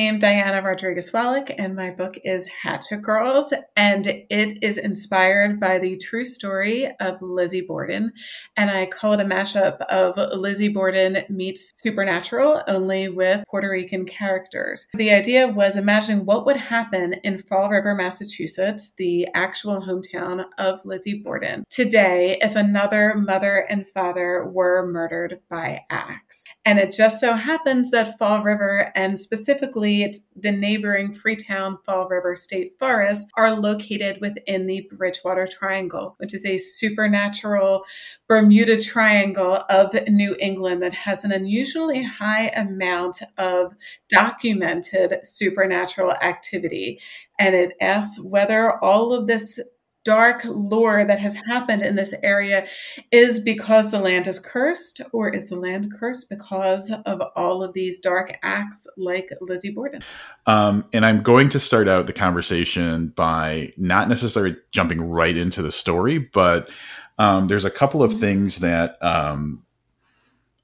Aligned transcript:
I 0.00 0.04
am 0.04 0.18
Diana 0.18 0.66
Rodriguez 0.66 1.12
Wallach, 1.12 1.50
and 1.58 1.76
my 1.76 1.90
book 1.90 2.16
is 2.24 2.48
Hatchet 2.62 3.02
Girls, 3.02 3.52
and 3.76 4.06
it 4.06 4.58
is 4.62 4.78
inspired 4.78 5.60
by 5.60 5.78
the 5.78 5.98
true 5.98 6.24
story 6.24 6.90
of 7.00 7.20
Lizzie 7.20 7.60
Borden. 7.60 8.10
And 8.56 8.70
I 8.70 8.86
call 8.86 9.12
it 9.12 9.20
a 9.20 9.24
mashup 9.24 9.78
of 9.82 10.16
Lizzie 10.38 10.70
Borden 10.70 11.18
meets 11.28 11.70
Supernatural, 11.78 12.62
only 12.66 13.10
with 13.10 13.44
Puerto 13.50 13.68
Rican 13.68 14.06
characters. 14.06 14.86
The 14.94 15.12
idea 15.12 15.48
was 15.48 15.76
imagining 15.76 16.24
what 16.24 16.46
would 16.46 16.56
happen 16.56 17.12
in 17.22 17.42
Fall 17.42 17.68
River, 17.68 17.94
Massachusetts, 17.94 18.94
the 18.96 19.28
actual 19.34 19.82
hometown 19.82 20.46
of 20.56 20.82
Lizzie 20.86 21.20
Borden, 21.22 21.62
today 21.68 22.38
if 22.40 22.56
another 22.56 23.16
mother 23.18 23.66
and 23.68 23.86
father 23.86 24.46
were 24.50 24.86
murdered 24.86 25.40
by 25.50 25.82
axe. 25.90 26.46
And 26.64 26.78
it 26.78 26.90
just 26.90 27.20
so 27.20 27.34
happens 27.34 27.90
that 27.90 28.18
Fall 28.18 28.42
River, 28.42 28.90
and 28.94 29.20
specifically 29.20 29.89
the 30.36 30.52
neighboring 30.52 31.12
Freetown 31.12 31.78
Fall 31.84 32.08
River 32.08 32.36
State 32.36 32.78
Forest, 32.78 33.28
are 33.36 33.54
located 33.54 34.20
within 34.20 34.66
the 34.66 34.88
Bridgewater 34.92 35.46
Triangle, 35.46 36.14
which 36.18 36.34
is 36.34 36.44
a 36.44 36.58
supernatural 36.58 37.84
Bermuda 38.28 38.80
Triangle 38.80 39.64
of 39.68 39.94
New 40.08 40.36
England 40.38 40.82
that 40.82 40.94
has 40.94 41.24
an 41.24 41.32
unusually 41.32 42.02
high 42.02 42.48
amount 42.48 43.22
of 43.38 43.74
documented 44.08 45.24
supernatural 45.24 46.12
activity. 46.12 47.00
And 47.38 47.54
it 47.54 47.74
asks 47.80 48.22
whether 48.22 48.82
all 48.82 49.12
of 49.12 49.26
this 49.26 49.58
dark 50.04 50.42
lore 50.44 51.04
that 51.04 51.18
has 51.18 51.34
happened 51.34 51.82
in 51.82 51.94
this 51.94 52.14
area 52.22 52.66
is 53.10 53.38
because 53.38 53.90
the 53.90 53.98
land 53.98 54.26
is 54.26 54.38
cursed, 54.38 55.00
or 55.12 55.28
is 55.28 55.48
the 55.48 55.56
land 55.56 55.92
cursed 55.98 56.30
because 56.30 56.92
of 57.06 57.22
all 57.36 57.62
of 57.62 57.72
these 57.74 57.98
dark 57.98 58.32
acts 58.42 58.86
like 58.96 59.30
Lizzie 59.40 59.70
Borden? 59.70 60.02
Um, 60.46 60.84
and 60.92 61.04
I'm 61.04 61.22
going 61.22 61.50
to 61.50 61.58
start 61.58 61.88
out 61.88 62.06
the 62.06 62.12
conversation 62.12 63.08
by 63.08 63.72
not 63.76 64.08
necessarily 64.08 64.56
jumping 64.70 65.02
right 65.02 65.36
into 65.36 65.62
the 65.62 65.72
story, 65.72 66.18
but 66.18 66.70
um, 67.18 67.48
there's 67.48 67.66
a 67.66 67.70
couple 67.70 68.02
of 68.02 68.12
mm-hmm. 68.12 68.20
things 68.20 68.58
that 68.60 69.02
um, 69.02 69.62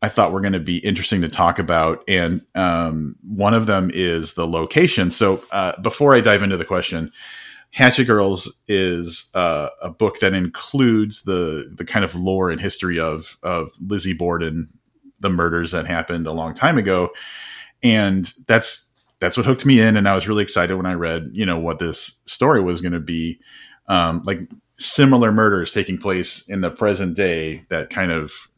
I 0.01 0.09
thought 0.09 0.33
were 0.33 0.41
going 0.41 0.53
to 0.55 0.61
be 0.61 0.79
interesting 0.79 1.20
to 1.23 1.29
talk 1.29 1.59
about. 1.59 2.03
And 2.09 2.42
um, 2.55 3.17
one 3.23 3.55
of 3.55 3.67
them 3.67 3.91
is 3.92 4.34
the 4.34 4.47
location. 4.47 5.11
So 5.11 5.42
uh, 5.53 5.79
before 5.81 6.14
I 6.14 6.20
dive 6.20 6.42
into 6.42 6.57
the 6.57 6.64
question, 6.64 7.12
Hatchet 7.77 8.05
Girls 8.07 8.59
is 8.69 9.31
uh, 9.35 9.69
a 9.83 9.91
book 9.91 10.21
that 10.21 10.33
includes 10.33 11.25
the 11.25 11.71
the 11.77 11.85
kind 11.85 12.07
of 12.07 12.15
lore 12.15 12.49
and 12.49 12.59
history 12.59 12.99
of 12.99 13.37
of 13.43 13.69
Lizzie 13.79 14.15
Borden, 14.15 14.69
the 15.21 15.29
murders 15.29 15.73
that 15.73 15.87
happened 15.87 16.27
a 16.27 16.33
long 16.33 16.55
time 16.55 16.79
ago, 16.79 17.11
and 17.83 18.33
that's 18.47 18.87
that's 19.21 19.37
what 19.37 19.45
hooked 19.45 19.67
me 19.67 19.79
in. 19.79 19.99
And 19.99 20.09
I 20.09 20.15
was 20.15 20.27
really 20.27 20.43
excited 20.43 20.75
when 20.75 20.87
I 20.87 20.95
read, 20.95 21.29
you 21.35 21.45
know, 21.45 21.59
what 21.59 21.79
this 21.79 22.23
story 22.25 22.63
was 22.63 22.81
going 22.81 22.95
to 22.95 22.99
be, 22.99 23.41
um, 23.89 24.23
like 24.25 24.41
similar 24.79 25.31
murders 25.31 25.71
taking 25.71 25.99
place 25.99 26.49
in 26.49 26.63
the 26.63 26.71
present 26.71 27.15
day 27.15 27.61
that 27.69 27.91
kind 27.91 28.11
of, 28.11 28.49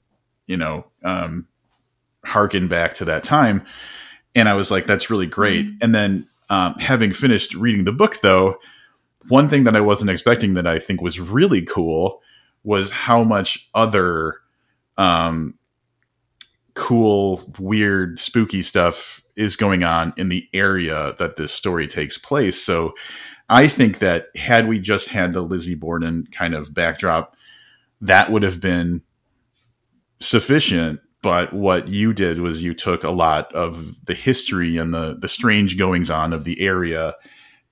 you 0.47 0.57
know, 0.57 0.87
um, 1.03 1.49
harken 2.25 2.69
back 2.69 2.95
to 2.95 3.05
that 3.07 3.25
time. 3.25 3.67
And 4.37 4.49
I 4.49 4.55
was 4.55 4.71
like, 4.71 4.87
that's 4.87 5.11
really 5.11 5.27
great. 5.27 5.67
Mm-hmm. 5.67 5.79
And 5.81 5.93
then 5.93 6.29
um, 6.51 6.75
having 6.75 7.13
finished 7.13 7.57
reading 7.57 7.85
the 7.85 7.91
book, 7.91 8.21
though 8.21 8.59
one 9.29 9.49
thing 9.49 9.65
that 9.65 9.77
I 9.77 9.81
wasn't 9.81 10.11
expecting 10.11 10.55
that 10.55 10.67
I 10.67 10.79
think 10.79 11.01
was 11.01 11.21
really 11.21 11.65
cool 11.65 12.21
was 12.65 12.91
how 12.91 13.25
much 13.25 13.69
other 13.75 14.35
um, 14.97 15.59
cool, 16.75 17.43
weird, 17.59 18.19
spooky 18.19 18.63
stuff 18.63 19.23
is 19.37 19.57
going 19.57 19.83
on 19.83 20.13
in 20.17 20.29
the 20.29 20.49
area 20.53 21.15
that 21.19 21.37
this 21.37 21.53
story 21.53 21.87
takes 21.87 22.19
place. 22.19 22.63
So 22.63 22.95
I 23.49 23.69
think 23.69 23.99
that 23.99 24.27
had 24.37 24.69
we 24.69 24.81
just 24.81 25.09
had 25.09 25.33
the 25.33 25.41
Lizzie 25.41 25.75
Borden 25.75 26.27
kind 26.33 26.55
of 26.55 26.75
backdrop, 26.75 27.37
that 28.01 28.31
would 28.31 28.43
have 28.43 28.61
been 28.61 29.03
sufficient. 30.21 31.01
But 31.23 31.53
what 31.53 31.89
you 31.89 32.13
did 32.13 32.39
was 32.39 32.63
you 32.63 32.75
took 32.75 33.03
a 33.03 33.11
lot 33.11 33.53
of 33.55 34.05
the 34.07 34.15
history 34.15 34.77
and 34.77 34.95
the 34.95 35.17
the 35.19 35.29
strange 35.29 35.77
goings 35.77 36.11
on 36.11 36.33
of 36.33 36.45
the 36.45 36.61
area 36.61 37.15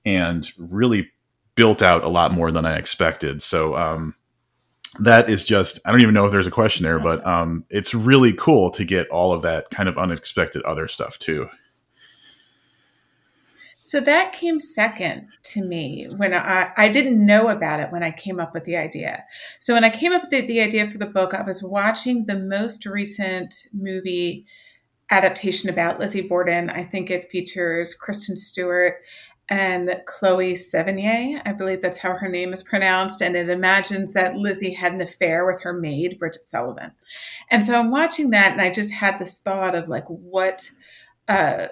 and 0.05 0.51
really 0.59 1.11
built 1.57 1.83
out 1.83 2.05
a 2.05 2.09
lot 2.09 2.33
more 2.33 2.53
than 2.53 2.65
I 2.65 2.77
expected. 2.77 3.43
So 3.43 3.77
um, 3.77 4.15
that 5.01 5.29
is 5.29 5.45
just 5.45 5.81
I 5.85 5.91
don't 5.91 6.03
even 6.03 6.15
know 6.15 6.27
if 6.27 6.33
there's 6.33 6.47
a 6.47 6.53
question 6.53 6.85
there, 6.85 7.01
but 7.01 7.27
um, 7.27 7.65
it's 7.69 7.95
really 7.95 8.33
cool 8.33 8.71
to 8.71 8.85
get 8.85 9.09
all 9.09 9.33
of 9.33 9.43
that 9.43 9.71
kind 9.71 9.89
of 9.89 9.99
unexpected 9.99 10.63
other 10.63 10.87
stuff 10.87 11.19
too. 11.19 11.49
So 13.87 14.01
that 14.01 14.33
came 14.33 14.59
second 14.59 15.29
to 15.45 15.63
me 15.63 16.09
when 16.17 16.35
I, 16.35 16.73
I 16.77 16.89
didn't 16.89 17.25
know 17.25 17.49
about 17.49 17.79
it 17.79 17.93
when 17.93 18.03
I 18.03 18.11
came 18.11 18.41
up 18.41 18.53
with 18.53 18.65
the 18.65 18.77
idea. 18.77 19.23
So 19.61 19.75
when 19.75 19.85
I 19.85 19.91
came 19.91 20.13
up 20.13 20.23
with 20.23 20.31
the, 20.31 20.41
the 20.41 20.61
idea 20.61 20.91
for 20.91 20.99
the 20.99 21.07
book, 21.07 21.35
I 21.35 21.43
was 21.43 21.63
watching 21.63 22.27
the 22.27 22.37
most 22.37 22.85
recent 22.85 23.55
movie 23.73 24.45
adaptation 25.13 25.71
about 25.71 26.01
Lizzie 26.01 26.27
Borden. 26.27 26.69
I 26.69 26.83
think 26.83 27.13
it 27.13 27.31
features 27.31 27.95
Kristen 27.95 28.37
Stewart 28.37 28.97
and 29.49 30.03
Chloe 30.07 30.55
Sevigny. 30.55 31.41
I 31.45 31.53
believe 31.53 31.81
that's 31.81 31.99
how 31.99 32.15
her 32.15 32.29
name 32.29 32.53
is 32.53 32.63
pronounced. 32.63 33.23
And 33.23 33.37
it 33.37 33.49
imagines 33.49 34.13
that 34.13 34.37
Lizzie 34.37 34.75
had 34.75 34.93
an 34.93 35.01
affair 35.01 35.47
with 35.47 35.63
her 35.63 35.73
maid, 35.73 36.19
Bridget 36.19 36.45
Sullivan. 36.45 36.93
And 37.51 37.65
so 37.65 37.79
I'm 37.79 37.91
watching 37.91 38.31
that 38.31 38.53
and 38.53 38.61
I 38.61 38.71
just 38.73 38.93
had 38.93 39.19
this 39.19 39.39
thought 39.39 39.75
of 39.75 39.89
like, 39.89 40.07
what, 40.07 40.71
uh, 41.29 41.69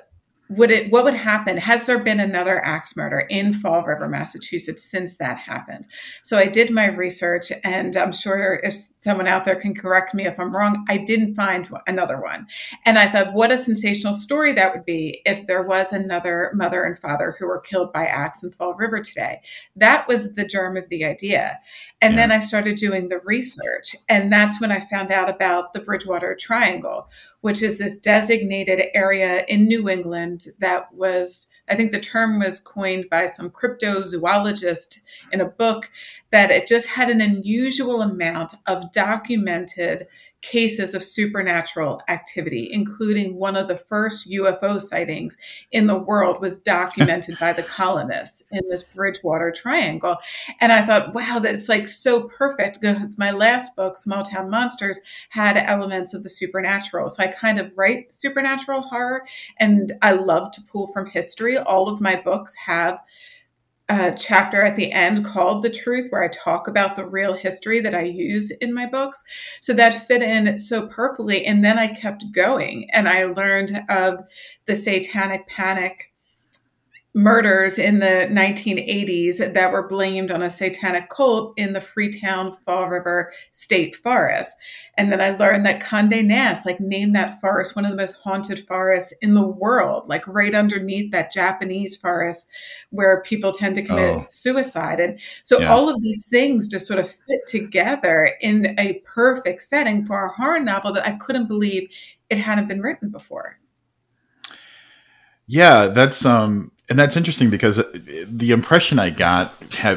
would 0.51 0.71
it 0.71 0.93
what 0.93 1.05
would 1.05 1.15
happen? 1.15 1.57
Has 1.57 1.87
there 1.87 1.99
been 1.99 2.21
another 2.21 2.65
axe 2.65 2.97
murder 2.97 3.27
in 3.31 3.55
fall 3.55 3.83
river 3.83 4.09
massachusetts 4.09 4.85
since 4.85 5.17
that 5.17 5.39
happened? 5.39 5.87
So 6.23 6.37
i 6.39 6.47
did 6.47 6.71
my 6.71 6.87
research 6.87 7.51
and 7.63 7.97
i'm 7.97 8.13
sure 8.13 8.61
if 8.63 8.75
someone 8.99 9.27
out 9.27 9.45
there 9.45 9.57
can 9.57 9.75
correct 9.75 10.15
me 10.15 10.27
if 10.27 10.39
i'm 10.39 10.55
wrong 10.55 10.85
i 10.89 10.99
didn't 10.99 11.35
find 11.35 11.69
another 11.87 12.21
one. 12.21 12.47
And 12.85 12.99
i 12.99 13.11
thought 13.11 13.33
what 13.33 13.53
a 13.53 13.59
sensational 13.59 14.15
story 14.15 14.53
that 14.53 14.75
would 14.75 14.85
be 14.85 15.23
if 15.25 15.47
there 15.47 15.63
was 15.63 15.93
another 15.93 16.51
mother 16.55 16.85
and 16.85 16.99
father 16.99 17.37
who 17.39 17.47
were 17.47 17.61
killed 17.61 17.93
by 17.93 18.07
axe 18.07 18.43
in 18.43 18.53
fall 18.53 18.75
river 18.75 19.01
today. 19.01 19.41
That 19.77 20.07
was 20.09 20.35
the 20.35 20.47
germ 20.47 20.77
of 20.77 20.89
the 20.89 21.05
idea 21.05 21.59
and 22.05 22.15
yeah. 22.15 22.21
then 22.21 22.33
i 22.33 22.39
started 22.39 22.77
doing 22.77 23.09
the 23.09 23.21
research 23.25 23.97
and 24.09 24.33
that's 24.33 24.61
when 24.61 24.71
i 24.71 24.81
found 24.81 25.11
out 25.11 25.31
about 25.31 25.73
the 25.73 25.81
bridgewater 25.81 26.37
triangle 26.39 27.09
which 27.41 27.63
is 27.63 27.79
this 27.79 27.99
designated 27.99 28.83
area 28.95 29.45
in 29.49 29.65
new 29.65 29.89
england 29.89 30.47
that 30.59 30.93
was, 30.95 31.49
I 31.69 31.77
think 31.77 31.93
the 31.93 32.01
term 32.01 32.39
was 32.39 32.59
coined 32.59 33.07
by 33.11 33.27
some 33.27 33.51
cryptozoologist 33.51 35.01
in 35.33 35.41
a 35.41 35.49
book, 35.49 35.91
that 36.31 36.51
it 36.51 36.67
just 36.67 36.89
had 36.89 37.11
an 37.11 37.21
unusual 37.21 38.01
amount 38.03 38.55
of 38.67 38.91
documented 38.93 40.07
cases 40.45 40.95
of 40.95 41.03
supernatural 41.03 42.03
activity, 42.09 42.69
including 42.71 43.37
one 43.37 43.57
of 43.57 43.67
the 43.67 43.79
first 43.79 44.29
UFO 44.31 44.81
sightings 44.81 45.37
in 45.73 45.87
the 45.87 45.99
world 45.99 46.41
was 46.41 46.59
documented 46.59 47.39
by 47.39 47.53
the 47.53 47.63
colonists 47.75 48.43
in 48.53 48.61
this 48.69 48.83
Bridgewater 48.83 49.51
Triangle. 49.51 50.19
And 50.61 50.71
I 50.71 50.87
thought, 50.87 51.15
wow, 51.15 51.41
that's 51.43 51.69
like 51.69 51.89
so 51.89 52.29
perfect 52.29 52.81
because 52.81 53.19
my 53.19 53.31
last 53.31 53.75
book, 53.75 53.97
Small 53.97 54.23
Town 54.23 54.51
Monsters, 54.51 55.01
had 55.31 55.57
elements 55.57 56.13
of 56.13 56.23
the 56.23 56.31
supernatural. 56.31 57.09
So 57.09 57.23
I 57.23 57.29
kind 57.29 57.59
of 57.59 57.73
write 57.75 58.13
supernatural 58.13 58.83
horror 58.83 59.25
and 59.59 59.93
I 60.03 60.13
love 60.13 60.53
to 60.53 60.63
pull 60.63 60.89
from 60.89 61.07
history. 61.07 61.57
All 61.57 61.89
of 61.89 62.01
my 62.01 62.21
books 62.21 62.55
have 62.67 62.99
a 63.89 64.13
chapter 64.13 64.63
at 64.63 64.77
the 64.77 64.93
end 64.93 65.25
called 65.25 65.63
The 65.63 65.71
Truth, 65.71 66.09
where 66.11 66.25
I 66.25 66.29
talk 66.29 66.69
about 66.69 66.97
the 66.97 67.07
real 67.07 67.35
history 67.35 67.81
that 67.81 67.95
I 67.95 68.03
use 68.03 68.51
in 68.51 68.73
my 68.73 68.87
books. 68.87 69.23
So 69.61 69.75
that 69.75 70.07
fit 70.07 70.23
in 70.23 70.59
so 70.59 70.87
perfectly. 70.87 71.45
And 71.45 71.63
then 71.63 71.79
I 71.79 71.89
kept 71.89 72.33
going 72.33 72.89
and 72.93 73.09
I 73.09 73.25
learned 73.25 73.85
of 73.89 74.25
the 74.65 74.75
satanic 74.75 75.47
panic 75.49 76.14
murders 77.17 77.79
in 77.79 78.01
the 78.01 78.29
1980s 78.29 79.55
that 79.55 79.71
were 79.71 79.87
blamed 79.87 80.33
on 80.33 80.43
a 80.43 80.51
satanic 80.51 81.09
cult 81.09 81.55
in 81.57 81.73
the 81.73 81.81
Freetown 81.81 82.57
Fall 82.67 82.89
River 82.89 83.33
State 83.53 83.95
Forest. 83.95 84.57
And 84.97 85.13
then 85.13 85.21
I 85.21 85.31
learned 85.31 85.65
that 85.65 85.81
Condé 85.81 86.25
Nast, 86.25 86.67
like, 86.67 86.81
named 86.81 87.15
that 87.15 87.41
forest 87.41 87.77
one 87.77 87.85
of 87.85 87.93
the 87.93 87.97
most 87.97 88.17
haunted 88.17 88.67
forests 88.67 89.15
in 89.23 89.35
the 89.35 89.47
world, 89.47 90.09
like 90.09 90.27
right 90.27 90.55
underneath 90.55 91.13
that 91.13 91.33
Japanese 91.33 91.97
forest 91.97 92.49
where 92.91 93.23
people 93.23 93.53
tend 93.53 93.77
to 93.77 93.83
commit 93.83 94.17
oh. 94.17 94.27
suicide. 94.29 94.99
And 94.99 95.21
so 95.45 95.61
yeah. 95.61 95.73
all 95.73 95.89
of 95.89 96.03
these 96.03 96.29
things 96.29 96.67
just 96.67 96.87
sort 96.87 96.99
of 96.99 97.09
fit 97.09 97.47
together 97.47 98.31
in 98.41 98.75
a 98.79 98.95
perfect 99.05 99.63
setting 99.63 100.05
for 100.05 100.27
a 100.27 100.33
horror 100.33 100.61
novel 100.61 100.93
that 100.95 101.07
I 101.07 101.13
couldn't 101.13 101.47
believe 101.47 101.89
it 102.29 102.39
hadn't 102.39 102.69
been 102.69 102.81
written 102.81 103.11
before. 103.11 103.61
Yeah, 105.47 105.87
that's 105.89 106.25
um 106.25 106.73
and 106.91 106.99
that's 106.99 107.17
interesting 107.17 107.49
because 107.49 107.83
the 107.93 108.51
impression 108.51 108.99
I 108.99 109.11
got, 109.11 109.55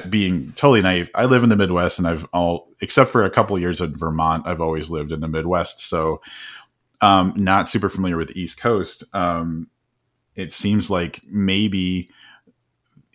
being 0.10 0.54
totally 0.54 0.82
naive, 0.82 1.10
I 1.14 1.26
live 1.26 1.44
in 1.44 1.50
the 1.50 1.58
Midwest, 1.58 2.00
and 2.00 2.08
I've 2.08 2.26
all 2.32 2.70
except 2.80 3.10
for 3.10 3.24
a 3.24 3.30
couple 3.30 3.60
years 3.60 3.82
in 3.82 3.98
Vermont, 3.98 4.48
I've 4.48 4.62
always 4.62 4.90
lived 4.90 5.12
in 5.12 5.20
the 5.20 5.28
Midwest, 5.28 5.82
so 5.82 6.22
um, 7.02 7.34
not 7.36 7.68
super 7.68 7.90
familiar 7.90 8.18
with 8.18 8.30
the 8.30 8.40
East 8.40 8.60
Coast. 8.60 9.04
Um, 9.14 9.70
it 10.36 10.54
seems 10.54 10.90
like 10.90 11.22
maybe 11.28 12.10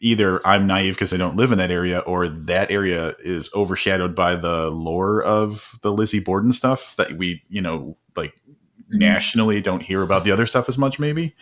either 0.00 0.46
I'm 0.46 0.66
naive 0.66 0.94
because 0.94 1.14
I 1.14 1.16
don't 1.16 1.36
live 1.36 1.50
in 1.50 1.58
that 1.58 1.70
area, 1.70 2.00
or 2.00 2.28
that 2.28 2.70
area 2.70 3.14
is 3.20 3.50
overshadowed 3.54 4.14
by 4.14 4.36
the 4.36 4.68
lore 4.68 5.22
of 5.22 5.78
the 5.80 5.92
Lizzie 5.92 6.20
Borden 6.20 6.52
stuff 6.52 6.94
that 6.96 7.12
we, 7.12 7.42
you 7.48 7.62
know, 7.62 7.96
like 8.16 8.34
mm-hmm. 8.34 8.98
nationally 8.98 9.62
don't 9.62 9.82
hear 9.82 10.02
about 10.02 10.24
the 10.24 10.32
other 10.32 10.44
stuff 10.44 10.68
as 10.68 10.76
much. 10.76 10.98
Maybe 10.98 11.34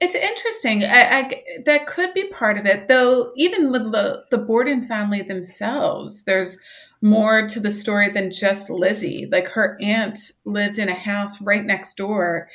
it's 0.00 0.14
interesting. 0.14 0.84
I, 0.84 1.18
I, 1.18 1.44
that 1.64 1.86
could 1.86 2.12
be 2.12 2.28
part 2.28 2.58
of 2.58 2.66
it, 2.66 2.88
though. 2.88 3.32
Even 3.36 3.72
with 3.72 3.92
the 3.92 4.24
the 4.30 4.38
Borden 4.38 4.86
family 4.86 5.22
themselves, 5.22 6.22
there's 6.24 6.58
more 7.02 7.46
to 7.46 7.60
the 7.60 7.70
story 7.70 8.08
than 8.08 8.30
just 8.30 8.70
Lizzie. 8.70 9.28
Like 9.30 9.48
her 9.48 9.78
aunt 9.80 10.18
lived 10.44 10.78
in 10.78 10.88
a 10.88 10.94
house 10.94 11.40
right 11.40 11.64
next 11.64 11.96
door, 11.96 12.48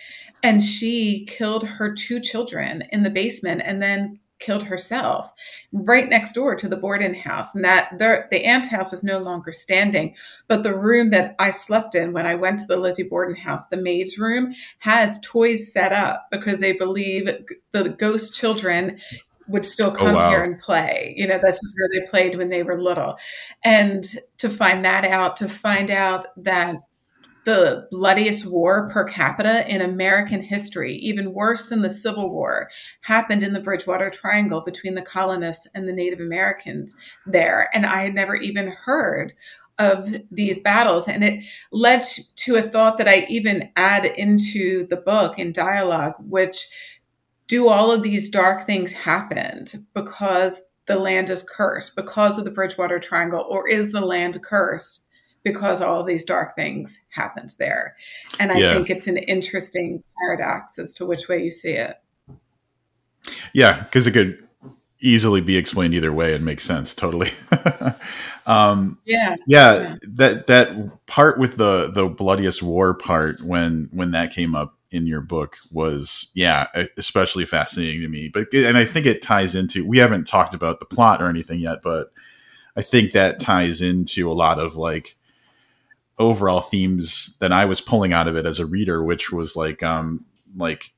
and 0.43 0.61
she 0.61 1.25
killed 1.25 1.63
her 1.63 1.93
two 1.93 2.19
children 2.19 2.83
in 2.91 3.03
the 3.03 3.09
basement, 3.09 3.61
and 3.65 3.81
then 3.81 4.19
killed 4.41 4.63
herself 4.63 5.31
right 5.71 6.09
next 6.09 6.33
door 6.33 6.55
to 6.55 6.67
the 6.67 6.75
Borden 6.75 7.13
house. 7.13 7.55
And 7.55 7.63
that 7.63 7.97
the, 7.97 8.25
the 8.29 8.43
aunt's 8.43 8.69
house 8.69 8.91
is 8.91 9.03
no 9.03 9.19
longer 9.19 9.53
standing. 9.53 10.15
But 10.47 10.63
the 10.63 10.77
room 10.77 11.11
that 11.11 11.35
I 11.39 11.51
slept 11.51 11.95
in 11.95 12.11
when 12.11 12.25
I 12.25 12.35
went 12.35 12.59
to 12.59 12.65
the 12.65 12.77
Lizzie 12.77 13.03
Borden 13.03 13.35
house, 13.35 13.65
the 13.67 13.77
maid's 13.77 14.17
room, 14.17 14.53
has 14.79 15.19
toys 15.21 15.71
set 15.71 15.93
up 15.93 16.27
because 16.31 16.59
they 16.59 16.73
believe 16.73 17.29
the 17.71 17.89
ghost 17.89 18.35
children 18.35 18.99
would 19.47 19.65
still 19.65 19.89
oh, 19.89 19.95
come 19.95 20.15
oh, 20.15 20.17
wow. 20.17 20.29
here 20.29 20.43
and 20.43 20.59
play. 20.59 21.13
You 21.17 21.27
know, 21.27 21.37
this 21.37 21.57
is 21.57 21.75
where 21.77 21.89
they 21.93 22.09
played 22.09 22.35
when 22.35 22.49
they 22.49 22.63
were 22.63 22.81
little. 22.81 23.17
And 23.63 24.03
to 24.37 24.49
find 24.49 24.83
that 24.85 25.05
out, 25.05 25.37
to 25.37 25.49
find 25.49 25.91
out 25.91 26.27
that 26.37 26.77
the 27.43 27.87
bloodiest 27.91 28.45
war 28.45 28.89
per 28.89 29.03
capita 29.03 29.67
in 29.67 29.81
American 29.81 30.41
history, 30.41 30.93
even 30.95 31.33
worse 31.33 31.69
than 31.69 31.81
the 31.81 31.89
Civil 31.89 32.29
War, 32.29 32.69
happened 33.01 33.43
in 33.43 33.53
the 33.53 33.59
Bridgewater 33.59 34.09
Triangle 34.09 34.61
between 34.61 34.95
the 34.95 35.01
colonists 35.01 35.67
and 35.73 35.87
the 35.87 35.93
Native 35.93 36.19
Americans 36.19 36.95
there. 37.25 37.69
And 37.73 37.85
I 37.85 38.03
had 38.03 38.13
never 38.13 38.35
even 38.35 38.75
heard 38.83 39.33
of 39.79 40.15
these 40.29 40.59
battles. 40.59 41.07
And 41.07 41.23
it 41.23 41.43
led 41.71 42.03
to 42.35 42.55
a 42.55 42.61
thought 42.61 42.97
that 42.97 43.07
I 43.07 43.25
even 43.29 43.71
add 43.75 44.05
into 44.05 44.85
the 44.85 44.97
book 44.97 45.39
in 45.39 45.51
dialogue, 45.51 46.13
which 46.19 46.67
do 47.47 47.67
all 47.67 47.91
of 47.91 48.03
these 48.03 48.29
dark 48.29 48.67
things 48.67 48.93
happen 48.93 49.65
because 49.93 50.61
the 50.85 50.97
land 50.97 51.29
is 51.29 51.43
cursed, 51.43 51.95
because 51.95 52.37
of 52.37 52.45
the 52.45 52.51
Bridgewater 52.51 52.99
Triangle, 52.99 53.45
or 53.49 53.67
is 53.67 53.91
the 53.91 54.01
land 54.01 54.41
cursed? 54.43 55.05
Because 55.43 55.81
all 55.81 56.03
these 56.03 56.23
dark 56.23 56.55
things 56.55 56.99
happened 57.09 57.53
there. 57.57 57.95
And 58.39 58.51
I 58.51 58.57
yeah. 58.57 58.73
think 58.73 58.89
it's 58.89 59.07
an 59.07 59.17
interesting 59.17 60.03
paradox 60.19 60.77
as 60.77 60.93
to 60.95 61.05
which 61.05 61.27
way 61.27 61.43
you 61.43 61.51
see 61.51 61.73
it. 61.73 61.97
Yeah, 63.53 63.83
because 63.83 64.07
it 64.07 64.11
could 64.11 64.47
easily 65.01 65.41
be 65.41 65.57
explained 65.57 65.95
either 65.95 66.13
way 66.13 66.33
and 66.33 66.45
make 66.45 66.61
sense 66.61 66.93
totally. 66.93 67.31
um, 68.45 68.99
yeah, 69.05 69.35
yeah, 69.47 69.81
yeah, 69.81 69.95
that 70.03 70.47
that 70.47 71.05
part 71.07 71.39
with 71.39 71.57
the 71.57 71.89
the 71.91 72.07
bloodiest 72.07 72.61
war 72.61 72.93
part 72.93 73.41
when 73.41 73.89
when 73.91 74.11
that 74.11 74.31
came 74.31 74.55
up 74.55 74.75
in 74.91 75.07
your 75.07 75.21
book 75.21 75.57
was 75.71 76.29
yeah 76.33 76.67
especially 76.97 77.45
fascinating 77.45 78.01
to 78.01 78.09
me 78.09 78.27
but 78.27 78.53
and 78.53 78.77
i 78.77 78.83
think 78.83 79.05
it 79.05 79.21
ties 79.21 79.55
into 79.55 79.87
we 79.87 79.97
haven't 79.97 80.27
talked 80.27 80.53
about 80.53 80.79
the 80.79 80.85
plot 80.85 81.21
or 81.21 81.29
anything 81.29 81.59
yet 81.59 81.81
but 81.81 82.11
i 82.75 82.81
think 82.81 83.13
that 83.13 83.39
ties 83.39 83.81
into 83.81 84.29
a 84.29 84.33
lot 84.33 84.59
of 84.59 84.75
like 84.75 85.15
overall 86.21 86.61
themes 86.61 87.35
that 87.39 87.51
I 87.51 87.65
was 87.65 87.81
pulling 87.81 88.13
out 88.13 88.27
of 88.27 88.35
it 88.35 88.45
as 88.45 88.59
a 88.59 88.65
reader, 88.65 89.03
which 89.03 89.31
was 89.31 89.55
like, 89.55 89.83
um, 89.83 90.25
like 90.55 90.93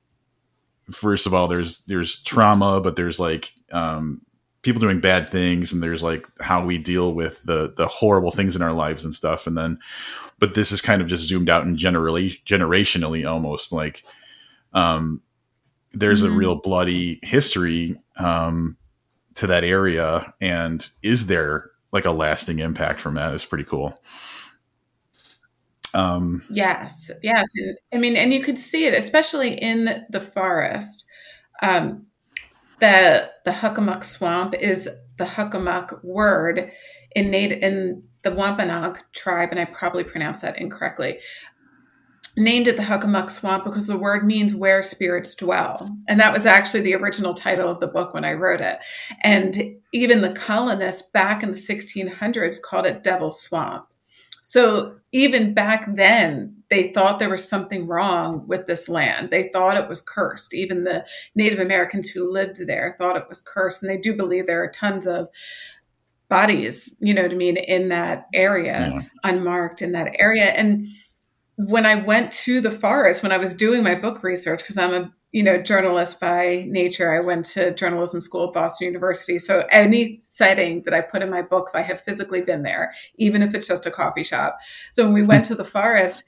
first 0.91 1.25
of 1.25 1.33
all, 1.33 1.47
there's 1.47 1.79
there's 1.81 2.21
trauma, 2.21 2.81
but 2.81 2.95
there's 2.95 3.19
like 3.19 3.53
um, 3.71 4.21
people 4.61 4.79
doing 4.79 4.99
bad 4.99 5.27
things, 5.27 5.73
and 5.73 5.81
there's 5.81 6.03
like 6.03 6.27
how 6.41 6.65
we 6.65 6.77
deal 6.77 7.13
with 7.13 7.43
the 7.43 7.73
the 7.75 7.87
horrible 7.87 8.31
things 8.31 8.55
in 8.55 8.61
our 8.61 8.73
lives 8.73 9.03
and 9.03 9.13
stuff, 9.13 9.47
and 9.47 9.57
then, 9.57 9.79
but 10.39 10.55
this 10.55 10.71
is 10.71 10.81
kind 10.81 11.01
of 11.01 11.07
just 11.07 11.27
zoomed 11.27 11.49
out 11.49 11.65
and 11.65 11.77
generally 11.77 12.31
generationally 12.45 13.29
almost 13.29 13.71
like, 13.71 14.03
um, 14.73 15.21
there's 15.91 16.23
mm-hmm. 16.23 16.33
a 16.33 16.37
real 16.37 16.55
bloody 16.55 17.19
history 17.23 17.99
um, 18.17 18.77
to 19.35 19.47
that 19.47 19.63
area, 19.63 20.33
and 20.41 20.89
is 21.01 21.27
there 21.27 21.71
like 21.91 22.05
a 22.05 22.11
lasting 22.11 22.59
impact 22.59 22.99
from 22.99 23.15
that? 23.15 23.33
It's 23.33 23.45
pretty 23.45 23.63
cool. 23.63 23.97
Um, 25.93 26.43
yes, 26.49 27.11
yes. 27.21 27.45
And, 27.55 27.77
I 27.93 27.97
mean, 27.97 28.15
and 28.15 28.33
you 28.33 28.41
could 28.41 28.57
see 28.57 28.85
it, 28.85 28.93
especially 28.93 29.53
in 29.53 30.05
the 30.09 30.21
forest. 30.21 31.07
Um, 31.61 32.07
the 32.79 33.29
the 33.45 33.51
Hockomock 33.51 34.03
Swamp 34.03 34.55
is 34.55 34.89
the 35.17 35.23
Hockomock 35.23 36.03
word 36.03 36.71
in 37.15 37.29
native 37.29 37.61
in 37.61 38.03
the 38.23 38.33
Wampanoag 38.33 38.99
tribe, 39.13 39.49
and 39.51 39.59
I 39.59 39.65
probably 39.65 40.03
pronounced 40.03 40.41
that 40.41 40.59
incorrectly. 40.59 41.19
Named 42.35 42.67
it 42.67 42.77
the 42.77 42.83
Hockomock 42.83 43.29
Swamp 43.29 43.63
because 43.63 43.85
the 43.85 43.97
word 43.97 44.25
means 44.25 44.55
where 44.55 44.81
spirits 44.81 45.35
dwell. 45.35 45.87
And 46.07 46.19
that 46.19 46.33
was 46.33 46.47
actually 46.47 46.81
the 46.81 46.95
original 46.95 47.35
title 47.35 47.69
of 47.69 47.79
the 47.79 47.87
book 47.87 48.15
when 48.15 48.25
I 48.25 48.33
wrote 48.33 48.59
it. 48.59 48.79
And 49.21 49.75
even 49.93 50.21
the 50.21 50.31
colonists 50.31 51.07
back 51.09 51.43
in 51.43 51.51
the 51.51 51.55
1600s 51.55 52.59
called 52.59 52.87
it 52.87 53.03
Devil's 53.03 53.39
Swamp. 53.39 53.85
So 54.41 54.97
even 55.13 55.53
back 55.53 55.95
then, 55.95 56.57
they 56.69 56.91
thought 56.91 57.19
there 57.19 57.29
was 57.29 57.47
something 57.47 57.87
wrong 57.87 58.45
with 58.47 58.65
this 58.65 58.89
land. 58.89 59.29
They 59.29 59.49
thought 59.53 59.77
it 59.77 59.87
was 59.87 60.01
cursed. 60.01 60.55
Even 60.55 60.83
the 60.83 61.05
Native 61.35 61.59
Americans 61.59 62.09
who 62.09 62.29
lived 62.29 62.65
there 62.65 62.95
thought 62.97 63.15
it 63.15 63.29
was 63.29 63.39
cursed. 63.39 63.83
And 63.83 63.91
they 63.91 63.97
do 63.97 64.15
believe 64.15 64.47
there 64.47 64.63
are 64.63 64.71
tons 64.71 65.05
of 65.05 65.27
bodies, 66.29 66.91
you 66.99 67.13
know 67.13 67.21
what 67.21 67.31
I 67.31 67.35
mean, 67.35 67.57
in 67.57 67.89
that 67.89 68.25
area, 68.33 68.91
yeah. 68.91 69.01
unmarked 69.23 69.83
in 69.83 69.91
that 69.91 70.15
area. 70.17 70.45
And 70.45 70.87
when 71.57 71.85
I 71.85 71.93
went 71.93 72.31
to 72.31 72.59
the 72.59 72.71
forest, 72.71 73.21
when 73.21 73.31
I 73.31 73.37
was 73.37 73.53
doing 73.53 73.83
my 73.83 73.93
book 73.93 74.23
research, 74.23 74.59
because 74.59 74.77
I'm 74.77 74.93
a 74.95 75.13
you 75.33 75.41
know, 75.41 75.57
journalist 75.57 76.19
by 76.21 76.63
nature. 76.69 77.11
I 77.11 77.19
went 77.19 77.43
to 77.45 77.73
journalism 77.73 78.21
school 78.21 78.47
at 78.47 78.53
Boston 78.53 78.85
University. 78.85 79.39
So 79.39 79.65
any 79.71 80.19
setting 80.19 80.83
that 80.83 80.93
I 80.93 81.01
put 81.01 81.23
in 81.23 81.31
my 81.31 81.41
books, 81.41 81.73
I 81.73 81.81
have 81.81 81.99
physically 81.99 82.41
been 82.41 82.61
there, 82.61 82.93
even 83.15 83.41
if 83.41 83.55
it's 83.55 83.67
just 83.67 83.87
a 83.87 83.91
coffee 83.91 84.23
shop. 84.23 84.59
So 84.91 85.03
when 85.03 85.13
we 85.13 85.23
went 85.23 85.43
to 85.45 85.55
the 85.55 85.65
forest, 85.65 86.23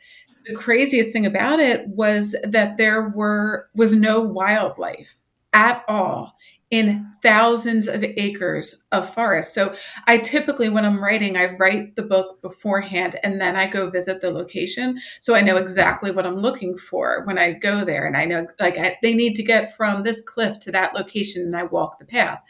the 0.47 0.55
craziest 0.55 1.13
thing 1.13 1.25
about 1.25 1.59
it 1.59 1.87
was 1.87 2.35
that 2.43 2.77
there 2.77 3.09
were 3.09 3.69
was 3.75 3.95
no 3.95 4.21
wildlife 4.21 5.15
at 5.53 5.83
all 5.87 6.35
in 6.71 7.05
thousands 7.21 7.87
of 7.87 8.03
acres 8.03 8.83
of 8.91 9.13
forest. 9.13 9.53
So 9.53 9.75
I 10.07 10.17
typically, 10.17 10.69
when 10.69 10.85
I'm 10.85 11.01
writing, 11.01 11.37
I 11.37 11.55
write 11.55 11.95
the 11.95 12.03
book 12.03 12.41
beforehand 12.41 13.17
and 13.23 13.39
then 13.39 13.55
I 13.55 13.67
go 13.67 13.89
visit 13.89 14.21
the 14.21 14.31
location. 14.31 14.99
So 15.19 15.35
I 15.35 15.41
know 15.41 15.57
exactly 15.57 16.11
what 16.11 16.25
I'm 16.25 16.37
looking 16.37 16.77
for 16.77 17.23
when 17.25 17.37
I 17.37 17.53
go 17.53 17.85
there. 17.85 18.05
And 18.05 18.17
I 18.17 18.25
know, 18.25 18.47
like, 18.59 18.77
I, 18.77 18.97
they 19.01 19.13
need 19.13 19.35
to 19.35 19.43
get 19.43 19.75
from 19.75 20.03
this 20.03 20.21
cliff 20.21 20.59
to 20.61 20.71
that 20.71 20.95
location 20.95 21.43
and 21.43 21.55
I 21.55 21.63
walk 21.63 21.99
the 21.99 22.05
path. 22.05 22.41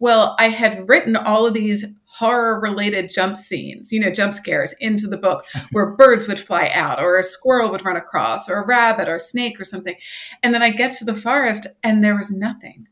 Well, 0.00 0.34
I 0.40 0.48
had 0.48 0.88
written 0.88 1.14
all 1.14 1.46
of 1.46 1.54
these 1.54 1.84
horror 2.06 2.58
related 2.58 3.08
jump 3.08 3.36
scenes, 3.36 3.92
you 3.92 4.00
know, 4.00 4.10
jump 4.10 4.34
scares 4.34 4.74
into 4.80 5.06
the 5.06 5.16
book 5.16 5.44
where 5.70 5.94
birds 5.94 6.26
would 6.26 6.40
fly 6.40 6.68
out 6.74 7.00
or 7.00 7.16
a 7.18 7.22
squirrel 7.22 7.70
would 7.70 7.84
run 7.84 7.96
across 7.96 8.50
or 8.50 8.56
a 8.56 8.66
rabbit 8.66 9.08
or 9.08 9.16
a 9.16 9.20
snake 9.20 9.60
or 9.60 9.64
something. 9.64 9.94
And 10.42 10.52
then 10.52 10.62
I 10.62 10.70
get 10.70 10.90
to 10.94 11.04
the 11.04 11.14
forest 11.14 11.68
and 11.84 12.02
there 12.02 12.16
was 12.16 12.32
nothing 12.32 12.88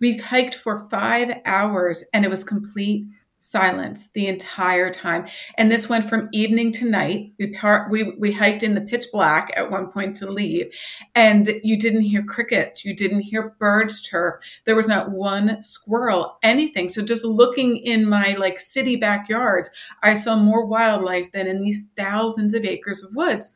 we 0.00 0.16
hiked 0.16 0.54
for 0.54 0.88
five 0.88 1.40
hours 1.44 2.04
and 2.12 2.24
it 2.24 2.30
was 2.30 2.44
complete 2.44 3.06
silence 3.40 4.08
the 4.14 4.26
entire 4.26 4.90
time. 4.90 5.26
And 5.56 5.70
this 5.70 5.88
went 5.88 6.08
from 6.08 6.28
evening 6.32 6.72
to 6.72 6.88
night. 6.88 7.32
We 7.38 7.52
par- 7.52 7.88
we 7.90 8.12
we 8.18 8.32
hiked 8.32 8.62
in 8.62 8.74
the 8.74 8.80
pitch 8.80 9.06
black 9.12 9.52
at 9.56 9.70
one 9.70 9.90
point 9.90 10.16
to 10.16 10.30
leave, 10.30 10.72
and 11.14 11.48
you 11.62 11.78
didn't 11.78 12.02
hear 12.02 12.22
crickets, 12.22 12.84
you 12.84 12.94
didn't 12.94 13.20
hear 13.20 13.54
birds 13.58 14.02
chirp. 14.02 14.42
There 14.64 14.76
was 14.76 14.88
not 14.88 15.10
one 15.10 15.62
squirrel, 15.62 16.38
anything. 16.42 16.88
So 16.88 17.02
just 17.02 17.24
looking 17.24 17.76
in 17.76 18.08
my 18.08 18.34
like 18.34 18.58
city 18.58 18.96
backyards, 18.96 19.70
I 20.02 20.14
saw 20.14 20.36
more 20.36 20.66
wildlife 20.66 21.32
than 21.32 21.46
in 21.46 21.62
these 21.62 21.88
thousands 21.96 22.54
of 22.54 22.64
acres 22.64 23.02
of 23.02 23.14
woods. 23.14 23.50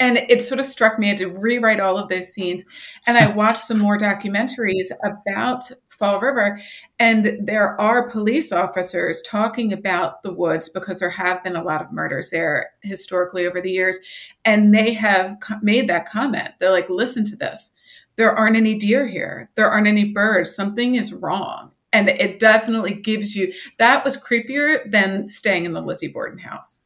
And 0.00 0.18
it 0.18 0.42
sort 0.42 0.60
of 0.60 0.66
struck 0.66 0.98
me. 0.98 1.06
I 1.06 1.10
had 1.10 1.18
to 1.18 1.30
rewrite 1.30 1.80
all 1.80 1.96
of 1.96 2.08
those 2.08 2.32
scenes. 2.32 2.64
And 3.06 3.16
I 3.16 3.28
watched 3.28 3.64
some 3.64 3.78
more 3.78 3.98
documentaries 3.98 4.90
about 5.04 5.70
Fall 5.88 6.20
River. 6.20 6.60
And 6.98 7.38
there 7.46 7.80
are 7.80 8.08
police 8.08 8.52
officers 8.52 9.22
talking 9.22 9.72
about 9.72 10.22
the 10.22 10.32
woods 10.32 10.68
because 10.68 11.00
there 11.00 11.10
have 11.10 11.42
been 11.44 11.56
a 11.56 11.62
lot 11.62 11.82
of 11.82 11.92
murders 11.92 12.30
there 12.30 12.70
historically 12.82 13.46
over 13.46 13.60
the 13.60 13.70
years. 13.70 13.98
And 14.44 14.74
they 14.74 14.92
have 14.94 15.36
made 15.62 15.88
that 15.88 16.08
comment. 16.08 16.50
They're 16.58 16.70
like, 16.70 16.90
listen 16.90 17.24
to 17.24 17.36
this. 17.36 17.70
There 18.16 18.34
aren't 18.34 18.56
any 18.56 18.74
deer 18.76 19.06
here. 19.06 19.50
There 19.54 19.70
aren't 19.70 19.88
any 19.88 20.12
birds. 20.12 20.54
Something 20.54 20.94
is 20.94 21.12
wrong. 21.12 21.72
And 21.92 22.08
it 22.08 22.40
definitely 22.40 22.94
gives 22.94 23.36
you 23.36 23.52
that 23.78 24.04
was 24.04 24.16
creepier 24.16 24.90
than 24.90 25.28
staying 25.28 25.64
in 25.64 25.72
the 25.72 25.80
Lizzie 25.80 26.08
Borden 26.08 26.38
house. 26.38 26.83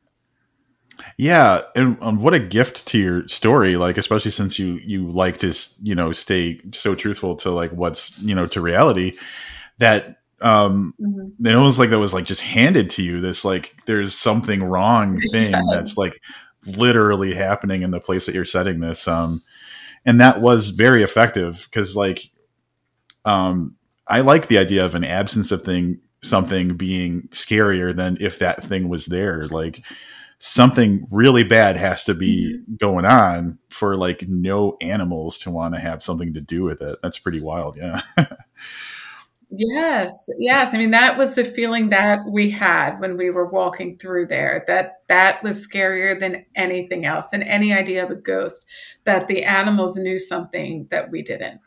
Yeah, 1.17 1.63
and, 1.75 1.99
and, 2.01 2.21
what 2.21 2.35
a 2.35 2.39
gift 2.39 2.87
to 2.89 2.99
your 2.99 3.29
story, 3.29 3.77
like 3.77 3.99
especially 3.99 4.31
since 4.31 4.59
you 4.59 4.75
you 4.85 5.11
like 5.11 5.39
to 5.39 5.55
you 5.83 5.95
know 5.95 6.13
stay 6.13 6.61
so 6.73 6.95
truthful 6.95 7.37
to 7.37 7.51
like 7.51 7.71
what's 7.73 8.19
you 8.21 8.35
know 8.35 8.47
to 8.49 8.61
reality 8.61 9.17
that 9.79 10.19
um 10.41 10.95
mm-hmm. 11.01 11.47
it 11.47 11.57
was 11.57 11.79
like 11.79 11.91
that 11.91 11.99
was 11.99 12.15
like 12.15 12.25
just 12.25 12.43
handed 12.43 12.91
to 12.91 13.03
you 13.03 13.21
this 13.21 13.45
like 13.45 13.75
there's 13.87 14.15
something 14.15 14.63
wrong 14.63 15.21
thing 15.33 15.51
yeah. 15.51 15.63
that's 15.71 15.97
like 15.97 16.21
literally 16.77 17.35
happening 17.35 17.83
in 17.83 17.91
the 17.91 18.01
place 18.01 18.27
that 18.27 18.35
you're 18.35 18.45
setting 18.45 18.81
this 18.81 19.09
um 19.09 19.43
and 20.05 20.21
that 20.21 20.41
was 20.41 20.71
very 20.71 21.03
effective 21.03 21.67
because 21.71 21.97
like 21.97 22.21
um 23.25 23.75
I 24.07 24.21
like 24.23 24.47
the 24.47 24.59
idea 24.59 24.85
of 24.85 24.95
an 24.95 25.05
absence 25.05 25.53
of 25.53 25.63
thing 25.63 26.01
something 26.23 26.77
being 26.77 27.29
scarier 27.33 27.95
than 27.95 28.17
if 28.21 28.39
that 28.39 28.63
thing 28.63 28.89
was 28.89 29.07
there 29.07 29.47
like 29.49 29.83
something 30.39 31.07
really 31.11 31.43
bad 31.43 31.77
has 31.77 32.05
to 32.05 32.15
be 32.15 32.55
mm-hmm. 32.55 32.75
going 32.77 33.05
on 33.05 33.59
for 33.71 33.97
like 33.97 34.29
no 34.29 34.77
animals 34.81 35.39
to 35.39 35.51
want 35.51 35.75
to 35.75 35.81
have 35.81 36.03
something 36.03 36.33
to 36.35 36.41
do 36.41 36.63
with 36.63 36.81
it. 36.81 36.99
That's 37.03 37.19
pretty 37.19 37.41
wild. 37.41 37.77
Yeah. 37.77 38.01
yes. 39.51 40.29
Yes. 40.39 40.75
I 40.75 40.79
mean, 40.79 40.93
that 40.93 41.19
was 41.19 41.35
the 41.35 41.45
feeling 41.45 41.91
that 41.91 42.21
we 42.31 42.51
had 42.51 43.01
when 43.01 43.17
we 43.17 43.31
were 43.31 43.49
walking 43.49 43.99
through 43.99 44.27
there, 44.27 44.65
that 44.69 45.03
that 45.09 45.43
was 45.43 45.67
scarier 45.67 46.19
than 46.19 46.47
anything 46.55 47.05
else 47.05 47.33
and 47.33 47.43
any 47.43 47.73
idea 47.73 48.05
of 48.05 48.11
a 48.11 48.17
ghost, 48.17 48.67
that 49.05 49.27
the 49.27 49.45
animals 49.45 49.99
knew 49.99 50.19
something 50.19 50.87
that 50.91 51.11
we 51.11 51.23
didn't. 51.23 51.61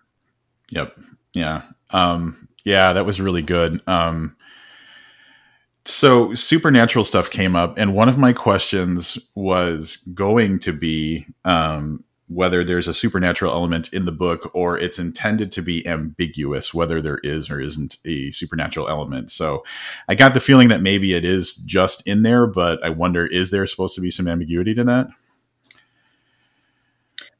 Yep. 0.71 0.97
Yeah. 1.33 1.63
Um, 1.89 2.47
yeah, 2.63 2.93
that 2.93 3.05
was 3.05 3.19
really 3.19 3.41
good. 3.41 3.81
Um, 3.87 4.37
so 5.85 6.33
supernatural 6.33 7.03
stuff 7.03 7.29
came 7.29 7.55
up 7.55 7.77
and 7.77 7.93
one 7.93 8.09
of 8.09 8.17
my 8.17 8.33
questions 8.33 9.17
was 9.35 9.97
going 10.13 10.59
to 10.59 10.71
be 10.71 11.25
um, 11.43 12.03
whether 12.27 12.63
there's 12.63 12.87
a 12.87 12.93
supernatural 12.93 13.51
element 13.51 13.91
in 13.91 14.05
the 14.05 14.11
book 14.11 14.49
or 14.53 14.77
it's 14.77 14.99
intended 14.99 15.51
to 15.51 15.61
be 15.61 15.85
ambiguous 15.85 16.73
whether 16.73 17.01
there 17.01 17.19
is 17.23 17.49
or 17.49 17.59
isn't 17.59 17.97
a 18.05 18.29
supernatural 18.31 18.87
element. 18.87 19.29
So 19.29 19.63
i 20.07 20.15
got 20.15 20.33
the 20.33 20.39
feeling 20.39 20.69
that 20.69 20.81
maybe 20.81 21.13
it 21.13 21.25
is 21.25 21.55
just 21.55 22.05
in 22.07 22.23
there 22.23 22.47
but 22.47 22.83
i 22.83 22.89
wonder 22.89 23.25
is 23.25 23.51
there 23.51 23.65
supposed 23.65 23.95
to 23.95 24.01
be 24.01 24.09
some 24.09 24.27
ambiguity 24.27 24.73
to 24.75 24.83
that 24.83 25.07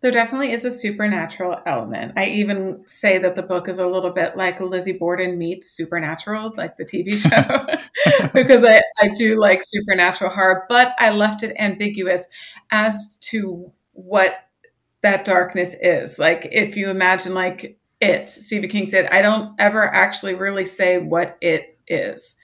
there 0.01 0.11
definitely 0.11 0.51
is 0.51 0.65
a 0.65 0.71
supernatural 0.71 1.61
element. 1.67 2.13
I 2.17 2.25
even 2.25 2.81
say 2.87 3.19
that 3.19 3.35
the 3.35 3.43
book 3.43 3.69
is 3.69 3.77
a 3.77 3.85
little 3.85 4.09
bit 4.09 4.35
like 4.35 4.59
Lizzie 4.59 4.93
Borden 4.93 5.37
meets 5.37 5.69
Supernatural, 5.69 6.53
like 6.57 6.75
the 6.77 6.85
TV 6.85 7.13
show, 7.13 8.27
because 8.33 8.63
I, 8.63 8.81
I 8.99 9.09
do 9.09 9.39
like 9.39 9.61
supernatural 9.63 10.31
horror, 10.31 10.65
but 10.67 10.95
I 10.97 11.11
left 11.11 11.43
it 11.43 11.55
ambiguous 11.59 12.25
as 12.71 13.17
to 13.17 13.71
what 13.93 14.35
that 15.01 15.23
darkness 15.23 15.75
is. 15.79 16.17
Like, 16.17 16.47
if 16.51 16.75
you 16.75 16.89
imagine, 16.89 17.35
like, 17.35 17.77
it, 17.99 18.29
Stephen 18.29 18.69
King 18.69 18.87
said, 18.87 19.05
I 19.07 19.21
don't 19.21 19.53
ever 19.59 19.83
actually 19.83 20.33
really 20.33 20.65
say 20.65 20.97
what 20.97 21.37
it 21.41 21.77
is, 21.87 22.35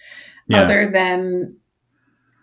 yeah. 0.48 0.62
other 0.62 0.92
than 0.92 1.58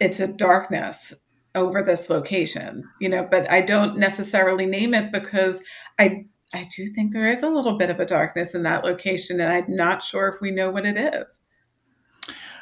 it's 0.01 0.19
a 0.19 0.27
darkness 0.27 1.15
over 1.55 1.83
this 1.83 2.11
location, 2.11 2.85
you 3.01 3.09
know, 3.09 3.27
but 3.31 3.51
I 3.51 3.61
don't 3.61 3.97
necessarily 3.97 4.67
name 4.67 4.95
it 4.95 5.13
because 5.13 5.63
I 5.99 6.27
I 6.53 6.69
do 6.77 6.87
think 6.87 7.13
there 7.13 7.29
is 7.29 7.43
a 7.43 7.49
little 7.49 7.77
bit 7.77 7.91
of 7.91 7.99
a 7.99 8.07
darkness 8.07 8.55
in 8.55 8.63
that 8.63 8.85
location 8.85 9.41
and 9.41 9.53
I'm 9.53 9.65
not 9.69 10.05
sure 10.05 10.29
if 10.29 10.41
we 10.41 10.51
know 10.51 10.71
what 10.71 10.87
it 10.87 10.97
is. 10.97 11.41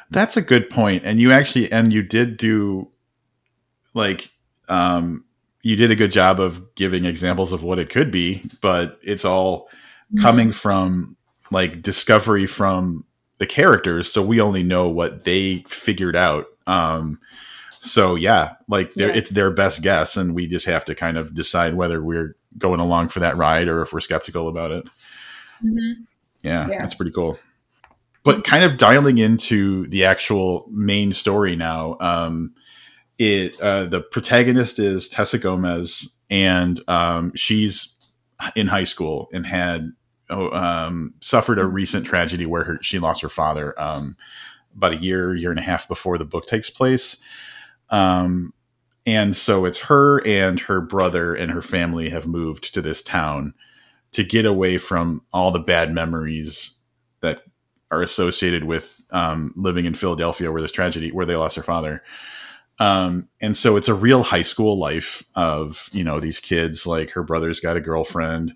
That's 0.09 0.37
a 0.37 0.41
good 0.41 0.69
point. 0.69 1.03
And 1.05 1.19
you 1.19 1.31
actually 1.31 1.71
and 1.71 1.93
you 1.93 2.03
did 2.03 2.37
do 2.37 2.91
like 3.93 4.31
um 4.69 5.25
you 5.61 5.75
did 5.75 5.91
a 5.91 5.95
good 5.95 6.11
job 6.11 6.39
of 6.39 6.75
giving 6.75 7.05
examples 7.05 7.53
of 7.53 7.63
what 7.63 7.79
it 7.79 7.89
could 7.89 8.11
be, 8.11 8.49
but 8.61 8.99
it's 9.01 9.25
all 9.25 9.69
mm-hmm. 10.11 10.21
coming 10.21 10.51
from 10.51 11.15
like 11.51 11.81
discovery 11.81 12.45
from 12.45 13.05
the 13.37 13.45
characters 13.45 14.11
so 14.11 14.21
we 14.21 14.39
only 14.39 14.63
know 14.63 14.87
what 14.89 15.25
they 15.25 15.63
figured 15.67 16.15
out 16.15 16.45
um 16.67 17.19
so 17.83 18.15
yeah, 18.15 18.53
like 18.69 18.93
yeah. 18.95 19.07
it's 19.07 19.29
their 19.29 19.51
best 19.51 19.83
guess, 19.83 20.15
and 20.15 20.33
we 20.33 20.47
just 20.47 20.65
have 20.65 20.85
to 20.85 20.95
kind 20.95 21.17
of 21.17 21.33
decide 21.33 21.75
whether 21.75 22.01
we're 22.01 22.37
going 22.57 22.79
along 22.79 23.09
for 23.09 23.19
that 23.19 23.35
ride 23.35 23.67
or 23.67 23.81
if 23.81 23.91
we're 23.91 23.99
skeptical 23.99 24.47
about 24.47 24.71
it. 24.71 24.85
Mm-hmm. 25.61 26.03
Yeah, 26.43 26.69
yeah, 26.69 26.79
that's 26.79 26.95
pretty 26.95 27.11
cool. 27.11 27.37
But 28.23 28.45
kind 28.45 28.63
of 28.63 28.77
dialing 28.77 29.17
into 29.17 29.85
the 29.87 30.05
actual 30.05 30.65
main 30.71 31.11
story 31.11 31.57
now. 31.57 31.97
Um, 31.99 32.55
it 33.17 33.59
uh, 33.59 33.85
the 33.85 33.99
protagonist 33.99 34.79
is 34.79 35.09
Tessa 35.09 35.37
Gomez, 35.37 36.15
and 36.29 36.79
um, 36.87 37.33
she's 37.35 37.97
in 38.55 38.67
high 38.67 38.85
school 38.85 39.27
and 39.33 39.45
had 39.45 39.91
oh, 40.29 40.51
um, 40.51 41.15
suffered 41.19 41.59
a 41.59 41.65
recent 41.65 42.05
tragedy 42.05 42.45
where 42.45 42.63
her, 42.63 42.79
she 42.81 42.97
lost 42.97 43.21
her 43.21 43.29
father 43.29 43.77
um, 43.77 44.15
about 44.73 44.93
a 44.93 44.97
year, 44.97 45.35
year 45.35 45.49
and 45.49 45.59
a 45.59 45.63
half 45.63 45.85
before 45.89 46.17
the 46.17 46.25
book 46.25 46.45
takes 46.45 46.69
place. 46.69 47.17
Um, 47.93 48.53
and 49.05 49.35
so 49.35 49.65
it's 49.65 49.79
her 49.79 50.25
and 50.25 50.59
her 50.61 50.81
brother 50.81 51.35
and 51.35 51.51
her 51.51 51.61
family 51.61 52.09
have 52.09 52.25
moved 52.25 52.73
to 52.73 52.81
this 52.81 53.03
town 53.03 53.53
to 54.13 54.23
get 54.23 54.45
away 54.45 54.77
from 54.77 55.21
all 55.31 55.51
the 55.51 55.59
bad 55.59 55.93
memories 55.93 56.79
that 57.21 57.43
are 57.91 58.01
associated 58.01 58.63
with 58.63 59.01
um, 59.11 59.53
living 59.55 59.85
in 59.85 59.93
Philadelphia, 59.93 60.51
where 60.51 60.61
this 60.61 60.71
tragedy, 60.71 61.11
where 61.11 61.25
they 61.25 61.35
lost 61.35 61.55
their 61.55 61.63
father. 61.63 62.01
Um, 62.79 63.29
and 63.39 63.55
so 63.55 63.77
it's 63.77 63.87
a 63.87 63.93
real 63.93 64.23
high 64.23 64.41
school 64.41 64.77
life 64.77 65.23
of 65.35 65.89
you 65.91 66.03
know 66.03 66.19
these 66.19 66.39
kids. 66.39 66.87
Like 66.87 67.11
her 67.11 67.23
brother's 67.23 67.59
got 67.59 67.77
a 67.77 67.81
girlfriend, 67.81 68.55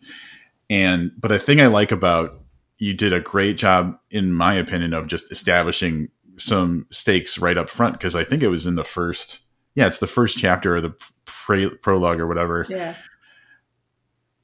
and 0.69 1.11
but 1.17 1.27
the 1.27 1.39
thing 1.39 1.61
I 1.61 1.67
like 1.67 1.91
about 1.91 2.41
you 2.79 2.93
did 2.95 3.13
a 3.13 3.19
great 3.19 3.57
job, 3.57 3.99
in 4.09 4.31
my 4.31 4.55
opinion, 4.55 4.93
of 4.93 5.07
just 5.07 5.31
establishing 5.31 6.09
some 6.37 6.85
stakes 6.91 7.37
right 7.39 7.57
up 7.57 7.69
front 7.69 7.93
because 7.93 8.15
I 8.15 8.23
think 8.23 8.43
it 8.43 8.49
was 8.49 8.65
in 8.65 8.75
the 8.75 8.83
first, 8.83 9.43
yeah, 9.75 9.87
it's 9.87 9.99
the 9.99 10.07
first 10.07 10.37
chapter 10.37 10.75
or 10.75 10.81
the 10.81 10.95
pre- 11.25 11.75
prologue 11.77 12.19
or 12.19 12.27
whatever. 12.27 12.65
Yeah. 12.69 12.95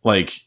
Like 0.03 0.41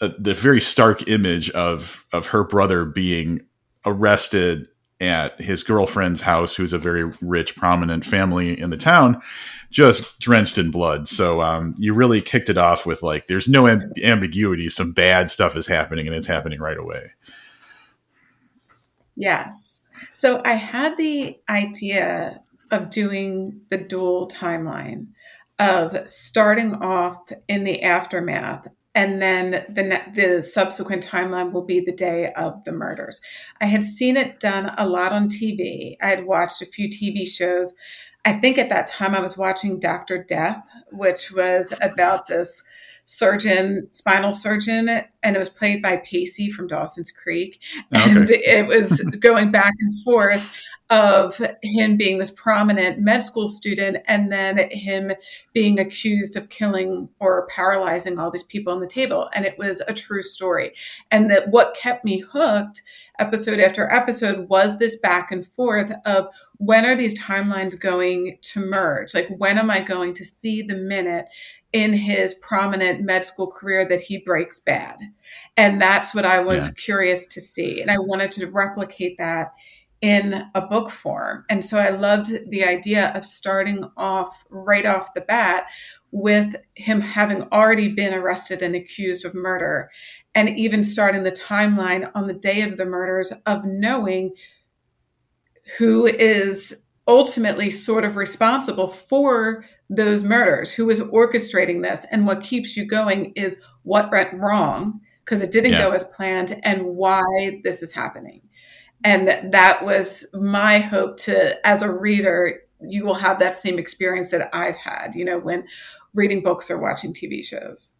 uh, 0.00 0.10
the 0.18 0.34
very 0.34 0.60
stark 0.60 1.08
image 1.08 1.50
of 1.50 2.06
of 2.12 2.26
her 2.26 2.44
brother 2.44 2.84
being 2.84 3.40
arrested 3.84 4.68
at 5.00 5.40
his 5.40 5.64
girlfriend's 5.64 6.22
house, 6.22 6.54
who's 6.54 6.72
a 6.72 6.78
very 6.78 7.10
rich, 7.20 7.56
prominent 7.56 8.04
family 8.04 8.58
in 8.58 8.70
the 8.70 8.76
town, 8.76 9.20
just 9.68 10.20
drenched 10.20 10.58
in 10.58 10.70
blood. 10.70 11.08
So 11.08 11.42
um, 11.42 11.74
you 11.76 11.92
really 11.92 12.20
kicked 12.20 12.48
it 12.48 12.56
off 12.56 12.86
with 12.86 13.02
like, 13.02 13.26
there's 13.26 13.48
no 13.48 13.64
amb- 13.64 14.00
ambiguity. 14.04 14.68
Some 14.68 14.92
bad 14.92 15.28
stuff 15.28 15.56
is 15.56 15.66
happening, 15.66 16.06
and 16.06 16.14
it's 16.14 16.28
happening 16.28 16.60
right 16.60 16.78
away. 16.78 17.10
Yes. 19.16 19.71
So 20.12 20.42
I 20.44 20.54
had 20.54 20.96
the 20.96 21.38
idea 21.48 22.42
of 22.70 22.90
doing 22.90 23.60
the 23.68 23.78
dual 23.78 24.28
timeline 24.28 25.08
of 25.58 26.08
starting 26.08 26.74
off 26.74 27.18
in 27.48 27.64
the 27.64 27.82
aftermath 27.82 28.66
and 28.94 29.22
then 29.22 29.50
the 29.68 30.02
the 30.14 30.42
subsequent 30.42 31.06
timeline 31.06 31.52
will 31.52 31.64
be 31.64 31.80
the 31.80 31.92
day 31.92 32.32
of 32.34 32.62
the 32.64 32.72
murders. 32.72 33.20
I 33.60 33.66
had 33.66 33.84
seen 33.84 34.16
it 34.16 34.38
done 34.40 34.72
a 34.76 34.86
lot 34.86 35.12
on 35.12 35.28
TV. 35.28 35.96
I 36.02 36.08
had 36.08 36.26
watched 36.26 36.60
a 36.60 36.66
few 36.66 36.88
TV 36.88 37.26
shows. 37.26 37.74
I 38.24 38.34
think 38.34 38.58
at 38.58 38.68
that 38.68 38.86
time 38.86 39.14
I 39.14 39.20
was 39.20 39.38
watching 39.38 39.80
Doctor 39.80 40.22
Death, 40.22 40.62
which 40.90 41.32
was 41.32 41.72
about 41.80 42.26
this 42.26 42.62
surgeon, 43.04 43.88
spinal 43.90 44.32
surgeon, 44.32 44.88
and 44.88 45.36
it 45.36 45.38
was 45.38 45.50
played 45.50 45.82
by 45.82 45.98
Pacey 45.98 46.50
from 46.50 46.66
Dawson's 46.66 47.10
Creek. 47.10 47.60
Oh, 47.94 47.98
and 47.98 48.18
okay. 48.18 48.42
it 48.44 48.66
was 48.66 49.00
going 49.20 49.50
back 49.50 49.72
and 49.80 50.02
forth 50.02 50.52
of 50.90 51.40
him 51.62 51.96
being 51.96 52.18
this 52.18 52.30
prominent 52.30 52.98
med 52.98 53.22
school 53.22 53.48
student 53.48 53.96
and 54.06 54.30
then 54.30 54.68
him 54.70 55.12
being 55.54 55.78
accused 55.78 56.36
of 56.36 56.50
killing 56.50 57.08
or 57.18 57.46
paralyzing 57.46 58.18
all 58.18 58.30
these 58.30 58.42
people 58.42 58.72
on 58.72 58.80
the 58.80 58.86
table. 58.86 59.30
And 59.34 59.46
it 59.46 59.56
was 59.58 59.80
a 59.88 59.94
true 59.94 60.22
story. 60.22 60.74
And 61.10 61.30
that 61.30 61.48
what 61.48 61.74
kept 61.74 62.04
me 62.04 62.18
hooked 62.18 62.82
episode 63.18 63.60
after 63.60 63.90
episode 63.90 64.48
was 64.48 64.78
this 64.78 64.96
back 64.96 65.30
and 65.32 65.46
forth 65.46 65.94
of 66.04 66.28
when 66.58 66.84
are 66.84 66.94
these 66.94 67.18
timelines 67.18 67.78
going 67.78 68.38
to 68.42 68.60
merge? 68.60 69.14
Like, 69.14 69.28
when 69.28 69.58
am 69.58 69.70
I 69.70 69.80
going 69.80 70.14
to 70.14 70.24
see 70.24 70.62
the 70.62 70.76
minute 70.76 71.26
in 71.72 71.92
his 71.92 72.34
prominent 72.34 73.02
med 73.02 73.24
school 73.24 73.46
career 73.46 73.86
that 73.86 74.00
he 74.00 74.18
breaks 74.18 74.60
bad. 74.60 74.98
And 75.56 75.80
that's 75.80 76.14
what 76.14 76.26
I 76.26 76.40
was 76.40 76.66
yeah. 76.66 76.72
curious 76.76 77.26
to 77.28 77.40
see. 77.40 77.80
And 77.80 77.90
I 77.90 77.98
wanted 77.98 78.30
to 78.32 78.46
replicate 78.46 79.16
that 79.18 79.52
in 80.02 80.44
a 80.54 80.60
book 80.60 80.90
form. 80.90 81.44
And 81.48 81.64
so 81.64 81.78
I 81.78 81.90
loved 81.90 82.50
the 82.50 82.64
idea 82.64 83.12
of 83.14 83.24
starting 83.24 83.88
off 83.96 84.44
right 84.50 84.84
off 84.84 85.14
the 85.14 85.20
bat 85.20 85.68
with 86.10 86.56
him 86.74 87.00
having 87.00 87.42
already 87.44 87.88
been 87.88 88.12
arrested 88.12 88.60
and 88.60 88.74
accused 88.74 89.24
of 89.24 89.34
murder, 89.34 89.90
and 90.34 90.50
even 90.58 90.84
starting 90.84 91.22
the 91.22 91.32
timeline 91.32 92.10
on 92.14 92.26
the 92.26 92.34
day 92.34 92.60
of 92.60 92.76
the 92.76 92.84
murders 92.84 93.32
of 93.46 93.64
knowing 93.64 94.34
who 95.78 96.04
is 96.04 96.82
ultimately 97.08 97.70
sort 97.70 98.04
of 98.04 98.16
responsible 98.16 98.88
for 98.88 99.64
those 99.94 100.22
murders, 100.22 100.72
who 100.72 100.86
was 100.86 101.00
orchestrating 101.00 101.82
this, 101.82 102.06
and 102.10 102.26
what 102.26 102.42
keeps 102.42 102.76
you 102.76 102.86
going 102.86 103.32
is 103.36 103.60
what 103.82 104.10
went 104.10 104.32
wrong 104.34 105.00
because 105.24 105.42
it 105.42 105.50
didn't 105.50 105.72
yeah. 105.72 105.86
go 105.86 105.90
as 105.92 106.04
planned 106.04 106.58
and 106.64 106.82
why 106.84 107.60
this 107.64 107.82
is 107.82 107.92
happening. 107.92 108.42
And 109.04 109.52
that 109.52 109.84
was 109.84 110.26
my 110.32 110.78
hope 110.78 111.16
to, 111.18 111.66
as 111.66 111.82
a 111.82 111.92
reader, 111.92 112.60
you 112.80 113.04
will 113.04 113.14
have 113.14 113.38
that 113.40 113.56
same 113.56 113.78
experience 113.78 114.30
that 114.30 114.48
I've 114.52 114.76
had, 114.76 115.14
you 115.14 115.24
know, 115.24 115.38
when 115.38 115.66
reading 116.14 116.42
books 116.42 116.70
or 116.70 116.78
watching 116.78 117.12
TV 117.12 117.44
shows. 117.44 117.92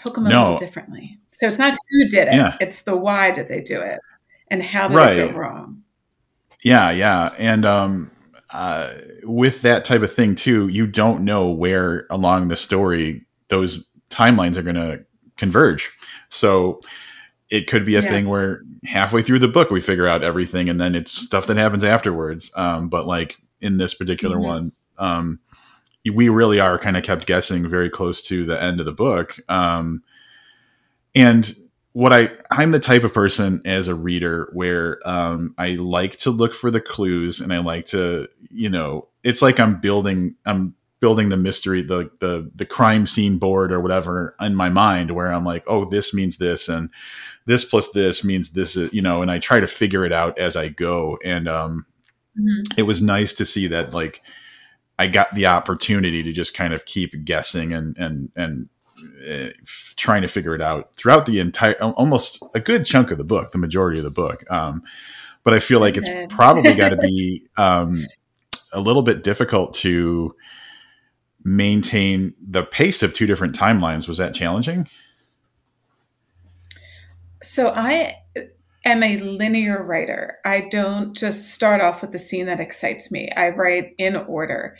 Hook 0.00 0.14
them 0.14 0.24
no. 0.24 0.28
a 0.28 0.42
little 0.42 0.58
differently. 0.58 1.18
So 1.32 1.48
it's 1.48 1.58
not 1.58 1.72
who 1.72 2.08
did 2.08 2.28
it, 2.28 2.34
yeah. 2.34 2.56
it's 2.60 2.82
the 2.82 2.96
why 2.96 3.30
did 3.30 3.48
they 3.48 3.60
do 3.60 3.80
it 3.80 4.00
and 4.48 4.62
how 4.62 4.88
did 4.88 4.96
right. 4.96 5.16
it 5.18 5.32
go 5.32 5.38
wrong. 5.38 5.82
Yeah, 6.62 6.90
yeah. 6.90 7.34
And 7.38 7.64
um, 7.64 8.10
uh, 8.52 8.92
with 9.24 9.62
that 9.62 9.84
type 9.84 10.02
of 10.02 10.12
thing 10.12 10.34
too, 10.34 10.68
you 10.68 10.86
don't 10.86 11.24
know 11.24 11.50
where 11.50 12.06
along 12.10 12.48
the 12.48 12.56
story 12.56 13.24
those 13.48 13.88
timelines 14.10 14.56
are 14.56 14.62
going 14.62 14.76
to 14.76 15.04
converge. 15.36 15.90
So 16.28 16.80
it 17.50 17.68
could 17.68 17.84
be 17.84 17.96
a 17.96 18.02
yeah. 18.02 18.08
thing 18.08 18.28
where 18.28 18.62
halfway 18.84 19.22
through 19.22 19.38
the 19.38 19.48
book 19.48 19.70
we 19.70 19.80
figure 19.80 20.08
out 20.08 20.24
everything, 20.24 20.68
and 20.68 20.80
then 20.80 20.94
it's 20.94 21.12
stuff 21.12 21.46
that 21.46 21.56
happens 21.56 21.84
afterwards. 21.84 22.50
Um, 22.56 22.88
but 22.88 23.06
like 23.06 23.38
in 23.60 23.76
this 23.76 23.94
particular 23.94 24.36
mm-hmm. 24.36 24.46
one, 24.46 24.72
um, 24.98 25.40
we 26.12 26.28
really 26.28 26.60
are 26.60 26.78
kind 26.78 26.96
of 26.96 27.02
kept 27.02 27.26
guessing 27.26 27.68
very 27.68 27.90
close 27.90 28.22
to 28.22 28.44
the 28.44 28.60
end 28.60 28.80
of 28.80 28.86
the 28.86 28.92
book. 28.92 29.38
Um, 29.48 30.02
and 31.14 31.52
what 31.96 32.12
I 32.12 32.28
I'm 32.50 32.72
the 32.72 32.78
type 32.78 33.04
of 33.04 33.14
person 33.14 33.62
as 33.64 33.88
a 33.88 33.94
reader 33.94 34.50
where 34.52 35.00
um, 35.08 35.54
I 35.56 35.76
like 35.76 36.18
to 36.18 36.30
look 36.30 36.52
for 36.52 36.70
the 36.70 36.80
clues 36.80 37.40
and 37.40 37.54
I 37.54 37.58
like 37.60 37.86
to 37.86 38.28
you 38.50 38.68
know 38.68 39.08
it's 39.24 39.40
like 39.40 39.58
I'm 39.58 39.80
building 39.80 40.34
I'm 40.44 40.74
building 41.00 41.30
the 41.30 41.38
mystery 41.38 41.80
the 41.80 42.10
the 42.20 42.50
the 42.54 42.66
crime 42.66 43.06
scene 43.06 43.38
board 43.38 43.72
or 43.72 43.80
whatever 43.80 44.36
in 44.38 44.54
my 44.54 44.68
mind 44.68 45.12
where 45.12 45.32
I'm 45.32 45.46
like 45.46 45.64
oh 45.66 45.86
this 45.86 46.12
means 46.12 46.36
this 46.36 46.68
and 46.68 46.90
this 47.46 47.64
plus 47.64 47.90
this 47.92 48.22
means 48.22 48.50
this 48.50 48.76
is 48.76 48.92
you 48.92 49.00
know 49.00 49.22
and 49.22 49.30
I 49.30 49.38
try 49.38 49.58
to 49.58 49.66
figure 49.66 50.04
it 50.04 50.12
out 50.12 50.38
as 50.38 50.54
I 50.54 50.68
go 50.68 51.18
and 51.24 51.48
um, 51.48 51.86
mm-hmm. 52.38 52.78
it 52.78 52.82
was 52.82 53.00
nice 53.00 53.32
to 53.32 53.46
see 53.46 53.68
that 53.68 53.94
like 53.94 54.20
I 54.98 55.06
got 55.06 55.34
the 55.34 55.46
opportunity 55.46 56.22
to 56.22 56.32
just 56.32 56.52
kind 56.52 56.74
of 56.74 56.84
keep 56.84 57.24
guessing 57.24 57.72
and 57.72 57.96
and 57.96 58.30
and 58.36 58.68
uh, 59.28 59.48
trying 59.96 60.22
to 60.22 60.28
figure 60.28 60.54
it 60.54 60.60
out 60.60 60.94
throughout 60.94 61.26
the 61.26 61.40
entire 61.40 61.74
almost 61.82 62.42
a 62.54 62.60
good 62.60 62.84
chunk 62.84 63.10
of 63.10 63.18
the 63.18 63.24
book 63.24 63.50
the 63.50 63.58
majority 63.58 63.98
of 63.98 64.04
the 64.04 64.10
book. 64.10 64.44
Um, 64.50 64.82
but 65.42 65.54
i 65.54 65.60
feel 65.60 65.78
like 65.78 65.96
it's 65.96 66.08
probably 66.34 66.74
got 66.82 66.88
to 66.88 66.96
be 66.96 67.46
um, 67.56 68.06
a 68.72 68.80
little 68.80 69.02
bit 69.02 69.22
difficult 69.22 69.74
to 69.74 70.34
maintain 71.44 72.34
the 72.40 72.64
pace 72.64 73.02
of 73.02 73.14
two 73.14 73.26
different 73.26 73.54
timelines. 73.54 74.08
Was 74.08 74.18
that 74.18 74.34
challenging? 74.34 74.88
So 77.42 77.68
i 77.68 78.16
am 78.84 79.02
a 79.02 79.18
linear 79.18 79.82
writer. 79.84 80.38
I 80.44 80.62
don't 80.62 81.14
just 81.14 81.52
start 81.52 81.80
off 81.80 82.02
with 82.02 82.12
the 82.12 82.18
scene 82.18 82.46
that 82.46 82.60
excites 82.60 83.10
me. 83.10 83.28
I 83.36 83.50
write 83.50 83.94
in 83.98 84.16
order 84.16 84.76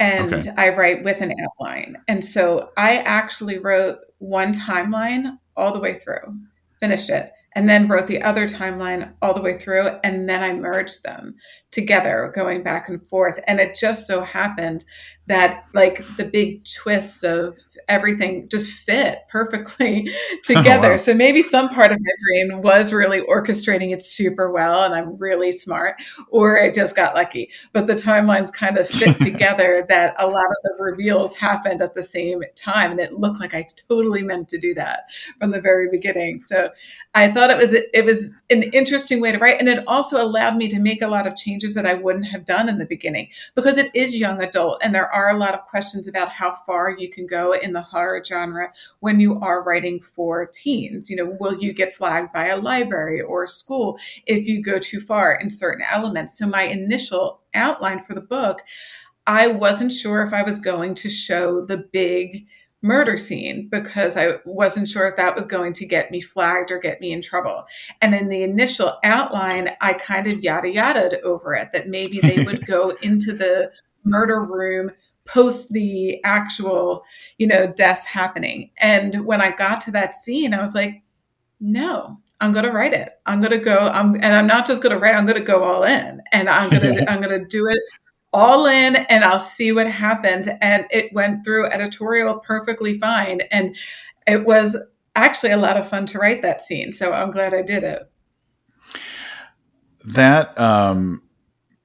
and 0.00 0.32
okay. 0.32 0.50
I 0.56 0.70
write 0.70 1.04
with 1.04 1.20
an 1.20 1.32
outline. 1.44 1.96
And 2.08 2.24
so 2.24 2.70
I 2.76 2.96
actually 2.96 3.58
wrote 3.58 3.98
one 4.18 4.52
timeline 4.52 5.38
all 5.56 5.72
the 5.72 5.78
way 5.78 5.98
through, 5.98 6.36
finished 6.80 7.10
it, 7.10 7.32
and 7.54 7.68
then 7.68 7.88
wrote 7.88 8.06
the 8.06 8.22
other 8.22 8.48
timeline 8.48 9.12
all 9.20 9.34
the 9.34 9.42
way 9.42 9.58
through. 9.58 9.88
And 10.02 10.28
then 10.28 10.42
I 10.42 10.54
merged 10.54 11.02
them 11.02 11.34
together, 11.70 12.32
going 12.34 12.62
back 12.62 12.88
and 12.88 13.06
forth. 13.08 13.40
And 13.46 13.60
it 13.60 13.74
just 13.74 14.06
so 14.06 14.22
happened 14.22 14.84
that, 15.26 15.64
like, 15.74 16.04
the 16.16 16.24
big 16.24 16.64
twists 16.64 17.22
of 17.22 17.58
everything 17.90 18.48
just 18.48 18.70
fit 18.70 19.24
perfectly 19.28 20.10
together. 20.44 20.70
Oh, 20.70 20.90
wow. 20.90 20.96
So 20.96 21.14
maybe 21.14 21.42
some 21.42 21.68
part 21.68 21.90
of 21.90 21.98
my 22.00 22.10
brain 22.48 22.62
was 22.62 22.92
really 22.92 23.20
orchestrating 23.22 23.92
it 23.92 24.02
super 24.02 24.50
well 24.50 24.84
and 24.84 24.94
I'm 24.94 25.16
really 25.18 25.52
smart, 25.52 25.96
or 26.28 26.56
it 26.56 26.74
just 26.74 26.94
got 26.94 27.14
lucky. 27.14 27.50
But 27.72 27.86
the 27.86 27.94
timelines 27.94 28.52
kind 28.52 28.78
of 28.78 28.88
fit 28.88 29.18
together 29.20 29.84
that 29.88 30.14
a 30.18 30.26
lot 30.26 30.46
of 30.46 30.56
the 30.62 30.82
reveals 30.82 31.34
happened 31.36 31.82
at 31.82 31.94
the 31.94 32.02
same 32.02 32.42
time. 32.54 32.92
And 32.92 33.00
it 33.00 33.14
looked 33.14 33.40
like 33.40 33.52
I 33.54 33.66
totally 33.88 34.22
meant 34.22 34.48
to 34.50 34.58
do 34.58 34.72
that 34.74 35.10
from 35.38 35.50
the 35.50 35.60
very 35.60 35.88
beginning. 35.90 36.40
So 36.40 36.70
I 37.12 37.32
thought 37.32 37.50
it 37.50 37.56
was 37.56 37.74
it 37.74 38.04
was 38.04 38.34
an 38.50 38.62
interesting 38.62 39.20
way 39.20 39.32
to 39.32 39.38
write. 39.38 39.58
And 39.58 39.68
it 39.68 39.82
also 39.88 40.22
allowed 40.22 40.56
me 40.56 40.68
to 40.68 40.78
make 40.78 41.02
a 41.02 41.08
lot 41.08 41.26
of 41.26 41.34
changes 41.34 41.74
that 41.74 41.84
I 41.84 41.94
wouldn't 41.94 42.26
have 42.26 42.44
done 42.44 42.68
in 42.68 42.78
the 42.78 42.86
beginning 42.86 43.28
because 43.56 43.78
it 43.78 43.90
is 43.94 44.14
young 44.14 44.40
adult 44.40 44.80
and 44.82 44.94
there 44.94 45.12
are 45.12 45.30
a 45.30 45.36
lot 45.36 45.54
of 45.54 45.66
questions 45.66 46.06
about 46.06 46.28
how 46.28 46.56
far 46.66 46.92
you 46.96 47.10
can 47.10 47.26
go 47.26 47.52
in 47.52 47.72
the 47.72 47.80
horror 47.80 48.22
genre 48.24 48.72
when 49.00 49.18
you 49.18 49.40
are 49.40 49.62
writing 49.64 50.00
for 50.00 50.46
teens. 50.46 51.10
You 51.10 51.16
know, 51.16 51.36
will 51.40 51.60
you 51.60 51.72
get 51.72 51.92
flagged 51.92 52.32
by 52.32 52.46
a 52.46 52.56
library 52.56 53.20
or 53.20 53.42
a 53.42 53.48
school 53.48 53.98
if 54.26 54.46
you 54.46 54.62
go 54.62 54.78
too 54.78 55.00
far 55.00 55.34
in 55.34 55.50
certain 55.50 55.84
elements? 55.90 56.38
So 56.38 56.46
my 56.46 56.62
initial 56.62 57.40
outline 57.54 58.02
for 58.04 58.14
the 58.14 58.20
book, 58.20 58.62
I 59.26 59.48
wasn't 59.48 59.92
sure 59.92 60.22
if 60.22 60.32
I 60.32 60.42
was 60.42 60.60
going 60.60 60.94
to 60.96 61.08
show 61.08 61.64
the 61.64 61.78
big 61.92 62.46
murder 62.82 63.16
scene 63.16 63.68
because 63.68 64.16
I 64.16 64.36
wasn't 64.44 64.88
sure 64.88 65.06
if 65.06 65.16
that 65.16 65.36
was 65.36 65.46
going 65.46 65.72
to 65.74 65.86
get 65.86 66.10
me 66.10 66.20
flagged 66.20 66.70
or 66.70 66.78
get 66.78 67.00
me 67.00 67.12
in 67.12 67.20
trouble. 67.22 67.64
And 68.00 68.14
in 68.14 68.28
the 68.28 68.42
initial 68.42 68.98
outline, 69.04 69.70
I 69.80 69.92
kind 69.94 70.26
of 70.26 70.42
yada 70.42 70.70
yada 70.70 71.20
over 71.22 71.54
it 71.54 71.72
that 71.72 71.88
maybe 71.88 72.20
they 72.20 72.42
would 72.44 72.66
go 72.66 72.90
into 73.02 73.32
the 73.32 73.70
murder 74.04 74.42
room 74.42 74.90
post 75.26 75.72
the 75.72 76.22
actual, 76.24 77.04
you 77.38 77.46
know, 77.46 77.66
deaths 77.66 78.04
happening. 78.04 78.70
And 78.78 79.24
when 79.26 79.40
I 79.40 79.52
got 79.52 79.80
to 79.82 79.90
that 79.92 80.14
scene, 80.14 80.52
I 80.54 80.60
was 80.60 80.74
like, 80.74 81.02
no, 81.60 82.18
I'm 82.40 82.52
going 82.52 82.64
to 82.64 82.72
write 82.72 82.94
it. 82.94 83.10
I'm 83.26 83.40
going 83.40 83.52
to 83.52 83.58
go. 83.58 83.90
I'm, 83.92 84.14
and 84.14 84.34
I'm 84.34 84.46
not 84.46 84.66
just 84.66 84.82
going 84.82 84.94
to 84.94 84.98
write. 84.98 85.14
I'm 85.14 85.26
going 85.26 85.38
to 85.38 85.44
go 85.44 85.62
all 85.62 85.84
in, 85.84 86.22
and 86.32 86.48
I'm 86.48 86.70
going 86.70 86.94
to. 86.96 87.10
I'm 87.10 87.20
going 87.20 87.38
to 87.38 87.44
do 87.44 87.68
it 87.68 87.78
all 88.32 88.66
in 88.66 88.96
and 88.96 89.24
I'll 89.24 89.38
see 89.38 89.72
what 89.72 89.88
happens. 89.88 90.48
And 90.60 90.86
it 90.90 91.12
went 91.12 91.44
through 91.44 91.66
editorial 91.66 92.38
perfectly 92.38 92.98
fine. 92.98 93.40
And 93.50 93.76
it 94.26 94.44
was 94.44 94.76
actually 95.16 95.52
a 95.52 95.56
lot 95.56 95.76
of 95.76 95.88
fun 95.88 96.06
to 96.06 96.18
write 96.18 96.42
that 96.42 96.62
scene. 96.62 96.92
So 96.92 97.12
I'm 97.12 97.30
glad 97.30 97.52
I 97.54 97.62
did 97.62 97.82
it. 97.82 98.10
That, 100.04 100.58
um, 100.58 101.22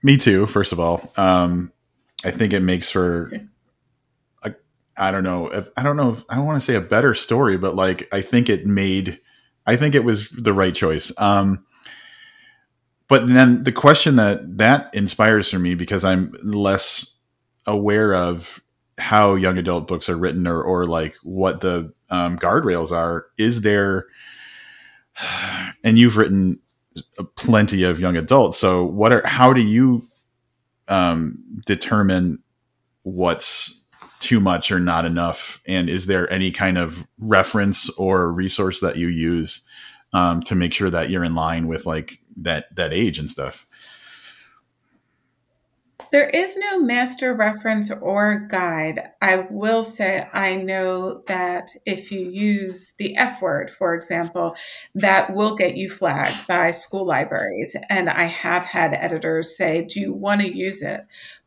me 0.03 0.17
too, 0.17 0.45
first 0.45 0.71
of 0.71 0.79
all. 0.79 1.11
Um, 1.17 1.71
I 2.23 2.31
think 2.31 2.53
it 2.53 2.61
makes 2.61 2.91
for, 2.91 3.31
a, 4.43 4.53
I 4.97 5.11
don't 5.11 5.23
know 5.23 5.47
if, 5.47 5.69
I 5.75 5.83
don't 5.83 5.97
know 5.97 6.11
if, 6.11 6.23
I 6.29 6.35
don't 6.35 6.45
want 6.45 6.61
to 6.61 6.65
say 6.65 6.75
a 6.75 6.81
better 6.81 7.13
story, 7.13 7.57
but 7.57 7.75
like, 7.75 8.07
I 8.13 8.21
think 8.21 8.49
it 8.49 8.65
made, 8.65 9.19
I 9.65 9.75
think 9.75 9.95
it 9.95 10.03
was 10.03 10.29
the 10.29 10.53
right 10.53 10.73
choice. 10.73 11.11
Um, 11.17 11.64
but 13.07 13.27
then 13.27 13.63
the 13.63 13.71
question 13.71 14.15
that 14.15 14.57
that 14.57 14.93
inspires 14.93 15.49
for 15.49 15.59
me 15.59 15.75
because 15.75 16.03
I'm 16.03 16.33
less 16.43 17.15
aware 17.65 18.13
of 18.13 18.61
how 18.97 19.35
young 19.35 19.57
adult 19.57 19.87
books 19.87 20.09
are 20.09 20.17
written 20.17 20.47
or, 20.47 20.61
or 20.61 20.85
like 20.85 21.15
what 21.23 21.61
the 21.61 21.93
um, 22.09 22.37
guardrails 22.37 22.91
are 22.91 23.25
is 23.37 23.61
there 23.61 24.05
and 25.83 25.97
you've 25.97 26.17
written 26.17 26.59
plenty 27.35 27.83
of 27.83 27.99
young 27.99 28.15
adults 28.15 28.57
so 28.57 28.85
what 28.85 29.11
are 29.11 29.25
how 29.25 29.51
do 29.51 29.61
you 29.61 30.03
um, 30.87 31.43
determine 31.65 32.39
what's 33.03 33.81
too 34.19 34.39
much 34.39 34.71
or 34.71 34.79
not 34.79 35.05
enough? 35.05 35.61
And 35.67 35.89
is 35.89 36.07
there 36.07 36.31
any 36.31 36.51
kind 36.51 36.77
of 36.77 37.07
reference 37.19 37.89
or 37.91 38.31
resource 38.31 38.79
that 38.79 38.95
you 38.95 39.07
use 39.07 39.61
um, 40.13 40.41
to 40.43 40.55
make 40.55 40.73
sure 40.73 40.89
that 40.89 41.09
you're 41.09 41.23
in 41.23 41.35
line 41.35 41.67
with 41.67 41.85
like 41.85 42.19
that 42.35 42.75
that 42.75 42.93
age 42.93 43.19
and 43.19 43.29
stuff. 43.29 43.67
There 46.11 46.29
is 46.29 46.55
no 46.55 46.79
master 46.79 47.33
reference 47.33 47.91
or 47.91 48.47
guide. 48.49 49.11
I 49.21 49.47
will 49.49 49.83
say 49.83 50.27
I 50.33 50.55
know 50.55 51.23
that 51.27 51.71
if 51.85 52.11
you 52.11 52.29
use 52.29 52.93
the 52.97 53.15
F 53.17 53.41
word, 53.41 53.71
for 53.71 53.95
example, 53.95 54.55
that 54.93 55.33
will 55.33 55.55
get 55.55 55.75
you 55.75 55.89
flagged 55.89 56.47
by 56.47 56.71
school 56.71 57.05
libraries. 57.05 57.75
And 57.89 58.09
I 58.09 58.25
have 58.25 58.63
had 58.63 58.93
editors 58.93 59.57
say, 59.57 59.83
Do 59.83 59.99
you 59.99 60.13
want 60.13 60.41
to 60.41 60.55
use 60.55 60.81
it? 60.81 61.01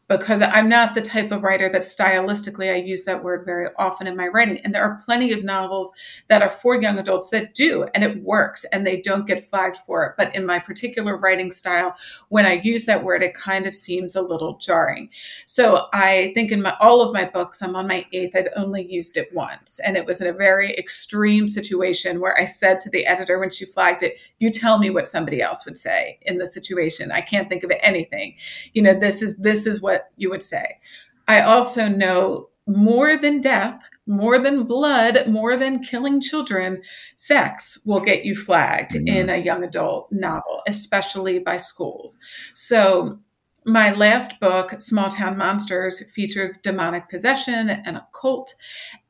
Because 0.08 0.40
I'm 0.40 0.68
not 0.68 0.94
the 0.94 1.02
type 1.02 1.30
of 1.32 1.42
writer 1.42 1.68
that 1.68 1.82
stylistically 1.82 2.72
I 2.72 2.76
use 2.76 3.04
that 3.04 3.22
word 3.22 3.44
very 3.44 3.68
often 3.76 4.06
in 4.06 4.16
my 4.16 4.26
writing. 4.26 4.58
And 4.64 4.74
there 4.74 4.82
are 4.82 4.98
plenty 5.04 5.32
of 5.32 5.44
novels 5.44 5.92
that 6.28 6.42
are 6.42 6.50
for 6.50 6.80
young 6.80 6.98
adults 6.98 7.28
that 7.30 7.54
do, 7.54 7.84
and 7.94 8.02
it 8.02 8.22
works 8.22 8.64
and 8.72 8.86
they 8.86 9.00
don't 9.00 9.26
get 9.26 9.48
flagged 9.48 9.76
for 9.86 10.06
it. 10.06 10.14
But 10.16 10.34
in 10.34 10.46
my 10.46 10.58
particular 10.58 11.16
writing 11.16 11.52
style, 11.52 11.94
when 12.30 12.46
I 12.46 12.54
use 12.54 12.86
that 12.86 13.04
word, 13.04 13.22
it 13.22 13.34
kind 13.34 13.66
of 13.66 13.74
seems 13.74 14.16
a 14.16 14.22
little 14.22 14.56
jarring. 14.56 15.10
So 15.44 15.86
I 15.92 16.32
think 16.34 16.52
in 16.52 16.62
my, 16.62 16.74
all 16.80 17.02
of 17.02 17.12
my 17.12 17.26
books, 17.26 17.60
I'm 17.60 17.76
on 17.76 17.86
my 17.86 18.06
eighth, 18.12 18.34
I've 18.34 18.48
only 18.56 18.90
used 18.90 19.18
it 19.18 19.28
once. 19.34 19.78
And 19.80 19.96
it 19.96 20.06
was 20.06 20.22
in 20.22 20.26
a 20.26 20.32
very 20.32 20.74
extreme 20.76 21.48
situation 21.48 22.20
where 22.20 22.38
I 22.38 22.46
said 22.46 22.80
to 22.80 22.90
the 22.90 23.04
editor 23.04 23.38
when 23.38 23.50
she 23.50 23.66
flagged 23.66 24.02
it, 24.02 24.18
you 24.38 24.50
tell 24.50 24.78
me 24.78 24.88
what 24.88 25.06
somebody 25.06 25.42
else 25.42 25.66
would 25.66 25.76
say 25.76 26.18
in 26.22 26.38
the 26.38 26.46
situation. 26.46 27.12
I 27.12 27.20
can't 27.20 27.48
think 27.48 27.62
of 27.62 27.72
anything. 27.80 28.36
You 28.72 28.82
know, 28.82 28.98
this 28.98 29.20
is, 29.20 29.36
this 29.36 29.66
is 29.66 29.82
what 29.82 29.97
what 29.98 30.12
you 30.16 30.30
would 30.30 30.42
say. 30.42 30.78
I 31.26 31.40
also 31.40 31.88
know 31.88 32.48
more 32.66 33.16
than 33.16 33.40
death, 33.40 33.80
more 34.06 34.38
than 34.38 34.64
blood, 34.64 35.26
more 35.26 35.56
than 35.56 35.82
killing 35.82 36.20
children, 36.20 36.82
sex 37.16 37.78
will 37.84 38.00
get 38.00 38.24
you 38.24 38.34
flagged 38.34 38.92
mm-hmm. 38.92 39.08
in 39.08 39.30
a 39.30 39.38
young 39.38 39.64
adult 39.64 40.08
novel, 40.12 40.62
especially 40.66 41.38
by 41.38 41.56
schools. 41.56 42.18
So, 42.54 43.20
my 43.64 43.92
last 43.92 44.40
book, 44.40 44.80
Small 44.80 45.10
Town 45.10 45.36
Monsters, 45.36 46.02
features 46.14 46.56
demonic 46.62 47.10
possession 47.10 47.68
and 47.68 47.98
a 47.98 48.06
cult. 48.18 48.54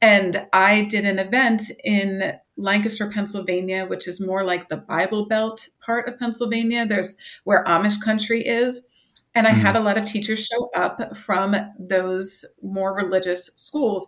And 0.00 0.48
I 0.52 0.82
did 0.82 1.04
an 1.04 1.20
event 1.20 1.62
in 1.84 2.32
Lancaster, 2.56 3.08
Pennsylvania, 3.08 3.86
which 3.86 4.08
is 4.08 4.20
more 4.20 4.42
like 4.42 4.68
the 4.68 4.78
Bible 4.78 5.28
Belt 5.28 5.68
part 5.84 6.08
of 6.08 6.18
Pennsylvania. 6.18 6.86
There's 6.86 7.16
where 7.44 7.62
Amish 7.64 8.02
country 8.02 8.44
is. 8.44 8.82
And 9.34 9.46
I 9.46 9.50
had 9.50 9.74
mm-hmm. 9.74 9.82
a 9.82 9.84
lot 9.84 9.98
of 9.98 10.04
teachers 10.04 10.44
show 10.44 10.70
up 10.74 11.16
from 11.16 11.54
those 11.78 12.44
more 12.62 12.94
religious 12.94 13.50
schools 13.56 14.06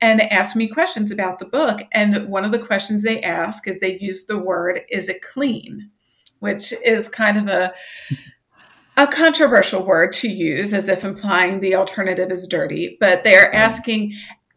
and 0.00 0.20
ask 0.22 0.56
me 0.56 0.68
questions 0.68 1.10
about 1.10 1.38
the 1.38 1.46
book. 1.46 1.80
And 1.92 2.28
one 2.28 2.44
of 2.44 2.52
the 2.52 2.58
questions 2.58 3.02
they 3.02 3.20
ask 3.20 3.68
is 3.68 3.80
they 3.80 3.98
use 3.98 4.24
the 4.24 4.38
word, 4.38 4.82
is 4.88 5.08
it 5.08 5.22
clean? 5.22 5.90
Which 6.38 6.72
is 6.84 7.08
kind 7.08 7.36
of 7.36 7.48
a 7.48 7.74
a 8.96 9.06
controversial 9.06 9.84
word 9.84 10.12
to 10.12 10.28
use 10.28 10.74
as 10.74 10.88
if 10.88 11.04
implying 11.04 11.60
the 11.60 11.74
alternative 11.74 12.30
is 12.30 12.46
dirty, 12.46 12.98
but 13.00 13.24
they're 13.24 13.54
asking 13.54 14.12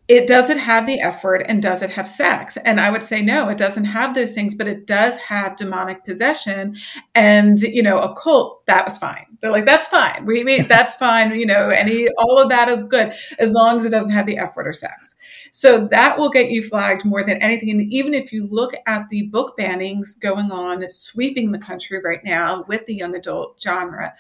it 0.08 0.28
does 0.28 0.50
it 0.50 0.58
have 0.58 0.86
the 0.86 1.00
F 1.00 1.24
word 1.24 1.46
and 1.48 1.62
does 1.62 1.82
it 1.82 1.92
have 1.92 2.08
sex? 2.08 2.58
And 2.58 2.80
i 2.80 2.90
would 2.90 3.04
say 3.04 3.22
no 3.22 3.50
it 3.50 3.58
doesn't 3.58 3.86
have 3.86 4.16
those 4.16 4.36
things 4.36 4.54
but 4.54 4.68
it 4.68 4.86
does 4.86 5.18
have 5.18 5.56
demonic 5.56 6.04
possession 6.06 6.76
and 7.16 7.60
you 7.60 7.82
know 7.82 8.00
a 8.00 8.14
cult 8.16 8.66
that 8.66 8.86
was 8.86 8.98
fine. 8.98 9.26
They're 9.40 9.52
like 9.52 9.66
that's 9.66 9.88
fine. 9.88 10.26
We 10.26 10.44
mean 10.44 10.68
that's 10.70 10.96
fine. 10.96 11.38
You 11.38 11.46
know 11.46 11.70
any 11.70 12.08
all 12.18 12.40
of 12.40 12.50
that 12.50 12.70
is 12.70 12.84
good 12.84 13.14
as 13.40 13.54
long 13.54 13.78
as 13.78 13.86
it 13.86 13.92
doesn't 13.92 14.12
have 14.12 14.26
the 14.26 14.38
F 14.38 14.56
word 14.56 14.68
or 14.68 14.74
sex. 14.74 15.16
So 15.52 15.88
that 15.92 16.18
will 16.18 16.30
get 16.30 16.50
you 16.50 16.64
flagged 16.64 17.06
more 17.06 17.24
than 17.24 17.38
anything. 17.38 17.70
And 17.70 17.82
even 17.94 18.14
if 18.14 18.34
you 18.34 18.48
look 18.48 18.74
at 18.88 19.10
the 19.10 19.28
book 19.28 19.58
bannings 19.58 20.20
going 20.20 20.52
on 20.52 20.90
sweeping 20.90 21.52
the 21.52 21.60
country 21.60 22.02
right 22.04 22.24
now 22.24 22.66
with 22.68 22.86
the 22.86 22.96
young 22.96 23.16
adult 23.16 23.62
genre 23.62 24.14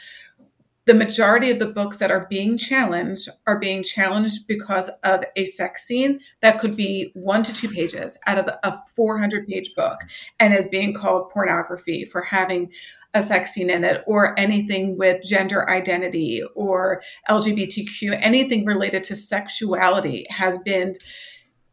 the 0.85 0.93
majority 0.93 1.49
of 1.49 1.59
the 1.59 1.67
books 1.67 1.99
that 1.99 2.11
are 2.11 2.27
being 2.29 2.57
challenged 2.57 3.29
are 3.47 3.59
being 3.59 3.83
challenged 3.83 4.47
because 4.47 4.89
of 5.03 5.23
a 5.35 5.45
sex 5.45 5.85
scene 5.85 6.19
that 6.41 6.59
could 6.59 6.75
be 6.75 7.11
one 7.13 7.43
to 7.43 7.53
two 7.53 7.69
pages 7.69 8.17
out 8.27 8.37
of 8.37 8.47
a 8.63 8.79
400 8.95 9.47
page 9.47 9.73
book 9.75 9.99
and 10.39 10.53
is 10.53 10.67
being 10.67 10.93
called 10.93 11.29
pornography 11.29 12.05
for 12.05 12.21
having 12.21 12.71
a 13.13 13.21
sex 13.21 13.53
scene 13.53 13.69
in 13.69 13.83
it 13.83 14.03
or 14.07 14.37
anything 14.39 14.97
with 14.97 15.23
gender 15.23 15.69
identity 15.69 16.41
or 16.55 17.01
LGBTQ, 17.29 18.17
anything 18.19 18.65
related 18.65 19.03
to 19.05 19.15
sexuality 19.15 20.25
has 20.29 20.57
been 20.59 20.95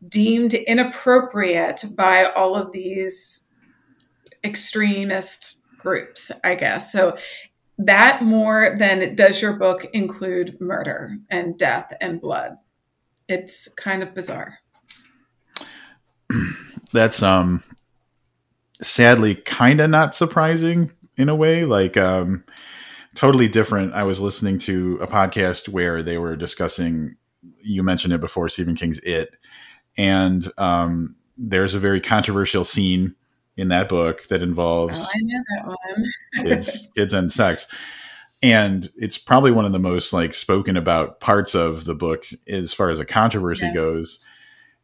deemed 0.06 0.54
inappropriate 0.54 1.84
by 1.94 2.24
all 2.24 2.54
of 2.54 2.72
these 2.72 3.46
extremist 4.44 5.56
groups, 5.78 6.30
I 6.44 6.54
guess. 6.54 6.92
So 6.92 7.16
that 7.84 8.22
more 8.22 8.76
than 8.78 9.14
does 9.14 9.40
your 9.40 9.54
book 9.54 9.86
include 9.92 10.60
murder 10.60 11.12
and 11.30 11.58
death 11.58 11.94
and 12.00 12.20
blood. 12.20 12.56
It's 13.28 13.68
kind 13.68 14.02
of 14.02 14.14
bizarre. 14.14 14.58
That's 16.92 17.22
um 17.22 17.62
sadly 18.82 19.34
kind 19.34 19.80
of 19.80 19.90
not 19.90 20.14
surprising 20.14 20.90
in 21.16 21.28
a 21.28 21.36
way 21.36 21.64
like 21.64 21.96
um 21.96 22.44
totally 23.14 23.48
different. 23.48 23.94
I 23.94 24.02
was 24.02 24.20
listening 24.20 24.58
to 24.58 24.98
a 25.00 25.06
podcast 25.06 25.68
where 25.68 26.02
they 26.02 26.18
were 26.18 26.36
discussing 26.36 27.16
you 27.62 27.82
mentioned 27.82 28.12
it 28.12 28.20
before 28.20 28.48
Stephen 28.50 28.74
King's 28.74 28.98
It 29.00 29.36
and 29.96 30.46
um 30.58 31.16
there's 31.38 31.74
a 31.74 31.78
very 31.78 32.00
controversial 32.00 32.64
scene 32.64 33.14
in 33.60 33.68
that 33.68 33.88
book 33.88 34.26
that 34.28 34.42
involves 34.42 35.00
oh, 35.00 35.08
I 35.14 35.18
know 35.20 35.42
that 35.54 35.66
one. 35.66 36.06
kids, 36.46 36.90
kids 36.96 37.14
and 37.14 37.30
sex. 37.30 37.68
And 38.42 38.88
it's 38.96 39.18
probably 39.18 39.50
one 39.50 39.66
of 39.66 39.72
the 39.72 39.78
most 39.78 40.12
like 40.14 40.32
spoken 40.32 40.76
about 40.76 41.20
parts 41.20 41.54
of 41.54 41.84
the 41.84 41.94
book 41.94 42.24
as 42.48 42.72
far 42.72 42.88
as 42.88 42.98
a 42.98 43.04
controversy 43.04 43.66
yeah. 43.66 43.74
goes. 43.74 44.24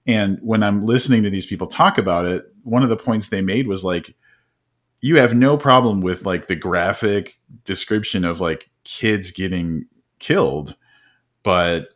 And 0.06 0.38
when 0.42 0.62
I'm 0.62 0.84
listening 0.84 1.22
to 1.22 1.30
these 1.30 1.46
people 1.46 1.66
talk 1.66 1.96
about 1.96 2.26
it, 2.26 2.44
one 2.64 2.82
of 2.82 2.90
the 2.90 2.98
points 2.98 3.28
they 3.28 3.40
made 3.40 3.66
was 3.66 3.82
like, 3.82 4.14
you 5.00 5.16
have 5.16 5.34
no 5.34 5.56
problem 5.56 6.02
with 6.02 6.26
like 6.26 6.46
the 6.46 6.56
graphic 6.56 7.38
description 7.64 8.24
of 8.24 8.40
like 8.40 8.70
kids 8.84 9.30
getting 9.30 9.86
killed, 10.18 10.76
but 11.42 11.88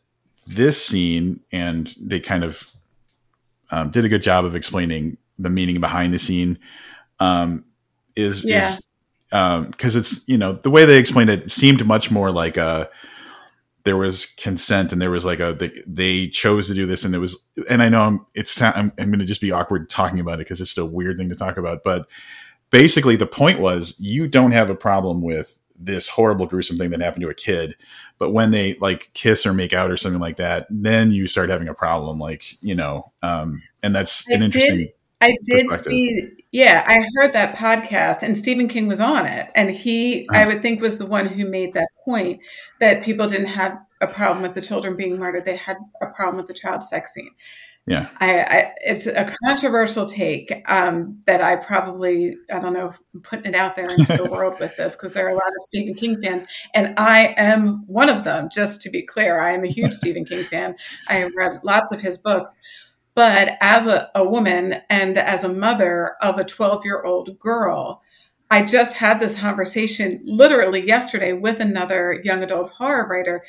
this 0.46 0.82
scene, 0.82 1.40
and 1.52 1.94
they 2.00 2.20
kind 2.20 2.42
of 2.42 2.70
um, 3.70 3.90
did 3.90 4.04
a 4.04 4.08
good 4.08 4.22
job 4.22 4.44
of 4.44 4.56
explaining 4.56 5.16
the 5.40 5.50
meaning 5.50 5.81
behind 5.81 6.12
the 6.12 6.18
scene 6.18 6.59
um, 7.18 7.64
is 8.16 8.44
yeah. 8.44 8.74
is 8.74 8.76
because 9.31 9.96
um, 9.96 10.00
it's 10.00 10.29
you 10.29 10.38
know 10.38 10.53
the 10.53 10.70
way 10.70 10.85
they 10.85 10.98
explained 10.98 11.31
it, 11.31 11.44
it 11.44 11.50
seemed 11.50 11.85
much 11.87 12.11
more 12.11 12.31
like 12.31 12.57
a 12.57 12.62
uh, 12.62 12.87
there 13.85 13.96
was 13.96 14.26
consent 14.37 14.92
and 14.92 15.00
there 15.00 15.11
was 15.11 15.24
like 15.24 15.40
a 15.40 15.55
they, 15.59 15.83
they, 15.87 16.29
chose 16.29 16.68
to 16.68 16.74
do 16.74 16.87
this 16.87 17.05
and 17.05 17.14
it 17.14 17.18
was 17.18 17.44
and 17.68 17.83
I 17.83 17.88
know 17.88 18.03
I'm 18.03 18.26
it's 18.35 18.61
I'm, 18.61 18.92
I'm 18.98 19.09
going 19.09 19.20
to 19.20 19.24
just 19.24 19.40
be 19.40 19.53
awkward 19.53 19.88
talking 19.88 20.20
about 20.20 20.35
it 20.35 20.46
because 20.46 20.61
it's 20.61 20.76
a 20.76 20.85
weird 20.85 21.16
thing 21.16 21.29
to 21.31 21.35
talk 21.35 21.57
about 21.57 21.83
but 21.83 22.07
basically 22.70 23.16
the 23.16 23.26
point 23.26 23.61
was 23.61 23.98
you 23.98 24.29
don't 24.29 24.53
have 24.53 24.70
a 24.70 24.74
problem 24.74 25.22
with 25.22 25.61
this 25.79 26.09
horrible 26.09 26.46
gruesome 26.46 26.76
thing 26.76 26.90
that 26.90 27.00
happened 27.00 27.22
to 27.22 27.31
a 27.31 27.35
kid 27.35 27.74
but 28.18 28.31
when 28.31 28.50
they 28.50 28.74
like 28.74 29.11
kiss 29.14 29.46
or 29.46 29.55
make 29.55 29.72
out 29.72 29.90
or 29.90 29.96
something 29.96 30.20
like 30.20 30.37
that 30.37 30.66
then 30.68 31.11
you 31.11 31.26
start 31.26 31.48
having 31.48 31.68
a 31.68 31.74
problem 31.74 32.18
like 32.18 32.62
you 32.62 32.74
know 32.74 33.12
um 33.22 33.62
and 33.83 33.96
that's 33.96 34.31
I 34.31 34.35
an 34.35 34.42
interesting 34.42 34.79
did, 34.79 34.92
I 35.20 35.37
did 35.44 35.70
see, 35.72 36.28
yeah, 36.50 36.83
I 36.87 37.06
heard 37.14 37.33
that 37.35 37.56
podcast 37.56 38.22
and 38.22 38.37
Stephen 38.37 38.68
King 38.68 38.88
was 38.88 39.00
on 39.00 39.26
it. 39.26 39.50
And 39.54 39.70
he, 39.70 40.26
I 40.30 40.46
would 40.46 40.62
think, 40.62 40.80
was 40.80 40.98
the 40.98 41.06
one 41.06 41.26
who 41.26 41.46
made 41.46 41.74
that 41.74 41.88
point 42.04 42.40
that 42.80 43.02
people 43.02 43.26
didn't 43.26 43.48
have 43.48 43.78
a 44.00 44.06
problem 44.06 44.42
with 44.42 44.54
the 44.54 44.62
children 44.62 44.96
being 44.96 45.18
murdered. 45.18 45.44
They 45.44 45.56
had 45.56 45.76
a 46.00 46.06
problem 46.06 46.38
with 46.38 46.46
the 46.46 46.54
child 46.54 46.83
sex 46.83 47.12
scene. 47.12 47.33
Yeah. 47.87 48.09
I, 48.18 48.40
I 48.40 48.74
it's 48.85 49.06
a 49.06 49.28
controversial 49.44 50.06
take 50.06 50.62
um, 50.68 51.20
that 51.24 51.42
I 51.42 51.56
probably, 51.56 52.37
I 52.52 52.61
don't 52.61 52.72
know, 52.72 52.92
I'm 53.14 53.20
putting 53.22 53.46
it 53.46 53.54
out 53.56 53.74
there 53.74 53.87
into 53.87 54.16
the 54.16 54.24
world 54.30 54.61
with 54.61 54.76
this 54.76 54.94
because 54.94 55.12
there 55.12 55.26
are 55.26 55.30
a 55.30 55.35
lot 55.35 55.48
of 55.48 55.62
Stephen 55.62 55.94
King 55.94 56.20
fans. 56.20 56.44
And 56.74 56.94
I 56.98 57.35
am 57.37 57.85
one 57.87 58.09
of 58.09 58.22
them, 58.24 58.48
just 58.52 58.80
to 58.83 58.90
be 58.90 59.02
clear. 59.02 59.40
I 59.40 59.52
am 59.52 59.64
a 59.64 59.68
huge 59.68 59.92
Stephen 59.92 60.24
King 60.24 60.44
fan. 60.44 60.76
I 61.09 61.14
have 61.14 61.33
read 61.35 61.59
lots 61.64 61.90
of 61.90 62.00
his 62.00 62.16
books. 62.16 62.54
But 63.14 63.57
as 63.61 63.87
a, 63.87 64.11
a 64.14 64.25
woman 64.25 64.77
and 64.88 65.18
as 65.18 65.44
a 65.44 65.53
mother 65.53 66.16
of 66.23 66.38
a 66.38 66.44
12 66.44 66.85
year 66.85 67.03
old 67.03 67.38
girl, 67.38 68.03
I 68.51 68.64
just 68.64 68.96
had 68.96 69.20
this 69.20 69.38
conversation 69.38 70.20
literally 70.25 70.87
yesterday 70.87 71.33
with 71.33 71.61
another 71.61 72.20
young 72.25 72.42
adult 72.42 72.70
horror 72.73 73.07
writer. 73.09 73.44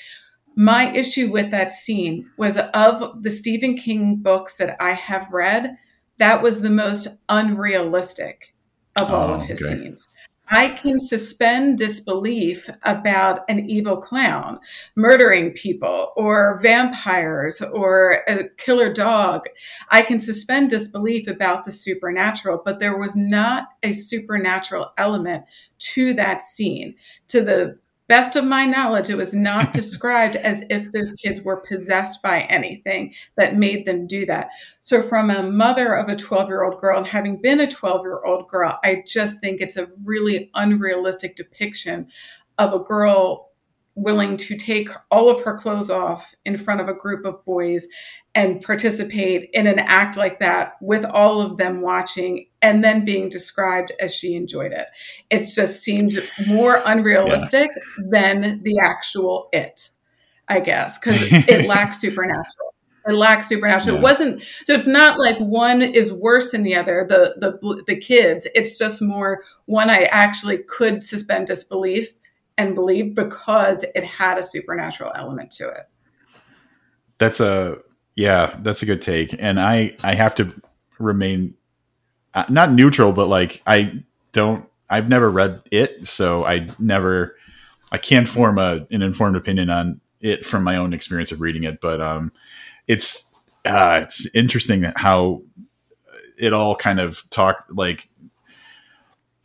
My 0.55 0.91
issue 0.91 1.31
with 1.31 1.49
that 1.51 1.71
scene 1.71 2.29
was 2.37 2.57
of 2.57 3.23
the 3.23 3.31
Stephen 3.31 3.75
King 3.75 4.17
books 4.17 4.57
that 4.57 4.75
I 4.81 4.91
have 4.91 5.31
read, 5.31 5.77
that 6.17 6.43
was 6.43 6.61
the 6.61 6.69
most 6.69 7.07
unrealistic 7.29 8.53
of 8.99 9.11
all 9.11 9.31
oh, 9.31 9.33
of 9.35 9.43
his 9.43 9.61
okay. 9.61 9.73
scenes. 9.73 10.07
I 10.53 10.67
can 10.67 10.99
suspend 10.99 11.77
disbelief 11.77 12.69
about 12.83 13.49
an 13.49 13.69
evil 13.69 13.95
clown 13.97 14.59
murdering 14.97 15.51
people 15.51 16.11
or 16.17 16.59
vampires 16.61 17.61
or 17.61 18.21
a 18.27 18.49
killer 18.57 18.91
dog. 18.91 19.45
I 19.89 20.01
can 20.01 20.19
suspend 20.19 20.69
disbelief 20.69 21.27
about 21.27 21.63
the 21.63 21.71
supernatural, 21.71 22.61
but 22.65 22.79
there 22.79 22.97
was 22.97 23.15
not 23.15 23.69
a 23.81 23.93
supernatural 23.93 24.91
element 24.97 25.45
to 25.79 26.13
that 26.15 26.43
scene, 26.43 26.95
to 27.29 27.41
the 27.41 27.79
best 28.11 28.35
of 28.35 28.43
my 28.43 28.65
knowledge, 28.65 29.09
it 29.09 29.15
was 29.15 29.33
not 29.33 29.71
described 29.81 30.35
as 30.35 30.65
if 30.69 30.91
those 30.91 31.13
kids 31.13 31.41
were 31.43 31.61
possessed 31.61 32.21
by 32.21 32.41
anything 32.41 33.13
that 33.37 33.55
made 33.55 33.85
them 33.85 34.05
do 34.05 34.25
that. 34.25 34.49
So, 34.81 35.01
from 35.01 35.29
a 35.29 35.41
mother 35.41 35.93
of 35.95 36.09
a 36.09 36.17
12 36.17 36.49
year 36.49 36.65
old 36.65 36.81
girl 36.81 36.97
and 36.97 37.07
having 37.07 37.41
been 37.41 37.61
a 37.61 37.71
12 37.71 38.01
year 38.01 38.21
old 38.25 38.49
girl, 38.49 38.77
I 38.83 39.05
just 39.07 39.39
think 39.39 39.61
it's 39.61 39.77
a 39.77 39.87
really 40.03 40.51
unrealistic 40.55 41.37
depiction 41.37 42.09
of 42.57 42.73
a 42.73 42.79
girl 42.79 43.50
willing 43.95 44.37
to 44.37 44.55
take 44.55 44.89
all 45.09 45.29
of 45.29 45.41
her 45.43 45.57
clothes 45.57 45.89
off 45.89 46.33
in 46.45 46.57
front 46.57 46.79
of 46.79 46.87
a 46.87 46.93
group 46.93 47.25
of 47.25 47.43
boys 47.43 47.87
and 48.33 48.61
participate 48.61 49.49
in 49.53 49.67
an 49.67 49.79
act 49.79 50.15
like 50.15 50.39
that 50.39 50.73
with 50.81 51.03
all 51.05 51.41
of 51.41 51.57
them 51.57 51.81
watching 51.81 52.47
and 52.61 52.83
then 52.83 53.03
being 53.03 53.27
described 53.27 53.91
as 53.99 54.13
she 54.13 54.35
enjoyed 54.35 54.71
it. 54.71 54.87
It 55.29 55.45
just 55.53 55.83
seemed 55.83 56.17
more 56.47 56.81
unrealistic 56.85 57.69
yeah. 57.75 58.05
than 58.09 58.63
the 58.63 58.79
actual 58.79 59.49
it, 59.51 59.89
I 60.47 60.61
guess, 60.61 60.97
because 60.97 61.21
it 61.49 61.67
lacks 61.67 61.99
supernatural. 61.99 62.73
It 63.07 63.13
lacks 63.13 63.49
supernatural. 63.49 63.95
Yeah. 63.95 63.99
It 63.99 64.03
wasn't 64.03 64.43
so. 64.63 64.75
It's 64.75 64.87
not 64.87 65.19
like 65.19 65.37
one 65.39 65.81
is 65.81 66.13
worse 66.13 66.51
than 66.51 66.61
the 66.61 66.75
other. 66.75 67.03
The 67.09 67.33
the 67.39 67.83
the 67.87 67.95
kids. 67.95 68.47
It's 68.53 68.77
just 68.77 69.01
more 69.01 69.43
one. 69.65 69.89
I 69.89 70.03
actually 70.03 70.59
could 70.59 71.01
suspend 71.01 71.47
disbelief 71.47 72.13
and 72.57 72.75
believe 72.75 73.15
because 73.15 73.83
it 73.95 74.03
had 74.03 74.37
a 74.37 74.43
supernatural 74.43 75.11
element 75.15 75.51
to 75.51 75.67
it. 75.69 75.87
that's 77.19 77.39
a 77.39 77.77
yeah, 78.15 78.53
that's 78.59 78.83
a 78.83 78.85
good 78.85 79.01
take, 79.01 79.35
and 79.39 79.59
I 79.59 79.95
I 80.03 80.15
have 80.15 80.35
to 80.35 80.53
remain 80.99 81.55
uh, 82.33 82.45
not 82.49 82.71
neutral, 82.71 83.13
but 83.13 83.27
like 83.27 83.61
I 83.65 84.03
don't 84.31 84.65
I've 84.89 85.09
never 85.09 85.29
read 85.29 85.61
it, 85.71 86.07
so 86.07 86.45
I 86.45 86.67
never 86.77 87.35
I 87.91 87.97
can't 87.97 88.27
form 88.27 88.57
a, 88.57 88.85
an 88.91 89.01
informed 89.01 89.35
opinion 89.35 89.69
on 89.69 90.01
it 90.19 90.45
from 90.45 90.63
my 90.63 90.77
own 90.77 90.93
experience 90.93 91.31
of 91.31 91.41
reading 91.41 91.63
it, 91.63 91.81
but 91.81 92.01
um, 92.01 92.31
it's 92.87 93.29
uh, 93.65 94.01
it's 94.03 94.27
interesting 94.35 94.83
how 94.95 95.43
it 96.37 96.53
all 96.53 96.75
kind 96.75 96.99
of 96.99 97.23
talk 97.29 97.65
like 97.69 98.09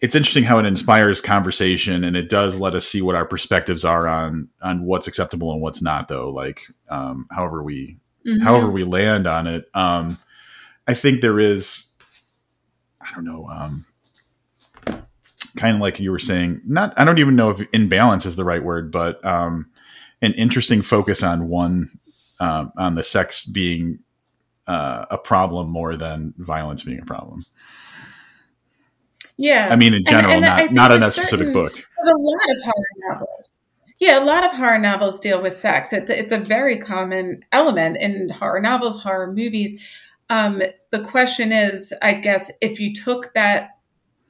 it's 0.01 0.15
interesting 0.15 0.45
how 0.45 0.59
it 0.59 0.67
inspires 0.67 1.21
conversation 1.21 2.05
and 2.05 2.17
it 2.17 2.29
does 2.29 2.61
let 2.61 2.75
us 2.75 2.87
see 2.87 3.01
what 3.01 3.15
our 3.15 3.25
perspectives 3.25 3.85
are 3.85 4.07
on 4.07 4.49
on 4.61 4.85
what's 4.85 5.07
acceptable 5.07 5.53
and 5.53 5.63
what's 5.63 5.83
not 5.83 6.09
though 6.09 6.29
like 6.29 6.67
um, 6.89 7.27
however 7.31 7.63
we 7.63 7.97
mm-hmm. 8.27 8.43
however 8.43 8.71
we 8.71 8.85
land 8.85 9.27
on 9.27 9.47
it 9.47 9.67
um, 9.75 10.19
i 10.87 10.95
think 10.95 11.21
there 11.21 11.41
is 11.41 11.87
i 13.01 13.13
don't 13.15 13.25
know 13.25 13.47
um, 13.49 13.87
kind 15.57 15.77
of 15.77 15.81
like 15.81 15.99
you 15.99 16.11
were 16.11 16.19
saying 16.19 16.61
not 16.67 16.93
i 16.99 17.05
don't 17.05 17.19
even 17.19 17.37
know 17.37 17.51
if 17.51 17.67
imbalance 17.73 18.27
is 18.27 18.37
the 18.37 18.45
right 18.45 18.63
word 18.63 18.91
but 18.91 19.25
um, 19.25 19.71
an 20.21 20.33
interesting 20.35 20.83
focus 20.83 21.23
on 21.23 21.49
one 21.49 21.91
um, 22.39 22.71
on 22.77 22.95
the 22.97 23.03
sex 23.03 23.45
being 23.47 24.01
uh, 24.67 25.07
a 25.11 25.17
problem 25.17 25.71
more 25.71 25.97
than 25.97 26.35
violence 26.37 26.83
being 26.83 27.01
a 27.01 27.05
problem 27.05 27.47
yeah 29.37 29.69
i 29.71 29.77
mean 29.77 29.95
in 29.95 30.05
general 30.05 30.33
and, 30.33 30.45
and 30.45 30.75
not, 30.75 30.91
not 30.91 30.97
in 30.97 31.03
a 31.03 31.11
specific 31.11 31.53
book 31.53 31.75
there's 31.75 32.15
a 32.15 32.19
lot 32.19 32.51
of 32.51 32.63
horror 32.63 33.11
novels 33.11 33.53
yeah, 33.99 34.23
a 34.23 34.25
lot 34.25 34.45
of 34.45 34.53
horror 34.53 34.79
novels 34.79 35.21
deal 35.21 35.41
with 35.41 35.55
sex. 35.55 35.93
It, 35.93 36.11
it's 36.11 36.33
a 36.33 36.39
very 36.39 36.77
common 36.77 37.45
element 37.51 37.97
in 37.97 38.29
horror 38.29 38.61
novels, 38.61 39.03
horror 39.03 39.33
movies. 39.33 39.81
Um, 40.29 40.63
the 40.91 41.03
question 41.03 41.51
is, 41.51 41.95
I 42.03 42.15
guess, 42.15 42.51
if 42.61 42.79
you 42.79 42.95
took 42.95 43.33
that 43.35 43.76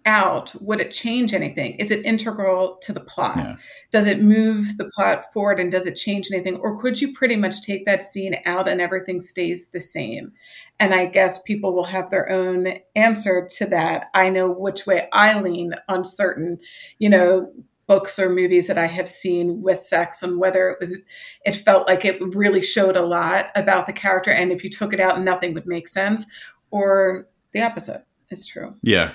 out, 0.07 0.55
would 0.61 0.81
it 0.81 0.91
change 0.91 1.35
anything? 1.35 1.75
Is 1.75 1.91
it 1.91 2.07
integral 2.07 2.77
to 2.83 2.93
the 2.93 3.01
plot? 3.01 3.37
Yeah. 3.37 3.57
Does 3.91 4.07
it 4.07 4.23
move 4.23 4.79
the 4.79 4.89
plot 4.95 5.33
forward 5.33 5.61
and 5.61 5.71
does 5.71 5.87
it 5.87 5.95
change 5.95 6.29
anything? 6.31 6.57
Or 6.57 6.81
could 6.81 7.01
you 7.01 7.13
pretty 7.13 7.37
much 7.37 7.63
take 7.63 7.85
that 7.85 8.03
scene 8.03 8.37
out 8.47 8.69
and 8.69 8.81
everything 8.81 9.21
stays 9.21 9.69
the 9.69 9.81
same? 9.81 10.33
And 10.79 10.95
I 10.95 11.07
guess 11.07 11.43
people 11.43 11.75
will 11.75 11.85
have 11.85 12.11
their 12.11 12.31
own 12.31 12.79
answer 12.95 13.47
to 13.57 13.67
that. 13.67 14.07
I 14.15 14.31
know 14.31 14.51
which 14.51 14.87
way 14.87 15.09
I 15.13 15.39
lean 15.41 15.75
on 15.89 16.05
certain, 16.05 16.61
you 16.99 17.09
know, 17.09 17.53
books 17.87 18.19
or 18.19 18.29
movies 18.29 18.67
that 18.67 18.79
I 18.79 18.87
have 18.87 19.09
seen 19.09 19.63
with 19.63 19.81
sex 19.81 20.23
and 20.23 20.39
whether 20.39 20.71
it 20.71 20.79
was 20.81 20.97
it 21.45 21.55
felt 21.55 21.87
like 21.87 22.05
it 22.05 22.21
really 22.35 22.61
showed 22.61 22.97
a 22.97 23.07
lot 23.07 23.51
about 23.55 23.87
the 23.87 23.93
character 23.93 24.33
and 24.33 24.51
if 24.51 24.65
you 24.65 24.71
took 24.71 24.93
it 24.93 24.99
out 24.99 25.21
nothing 25.21 25.55
would 25.55 25.69
make 25.69 25.87
sense 25.87 26.27
or 26.73 27.29
the 27.53 27.63
opposite 27.63 28.05
is 28.31 28.47
true. 28.47 28.75
Yeah. 28.83 29.13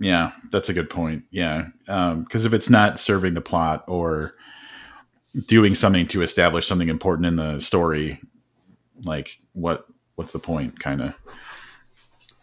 Yeah, 0.00 0.32
that's 0.50 0.70
a 0.70 0.72
good 0.72 0.88
point. 0.88 1.24
Yeah, 1.30 1.68
because 1.84 2.46
um, 2.46 2.46
if 2.46 2.54
it's 2.54 2.70
not 2.70 2.98
serving 2.98 3.34
the 3.34 3.42
plot 3.42 3.84
or 3.86 4.34
doing 5.46 5.74
something 5.74 6.06
to 6.06 6.22
establish 6.22 6.66
something 6.66 6.88
important 6.88 7.26
in 7.26 7.36
the 7.36 7.60
story, 7.60 8.18
like 9.04 9.38
what 9.52 9.86
what's 10.16 10.32
the 10.32 10.38
point? 10.38 10.80
Kind 10.80 11.02
of. 11.02 11.14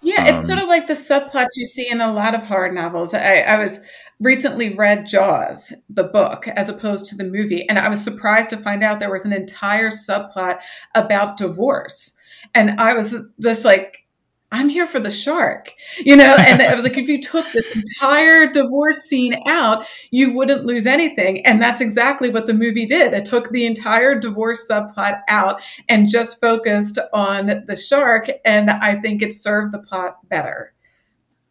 Yeah, 0.04 0.22
um, 0.22 0.36
it's 0.36 0.46
sort 0.46 0.60
of 0.60 0.68
like 0.68 0.86
the 0.86 0.94
subplots 0.94 1.56
you 1.56 1.66
see 1.66 1.90
in 1.90 2.00
a 2.00 2.14
lot 2.14 2.36
of 2.36 2.44
horror 2.44 2.72
novels. 2.72 3.16
I, 3.16 3.40
I 3.40 3.58
was 3.58 3.80
recently 4.20 4.76
read 4.76 5.08
Jaws, 5.08 5.74
the 5.90 6.04
book, 6.04 6.48
as 6.50 6.70
opposed 6.70 7.06
to 7.08 7.16
the 7.16 7.24
movie, 7.24 7.68
and 7.68 7.80
I 7.80 7.90
was 7.90 8.04
surprised 8.04 8.52
to 8.52 8.58
find 8.58 8.84
out 8.84 9.00
there 9.00 9.12
was 9.12 9.26
an 9.26 9.34
entire 9.34 9.90
subplot 9.90 10.60
about 10.94 11.38
divorce. 11.38 12.16
And 12.54 12.80
I 12.80 12.94
was 12.94 13.18
just 13.42 13.66
like, 13.66 14.07
I'm 14.52 14.70
here 14.70 14.88
for 14.88 15.00
the 15.02 15.12
shark, 15.12 15.74
you 16.00 16.16
know? 16.16 16.36
And 16.40 16.62
I 16.62 16.74
was 16.74 16.86
like, 16.86 16.98
if 16.98 17.10
you 17.10 17.22
took 17.22 17.46
this 17.52 17.70
entire 17.76 18.48
divorce 18.48 19.00
scene 19.00 19.36
out, 19.46 19.86
you 20.10 20.34
wouldn't 20.34 20.66
lose 20.66 20.88
anything. 20.88 21.46
And 21.46 21.62
that's 21.62 21.82
exactly 21.82 22.30
what 22.30 22.46
the 22.46 22.54
movie 22.54 22.86
did. 22.86 23.14
It 23.14 23.26
took 23.26 23.50
the 23.50 23.66
entire 23.66 24.18
divorce 24.18 24.66
subplot 24.70 25.22
out 25.28 25.62
and 25.90 26.08
just 26.08 26.40
focused 26.40 26.98
on 27.12 27.66
the 27.68 27.76
shark. 27.76 28.30
And 28.46 28.72
I 28.72 29.02
think 29.02 29.22
it 29.22 29.34
served 29.34 29.74
the 29.74 29.80
plot 29.80 30.18
better. 30.30 30.74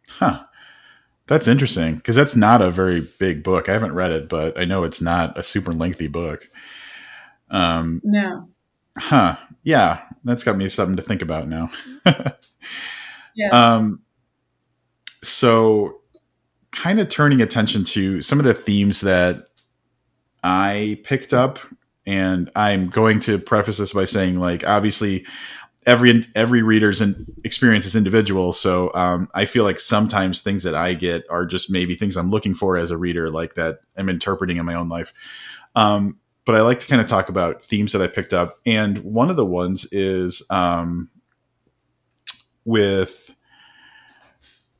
Huh. 0.09 0.43
That's 1.27 1.47
interesting 1.47 1.95
because 1.95 2.15
that's 2.15 2.35
not 2.35 2.61
a 2.61 2.71
very 2.71 3.01
big 3.19 3.43
book. 3.43 3.69
I 3.69 3.73
haven't 3.73 3.93
read 3.93 4.11
it, 4.11 4.29
but 4.29 4.57
I 4.57 4.65
know 4.65 4.85
it's 4.85 5.01
not 5.01 5.37
a 5.37 5.43
super 5.43 5.73
lengthy 5.73 6.07
book. 6.07 6.49
Um, 7.51 8.01
no. 8.03 8.49
Huh. 8.97 9.37
Yeah. 9.63 10.01
That's 10.23 10.43
got 10.43 10.57
me 10.57 10.67
something 10.69 10.95
to 10.97 11.01
think 11.01 11.21
about 11.21 11.47
now. 11.47 11.71
Yeah. 13.37 13.49
Um, 13.49 14.01
so, 15.21 15.99
kind 16.71 16.99
of 16.99 17.07
turning 17.07 17.39
attention 17.39 17.83
to 17.83 18.21
some 18.21 18.39
of 18.39 18.45
the 18.45 18.53
themes 18.53 19.01
that 19.01 19.45
I 20.43 20.99
picked 21.03 21.33
up, 21.33 21.59
and 22.05 22.51
I'm 22.55 22.89
going 22.89 23.19
to 23.21 23.37
preface 23.37 23.77
this 23.77 23.93
by 23.93 24.05
saying, 24.05 24.39
like, 24.39 24.67
obviously, 24.67 25.25
every 25.85 26.25
every 26.35 26.63
reader's 26.63 27.01
experience 27.43 27.85
is 27.85 27.95
individual. 27.95 28.51
So, 28.51 28.91
um, 28.95 29.29
I 29.35 29.45
feel 29.45 29.63
like 29.63 29.79
sometimes 29.79 30.41
things 30.41 30.63
that 30.63 30.75
I 30.75 30.95
get 30.95 31.23
are 31.29 31.45
just 31.45 31.69
maybe 31.69 31.93
things 31.93 32.17
I'm 32.17 32.31
looking 32.31 32.55
for 32.55 32.75
as 32.75 32.89
a 32.89 32.97
reader, 32.97 33.29
like 33.29 33.53
that 33.53 33.79
I'm 33.95 34.09
interpreting 34.09 34.57
in 34.57 34.65
my 34.65 34.73
own 34.73 34.89
life. 34.89 35.13
Um, 35.75 36.17
but 36.47 36.55
I 36.55 36.61
like 36.61 36.79
to 36.79 36.87
kind 36.87 37.01
of 37.01 37.07
talk 37.07 37.29
about 37.29 37.61
themes 37.61 37.91
that 37.91 38.01
I 38.01 38.07
picked 38.07 38.33
up, 38.33 38.57
and 38.65 38.97
one 38.99 39.29
of 39.29 39.35
the 39.35 39.45
ones 39.45 39.87
is 39.91 40.41
um, 40.49 41.09
with 42.65 43.35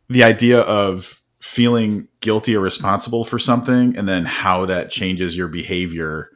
the 0.08 0.23
idea 0.23 0.62
of 0.62 1.21
feeling 1.41 2.08
guilty 2.21 2.56
or 2.56 2.60
responsible 2.60 3.23
for 3.23 3.38
something 3.38 3.97
and 3.97 4.08
then 4.08 4.25
how 4.25 4.65
that 4.65 4.89
changes 4.89 5.38
your 5.38 5.47
behavior 5.47 6.30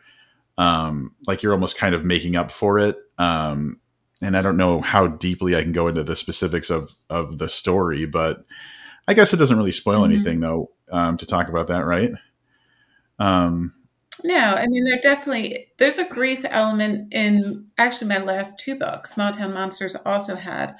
um, 0.58 1.16
like 1.28 1.44
you're 1.44 1.54
almost 1.54 1.78
kind 1.78 1.96
of 1.96 2.06
making 2.06 2.36
up 2.36 2.52
for 2.52 2.80
it 2.80 2.98
um, 3.18 3.80
and 4.22 4.38
i 4.38 4.42
don't 4.42 4.58
know 4.58 4.80
how 4.80 5.08
deeply 5.08 5.56
i 5.56 5.62
can 5.62 5.74
go 5.74 5.88
into 5.88 6.04
the 6.04 6.16
specifics 6.16 6.70
of 6.70 6.96
of 7.10 7.40
the 7.40 7.50
story 7.50 8.06
but 8.06 8.46
i 9.08 9.14
guess 9.14 9.34
it 9.34 9.38
doesn't 9.38 9.58
really 9.58 9.72
spoil 9.72 10.02
mm-hmm. 10.04 10.14
anything 10.14 10.40
though 10.40 10.72
um, 10.92 11.18
to 11.18 11.26
talk 11.26 11.50
about 11.50 11.68
that 11.68 11.86
right 11.86 12.12
um, 13.20 13.74
no, 14.24 14.36
I 14.36 14.68
mean 14.68 14.86
there 14.86 15.00
definitely 15.02 15.68
there's 15.78 15.98
a 15.98 16.06
grief 16.06 16.46
element 16.46 17.14
in 17.14 17.68
actually 17.78 18.08
my 18.08 18.20
last 18.20 18.60
two 18.60 18.76
books. 18.76 19.12
Small 19.12 19.32
Town 19.32 19.54
Monsters 19.54 19.96
also 20.06 20.36
had 20.36 20.76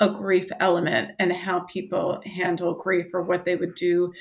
a 0.00 0.10
grief 0.10 0.48
element 0.60 1.12
and 1.18 1.32
how 1.32 1.60
people 1.60 2.20
handle 2.24 2.74
grief 2.74 3.06
or 3.14 3.22
what 3.22 3.44
they 3.44 3.56
would 3.56 3.74
do 3.74 4.12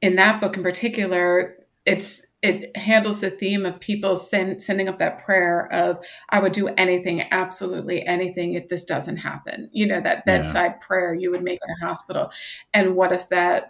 in 0.00 0.16
that 0.16 0.40
book 0.40 0.56
in 0.56 0.62
particular 0.62 1.56
it's 1.84 2.26
it 2.42 2.76
handles 2.76 3.22
the 3.22 3.30
theme 3.30 3.64
of 3.64 3.80
people 3.80 4.14
send, 4.14 4.62
sending 4.62 4.88
up 4.88 4.98
that 4.98 5.24
prayer 5.24 5.68
of 5.72 5.98
i 6.30 6.38
would 6.38 6.52
do 6.52 6.68
anything 6.76 7.22
absolutely 7.32 8.06
anything 8.06 8.54
if 8.54 8.68
this 8.68 8.84
doesn't 8.84 9.16
happen 9.16 9.68
you 9.72 9.86
know 9.86 10.00
that 10.00 10.24
bedside 10.26 10.74
yeah. 10.74 10.86
prayer 10.86 11.14
you 11.14 11.30
would 11.30 11.42
make 11.42 11.58
in 11.66 11.74
a 11.82 11.86
hospital 11.86 12.30
and 12.72 12.94
what 12.94 13.12
if 13.12 13.28
that 13.30 13.66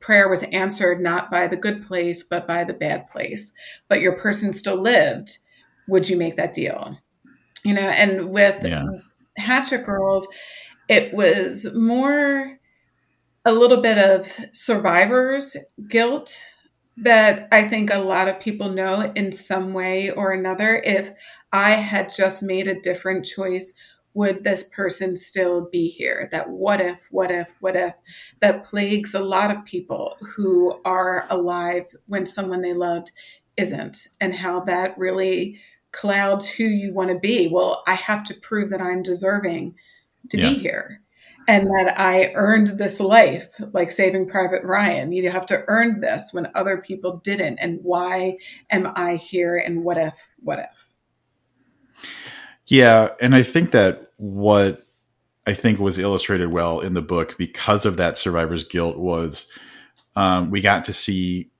prayer 0.00 0.28
was 0.28 0.42
answered 0.44 1.00
not 1.00 1.30
by 1.30 1.46
the 1.46 1.56
good 1.56 1.86
place 1.86 2.22
but 2.22 2.46
by 2.46 2.64
the 2.64 2.74
bad 2.74 3.08
place 3.10 3.52
but 3.88 4.00
your 4.00 4.12
person 4.12 4.52
still 4.52 4.80
lived 4.80 5.38
would 5.88 6.08
you 6.08 6.16
make 6.16 6.36
that 6.36 6.54
deal 6.54 6.98
you 7.64 7.74
know 7.74 7.80
and 7.80 8.30
with 8.30 8.62
yeah. 8.64 8.84
Hatchet 9.36 9.84
Girls, 9.84 10.26
it 10.88 11.12
was 11.12 11.66
more 11.74 12.58
a 13.44 13.52
little 13.52 13.80
bit 13.80 13.98
of 13.98 14.32
survivor's 14.52 15.56
guilt 15.88 16.40
that 16.96 17.48
I 17.52 17.68
think 17.68 17.92
a 17.92 17.98
lot 17.98 18.28
of 18.28 18.40
people 18.40 18.70
know 18.70 19.12
in 19.14 19.30
some 19.30 19.72
way 19.74 20.10
or 20.10 20.32
another. 20.32 20.80
If 20.84 21.10
I 21.52 21.72
had 21.72 22.10
just 22.14 22.42
made 22.42 22.66
a 22.66 22.80
different 22.80 23.26
choice, 23.26 23.72
would 24.16 24.42
this 24.42 24.64
person 24.64 25.14
still 25.14 25.68
be 25.70 25.88
here? 25.88 26.28
That 26.32 26.48
what 26.48 26.80
if, 26.80 26.98
what 27.10 27.30
if, 27.30 27.54
what 27.60 27.76
if 27.76 27.94
that 28.40 28.64
plagues 28.64 29.14
a 29.14 29.20
lot 29.20 29.50
of 29.50 29.64
people 29.66 30.16
who 30.20 30.80
are 30.84 31.26
alive 31.28 31.84
when 32.06 32.24
someone 32.24 32.62
they 32.62 32.72
loved 32.72 33.12
isn't, 33.56 34.08
and 34.20 34.34
how 34.34 34.60
that 34.60 34.96
really 34.98 35.60
clouds 35.92 36.46
who 36.46 36.64
you 36.64 36.92
want 36.92 37.10
to 37.10 37.18
be. 37.18 37.48
Well, 37.48 37.82
I 37.86 37.94
have 37.94 38.24
to 38.24 38.34
prove 38.34 38.70
that 38.70 38.82
I'm 38.82 39.02
deserving 39.02 39.74
to 40.30 40.38
yeah. 40.38 40.48
be 40.48 40.54
here 40.54 41.00
and 41.48 41.68
that 41.68 41.98
I 41.98 42.32
earned 42.34 42.78
this 42.78 43.00
life, 43.00 43.48
like 43.72 43.90
Saving 43.90 44.28
Private 44.28 44.64
Ryan. 44.64 45.12
You 45.12 45.30
have 45.30 45.46
to 45.46 45.62
earn 45.68 46.00
this 46.00 46.32
when 46.32 46.50
other 46.54 46.78
people 46.78 47.20
didn't. 47.22 47.58
And 47.58 47.80
why 47.82 48.38
am 48.70 48.92
I 48.94 49.16
here? 49.16 49.56
And 49.56 49.84
what 49.84 49.96
if, 49.96 50.14
what 50.38 50.58
if? 50.58 50.85
Yeah. 52.66 53.10
And 53.20 53.34
I 53.34 53.42
think 53.42 53.70
that 53.70 54.12
what 54.16 54.82
I 55.46 55.54
think 55.54 55.78
was 55.78 55.98
illustrated 55.98 56.50
well 56.50 56.80
in 56.80 56.94
the 56.94 57.02
book 57.02 57.36
because 57.38 57.86
of 57.86 57.96
that 57.98 58.16
survivor's 58.16 58.64
guilt 58.64 58.98
was 58.98 59.50
um, 60.16 60.50
we 60.50 60.60
got 60.60 60.84
to 60.86 60.92
see. 60.92 61.50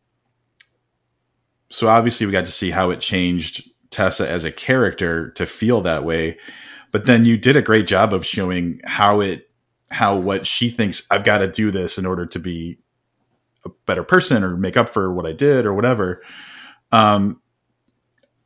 So 1.71 1.88
obviously, 1.88 2.27
we 2.27 2.33
got 2.33 2.47
to 2.47 2.53
see 2.53 2.71
how 2.71 2.90
it 2.90 3.01
changed 3.01 3.71
Tessa 3.90 4.29
as 4.29 4.45
a 4.45 4.53
character 4.53 5.31
to 5.31 5.47
feel 5.47 5.81
that 5.83 6.05
way. 6.05 6.38
But 6.90 7.07
then 7.07 7.25
you 7.25 7.37
did 7.37 7.57
a 7.57 7.62
great 7.62 7.87
job 7.87 8.12
of 8.12 8.25
showing 8.25 8.81
how 8.85 9.21
it, 9.21 9.51
how 9.90 10.16
what 10.16 10.47
she 10.47 10.71
thinks 10.71 11.07
I've 11.11 11.25
got 11.25 11.38
to 11.38 11.51
do 11.51 11.71
this 11.71 11.99
in 11.99 12.07
order 12.07 12.27
to 12.27 12.38
be 12.38 12.79
a 13.64 13.69
better 13.85 14.03
person 14.05 14.42
or 14.42 14.57
make 14.57 14.77
up 14.77 14.88
for 14.88 15.12
what 15.12 15.27
I 15.27 15.33
did 15.33 15.66
or 15.66 15.75
whatever. 15.75 16.23
Um, 16.92 17.40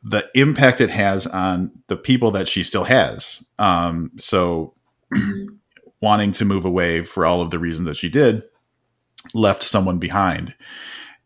the 0.02 0.28
impact 0.34 0.80
it 0.80 0.90
has 0.90 1.26
on 1.26 1.70
the 1.88 1.96
people 1.96 2.30
that 2.32 2.48
she 2.48 2.62
still 2.62 2.84
has. 2.84 3.46
Um, 3.58 4.12
so 4.18 4.74
wanting 6.00 6.32
to 6.32 6.44
move 6.44 6.64
away 6.64 7.02
for 7.02 7.26
all 7.26 7.42
of 7.42 7.50
the 7.50 7.58
reasons 7.58 7.86
that 7.86 7.96
she 7.96 8.08
did 8.08 8.42
left 9.34 9.62
someone 9.62 9.98
behind. 9.98 10.54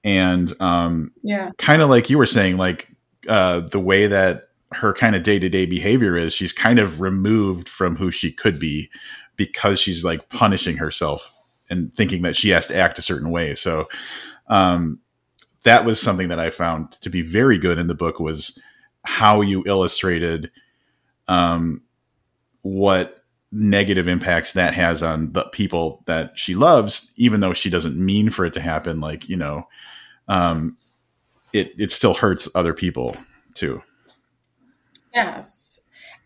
And 0.02 0.52
um, 0.60 1.12
yeah, 1.22 1.50
kind 1.58 1.80
of 1.80 1.88
like 1.88 2.10
you 2.10 2.18
were 2.18 2.26
saying, 2.26 2.56
like 2.56 2.88
uh, 3.28 3.60
the 3.60 3.80
way 3.80 4.06
that 4.06 4.48
her 4.72 4.92
kind 4.92 5.14
of 5.14 5.22
day 5.22 5.38
to 5.38 5.48
day 5.48 5.66
behavior 5.66 6.16
is, 6.16 6.34
she's 6.34 6.52
kind 6.52 6.78
of 6.78 7.00
removed 7.00 7.68
from 7.68 7.96
who 7.96 8.10
she 8.10 8.30
could 8.30 8.58
be 8.58 8.90
because 9.36 9.80
she's 9.80 10.04
like 10.04 10.28
punishing 10.28 10.76
herself 10.76 11.32
and 11.70 11.94
thinking 11.94 12.22
that 12.22 12.36
she 12.36 12.50
has 12.50 12.66
to 12.68 12.76
act 12.76 12.98
a 12.98 13.02
certain 13.02 13.30
way. 13.30 13.54
So, 13.54 13.88
um, 14.48 15.00
that 15.64 15.84
was 15.84 16.00
something 16.00 16.28
that 16.28 16.38
I 16.38 16.50
found 16.50 16.92
to 16.92 17.10
be 17.10 17.22
very 17.22 17.58
good 17.58 17.78
in 17.78 17.88
the 17.88 17.94
book 17.94 18.20
was 18.20 18.58
how 19.04 19.40
you 19.40 19.64
illustrated 19.66 20.50
um, 21.28 21.82
what 22.62 23.24
negative 23.50 24.08
impacts 24.08 24.52
that 24.54 24.74
has 24.74 25.02
on 25.02 25.32
the 25.32 25.44
people 25.52 26.02
that 26.06 26.38
she 26.38 26.54
loves, 26.54 27.12
even 27.16 27.40
though 27.40 27.54
she 27.54 27.70
doesn't 27.70 27.96
mean 27.96 28.30
for 28.30 28.44
it 28.44 28.52
to 28.54 28.60
happen. 28.60 29.00
Like 29.00 29.28
you 29.28 29.36
know, 29.36 29.68
um, 30.28 30.76
it 31.52 31.72
it 31.78 31.92
still 31.92 32.14
hurts 32.14 32.48
other 32.54 32.74
people 32.74 33.16
too. 33.54 33.82
Yes, 35.14 35.80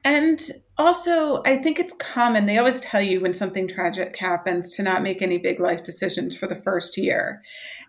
and 0.05 0.51
also 0.79 1.42
I 1.44 1.59
think 1.59 1.79
it's 1.79 1.94
common. 1.94 2.46
They 2.46 2.59
always 2.59 2.81
tell 2.81 3.03
you 3.03 3.20
when 3.20 3.35
something 3.35 3.68
tragic 3.68 4.16
happens 4.18 4.74
to 4.77 4.83
not 4.83 5.03
make 5.03 5.22
any 5.22 5.38
big 5.38 5.61
life 5.61 5.83
decisions 5.85 6.37
for 6.37 6.46
the 6.46 6.57
first 6.57 6.96
year. 6.96 7.42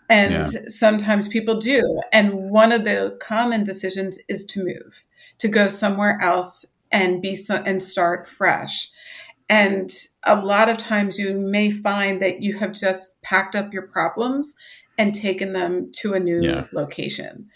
And 0.10 0.52
yeah. 0.52 0.62
sometimes 0.68 1.28
people 1.28 1.60
do. 1.60 2.02
And 2.12 2.50
one 2.50 2.72
of 2.72 2.84
the 2.84 3.18
common 3.22 3.64
decisions 3.64 4.20
is 4.28 4.44
to 4.46 4.64
move, 4.64 5.06
to 5.38 5.48
go 5.48 5.68
somewhere 5.68 6.20
else 6.22 6.66
and 6.92 7.22
be 7.22 7.36
so, 7.36 7.56
and 7.66 7.82
start 7.82 8.28
fresh. 8.28 8.90
And 9.48 9.92
a 10.26 10.36
lot 10.36 10.70
of 10.70 10.78
times 10.78 11.18
you 11.18 11.34
may 11.34 11.72
find 11.72 12.22
that 12.22 12.42
you 12.42 12.56
have 12.58 12.74
just 12.74 13.22
packed 13.22 13.56
up 13.56 13.74
your 13.74 13.88
problems 13.88 14.56
and 14.98 15.16
taken 15.16 15.54
them 15.54 15.92
to 15.94 16.14
a 16.14 16.20
new 16.20 16.42
yeah. 16.42 16.66
location 16.74 17.48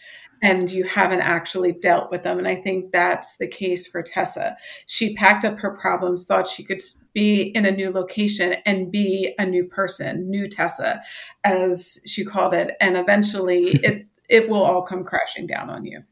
and 0.43 0.69
you 0.69 0.83
haven't 0.83 1.21
actually 1.21 1.71
dealt 1.71 2.11
with 2.11 2.23
them. 2.23 2.37
And 2.37 2.47
I 2.47 2.55
think 2.55 2.91
that's 2.91 3.37
the 3.37 3.47
case 3.47 3.87
for 3.87 4.03
Tessa. 4.03 4.57
She 4.85 5.15
packed 5.15 5.45
up 5.45 5.57
her 5.59 5.71
problems, 5.71 6.25
thought 6.25 6.49
she 6.49 6.63
could 6.63 6.81
be 7.13 7.43
in 7.43 7.65
a 7.65 7.71
new 7.71 7.89
location 7.89 8.55
and 8.65 8.91
be 8.91 9.33
a 9.39 9.45
new 9.45 9.63
person, 9.63 10.29
new 10.29 10.49
Tessa, 10.49 11.01
as 11.45 12.01
she 12.05 12.25
called 12.25 12.53
it. 12.53 12.75
And 12.81 12.97
eventually 12.97 13.63
it, 13.83 14.05
it 14.29 14.49
will 14.49 14.61
all 14.61 14.81
come 14.81 15.05
crashing 15.05 15.47
down 15.47 15.69
on 15.69 15.85
you. 15.85 16.03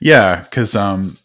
Yeah. 0.00 0.46
Cause, 0.50 0.74
um, 0.74 1.18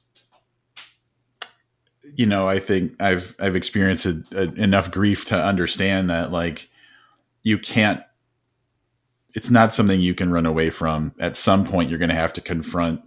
you 2.16 2.26
know, 2.26 2.50
I 2.50 2.60
think 2.60 3.02
I've, 3.02 3.34
I've 3.40 3.56
experienced 3.56 4.06
a, 4.06 4.24
a, 4.34 4.44
enough 4.56 4.92
grief 4.92 5.26
to 5.26 5.42
understand 5.42 6.10
that 6.10 6.32
like 6.34 6.70
you 7.44 7.58
can't 7.58 8.04
it's 9.34 9.50
not 9.50 9.74
something 9.74 10.00
you 10.00 10.14
can 10.16 10.32
run 10.32 10.46
away 10.46 10.70
from. 10.70 11.14
At 11.20 11.36
some 11.36 11.66
point, 11.66 11.90
you're 11.90 12.00
going 12.00 12.10
to 12.10 12.16
have 12.16 12.34
to 12.34 12.42
confront 12.42 13.02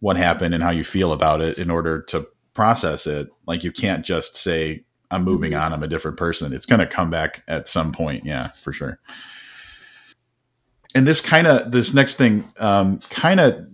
what 0.00 0.16
happened 0.16 0.54
and 0.54 0.62
how 0.62 0.70
you 0.70 0.84
feel 0.84 1.12
about 1.12 1.40
it 1.40 1.58
in 1.58 1.70
order 1.70 2.02
to 2.02 2.26
process 2.54 3.06
it. 3.06 3.28
Like 3.46 3.64
you 3.64 3.72
can't 3.72 4.04
just 4.04 4.36
say, 4.36 4.84
I'm 5.10 5.24
moving 5.24 5.54
on, 5.54 5.72
I'm 5.72 5.82
a 5.82 5.88
different 5.88 6.16
person. 6.16 6.52
It's 6.52 6.66
going 6.66 6.80
to 6.80 6.86
come 6.86 7.10
back 7.10 7.42
at 7.46 7.68
some 7.68 7.92
point. 7.92 8.24
Yeah, 8.24 8.48
for 8.48 8.72
sure. 8.72 8.98
And 10.94 11.06
this 11.06 11.20
kind 11.20 11.46
of, 11.46 11.72
this 11.72 11.94
next 11.94 12.16
thing 12.16 12.50
um, 12.58 12.98
kind 13.10 13.40
of 13.40 13.66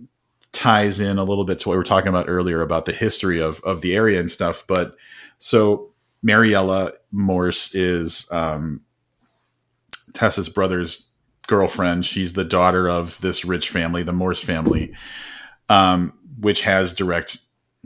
ties 0.51 0.99
in 0.99 1.17
a 1.17 1.23
little 1.23 1.45
bit 1.45 1.59
to 1.59 1.69
what 1.69 1.73
we 1.73 1.77
were 1.77 1.83
talking 1.83 2.09
about 2.09 2.29
earlier 2.29 2.61
about 2.61 2.85
the 2.85 2.91
history 2.91 3.41
of, 3.41 3.61
of 3.63 3.81
the 3.81 3.95
area 3.95 4.19
and 4.19 4.31
stuff. 4.31 4.65
But 4.67 4.95
so 5.37 5.91
Mariella 6.21 6.93
Morse 7.11 7.73
is 7.73 8.27
um, 8.31 8.81
Tessa's 10.13 10.49
brother's 10.49 11.08
girlfriend. 11.49 12.05
She's 12.05 12.33
the 12.33 12.45
daughter 12.45 12.87
of 12.87 13.19
this 13.21 13.43
rich 13.43 13.69
family, 13.69 14.03
the 14.03 14.13
Morse 14.13 14.41
family, 14.41 14.93
um, 15.67 16.13
which 16.39 16.61
has 16.61 16.93
direct 16.93 17.39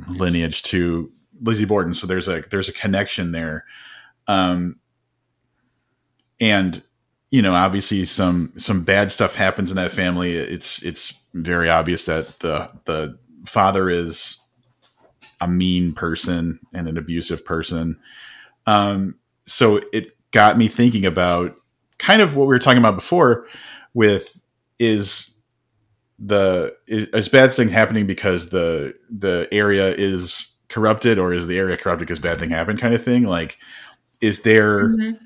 lineage 0.07 0.63
to 0.63 1.11
Lizzie 1.41 1.65
Borden. 1.65 1.93
So 1.93 2.05
there's 2.05 2.27
a 2.27 2.41
there's 2.51 2.69
a 2.69 2.73
connection 2.73 3.31
there, 3.31 3.65
um, 4.27 4.79
and 6.39 6.83
you 7.31 7.41
know, 7.41 7.55
obviously 7.55 8.05
some 8.05 8.53
some 8.57 8.83
bad 8.83 9.11
stuff 9.11 9.35
happens 9.35 9.71
in 9.71 9.77
that 9.77 9.91
family. 9.91 10.35
It's 10.35 10.83
it's 10.83 11.13
very 11.33 11.69
obvious 11.69 12.05
that 12.05 12.39
the 12.39 12.69
the 12.85 13.17
father 13.45 13.89
is 13.89 14.39
a 15.41 15.47
mean 15.47 15.93
person 15.93 16.59
and 16.73 16.87
an 16.87 16.97
abusive 16.97 17.45
person. 17.45 17.97
Um, 18.67 19.15
so 19.45 19.81
it 19.91 20.15
got 20.31 20.57
me 20.57 20.67
thinking 20.67 21.05
about 21.05 21.55
kind 22.03 22.21
of 22.21 22.35
what 22.35 22.43
we 22.43 22.53
were 22.53 22.59
talking 22.59 22.79
about 22.79 22.95
before 22.95 23.47
with 23.93 24.43
is 24.77 25.33
the 26.19 26.75
is, 26.85 27.29
bad 27.29 27.53
thing 27.53 27.69
happening 27.69 28.05
because 28.05 28.49
the 28.49 28.93
the 29.09 29.47
area 29.51 29.89
is 29.89 30.57
corrupted 30.67 31.17
or 31.17 31.31
is 31.31 31.47
the 31.47 31.57
area 31.57 31.77
corrupted 31.77 32.05
because 32.05 32.19
bad 32.19 32.39
thing 32.39 32.49
happened 32.49 32.77
kind 32.77 32.93
of 32.93 33.03
thing 33.03 33.23
like 33.23 33.57
is 34.19 34.41
there 34.41 34.89
mm-hmm. 34.89 35.25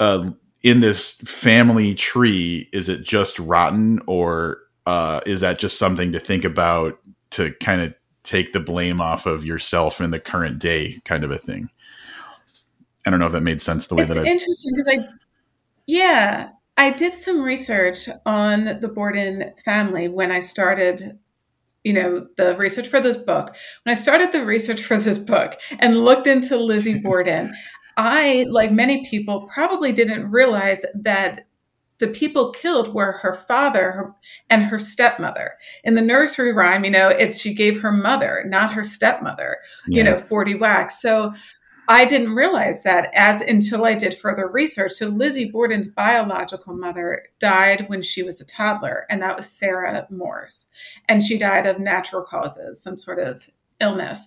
uh 0.00 0.30
in 0.62 0.80
this 0.80 1.12
family 1.18 1.94
tree 1.94 2.68
is 2.72 2.88
it 2.88 3.02
just 3.02 3.38
rotten 3.38 4.00
or 4.06 4.58
uh 4.86 5.20
is 5.26 5.40
that 5.40 5.58
just 5.58 5.78
something 5.78 6.12
to 6.12 6.18
think 6.18 6.44
about 6.44 6.98
to 7.30 7.52
kind 7.60 7.82
of 7.82 7.94
take 8.22 8.52
the 8.52 8.60
blame 8.60 9.00
off 9.02 9.26
of 9.26 9.44
yourself 9.44 10.00
in 10.00 10.10
the 10.10 10.20
current 10.20 10.58
day 10.58 10.96
kind 11.04 11.24
of 11.24 11.30
a 11.30 11.38
thing 11.38 11.68
i 13.06 13.10
don't 13.10 13.20
know 13.20 13.26
if 13.26 13.32
that 13.32 13.42
made 13.42 13.60
sense 13.60 13.86
the 13.86 13.94
way 13.94 14.02
it's 14.02 14.14
that 14.14 14.26
i 14.26 14.30
interesting 14.30 14.72
because 14.74 14.88
i 14.88 15.08
yeah, 15.86 16.50
I 16.76 16.90
did 16.90 17.14
some 17.14 17.42
research 17.42 18.08
on 18.26 18.80
the 18.80 18.88
Borden 18.88 19.54
family 19.64 20.08
when 20.08 20.30
I 20.30 20.40
started, 20.40 21.18
you 21.84 21.92
know, 21.92 22.26
the 22.36 22.56
research 22.56 22.88
for 22.88 23.00
this 23.00 23.16
book. 23.16 23.54
When 23.84 23.92
I 23.92 23.94
started 23.94 24.32
the 24.32 24.44
research 24.44 24.82
for 24.82 24.98
this 24.98 25.18
book 25.18 25.58
and 25.78 26.04
looked 26.04 26.26
into 26.26 26.56
Lizzie 26.56 26.98
Borden, 27.02 27.54
I, 27.96 28.46
like 28.50 28.72
many 28.72 29.06
people, 29.06 29.48
probably 29.52 29.92
didn't 29.92 30.30
realize 30.30 30.84
that 30.94 31.46
the 31.98 32.08
people 32.08 32.52
killed 32.52 32.92
were 32.92 33.12
her 33.12 33.32
father 33.32 34.12
and 34.50 34.64
her 34.64 34.78
stepmother. 34.78 35.54
In 35.82 35.94
the 35.94 36.02
nursery 36.02 36.52
rhyme, 36.52 36.84
you 36.84 36.90
know, 36.90 37.08
it's 37.08 37.40
she 37.40 37.54
gave 37.54 37.80
her 37.80 37.92
mother, 37.92 38.44
not 38.46 38.72
her 38.72 38.84
stepmother, 38.84 39.56
yeah. 39.88 39.96
you 39.96 40.04
know, 40.04 40.18
40 40.18 40.56
whacks. 40.56 41.00
So 41.00 41.32
I 41.88 42.04
didn't 42.04 42.34
realize 42.34 42.82
that 42.82 43.10
as 43.14 43.40
until 43.40 43.84
I 43.84 43.94
did 43.94 44.16
further 44.16 44.48
research. 44.48 44.92
So 44.92 45.08
Lizzie 45.08 45.50
Borden's 45.50 45.88
biological 45.88 46.74
mother 46.74 47.24
died 47.38 47.88
when 47.88 48.02
she 48.02 48.22
was 48.22 48.40
a 48.40 48.44
toddler, 48.44 49.06
and 49.08 49.22
that 49.22 49.36
was 49.36 49.50
Sarah 49.50 50.06
Morse. 50.10 50.66
And 51.08 51.22
she 51.22 51.38
died 51.38 51.66
of 51.66 51.78
natural 51.78 52.22
causes, 52.22 52.82
some 52.82 52.98
sort 52.98 53.18
of 53.18 53.48
illness. 53.80 54.26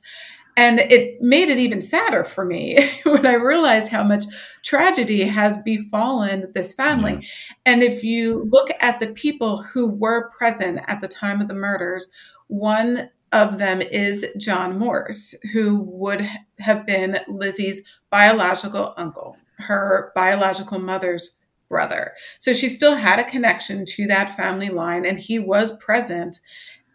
And 0.57 0.79
it 0.79 1.21
made 1.21 1.47
it 1.47 1.57
even 1.57 1.81
sadder 1.81 2.25
for 2.25 2.43
me 2.43 2.91
when 3.03 3.25
I 3.25 3.33
realized 3.33 3.89
how 3.89 4.03
much 4.03 4.25
tragedy 4.63 5.23
has 5.23 5.55
befallen 5.63 6.51
this 6.53 6.73
family. 6.73 7.13
Yeah. 7.13 7.27
And 7.65 7.83
if 7.83 8.03
you 8.03 8.49
look 8.51 8.69
at 8.81 8.99
the 8.99 9.13
people 9.13 9.61
who 9.61 9.87
were 9.87 10.31
present 10.37 10.81
at 10.87 10.99
the 10.99 11.07
time 11.07 11.39
of 11.39 11.47
the 11.47 11.53
murders, 11.53 12.09
one 12.47 13.09
of 13.31 13.57
them 13.57 13.81
is 13.81 14.25
John 14.37 14.77
Morse, 14.79 15.35
who 15.53 15.79
would 15.81 16.27
have 16.60 16.85
been 16.85 17.19
Lizzie's 17.27 17.81
biological 18.10 18.93
uncle, 18.97 19.37
her 19.58 20.12
biological 20.15 20.79
mother's 20.79 21.39
brother. 21.67 22.13
So 22.39 22.54
she 22.54 22.67
still 22.69 22.95
had 22.95 23.19
a 23.19 23.29
connection 23.29 23.85
to 23.85 24.08
that 24.08 24.35
family 24.35 24.69
line, 24.69 25.06
and 25.06 25.19
he 25.19 25.39
was 25.39 25.77
present 25.77 26.39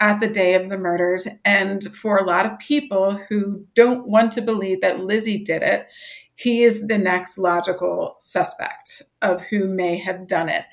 at 0.00 0.18
the 0.18 0.26
day 0.26 0.54
of 0.54 0.68
the 0.68 0.76
murders. 0.76 1.28
And 1.44 1.84
for 1.94 2.18
a 2.18 2.24
lot 2.24 2.46
of 2.46 2.59
people 2.59 3.12
who 3.28 3.64
don't 3.74 4.09
want 4.09 4.32
to 4.32 4.42
believe 4.42 4.80
that 4.80 5.00
Lizzie 5.00 5.38
did 5.38 5.62
it, 5.62 5.86
he 6.37 6.64
is 6.64 6.87
the 6.87 6.99
next 6.99 7.39
logical 7.39 8.16
suspect 8.18 9.03
of 9.22 9.41
who 9.43 9.68
may 9.68 9.97
have 9.97 10.26
done 10.26 10.49
it. 10.49 10.64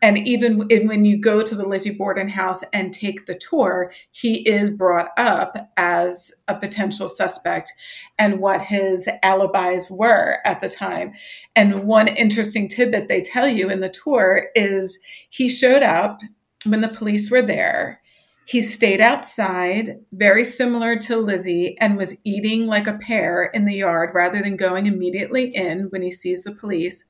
And 0.00 0.16
even 0.18 0.68
when 0.68 1.04
you 1.04 1.20
go 1.20 1.42
to 1.42 1.54
the 1.54 1.66
Lizzie 1.66 1.90
Borden 1.90 2.28
house 2.28 2.62
and 2.72 2.94
take 2.94 3.26
the 3.26 3.34
tour, 3.34 3.92
he 4.12 4.48
is 4.48 4.70
brought 4.70 5.10
up 5.16 5.70
as 5.76 6.32
a 6.46 6.56
potential 6.56 7.08
suspect 7.08 7.72
and 8.18 8.38
what 8.40 8.62
his 8.62 9.08
alibis 9.22 9.90
were 9.90 10.38
at 10.44 10.60
the 10.60 10.68
time. 10.68 11.12
And 11.56 11.84
one 11.84 12.08
interesting 12.08 12.68
tidbit 12.68 13.08
they 13.08 13.20
tell 13.20 13.48
you 13.48 13.68
in 13.68 13.80
the 13.80 13.88
tour 13.88 14.46
is 14.54 14.98
he 15.30 15.48
showed 15.48 15.82
up 15.82 16.20
when 16.64 16.80
the 16.80 16.88
police 16.88 17.30
were 17.30 17.42
there. 17.42 18.00
He 18.48 18.62
stayed 18.62 19.02
outside, 19.02 20.00
very 20.10 20.42
similar 20.42 20.96
to 21.00 21.18
Lizzie, 21.18 21.76
and 21.80 21.98
was 21.98 22.16
eating 22.24 22.66
like 22.66 22.86
a 22.86 22.96
pear 22.96 23.50
in 23.52 23.66
the 23.66 23.74
yard 23.74 24.14
rather 24.14 24.40
than 24.40 24.56
going 24.56 24.86
immediately 24.86 25.54
in 25.54 25.88
when 25.90 26.00
he 26.00 26.10
sees 26.10 26.44
the 26.44 26.54
police. 26.54 27.04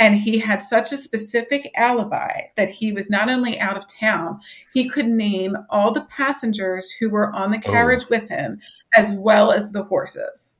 And 0.00 0.16
he 0.16 0.40
had 0.40 0.60
such 0.60 0.90
a 0.90 0.96
specific 0.96 1.70
alibi 1.76 2.46
that 2.56 2.68
he 2.68 2.92
was 2.92 3.08
not 3.08 3.30
only 3.30 3.60
out 3.60 3.76
of 3.76 3.86
town, 3.86 4.40
he 4.72 4.88
could 4.88 5.06
name 5.06 5.56
all 5.70 5.92
the 5.92 6.08
passengers 6.10 6.90
who 6.98 7.08
were 7.08 7.32
on 7.32 7.52
the 7.52 7.62
oh. 7.64 7.70
carriage 7.70 8.02
oh. 8.06 8.08
with 8.10 8.28
him, 8.28 8.58
as 8.92 9.12
well 9.12 9.52
as 9.52 9.70
the 9.70 9.84
horses. 9.84 10.56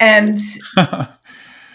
And 0.00 0.36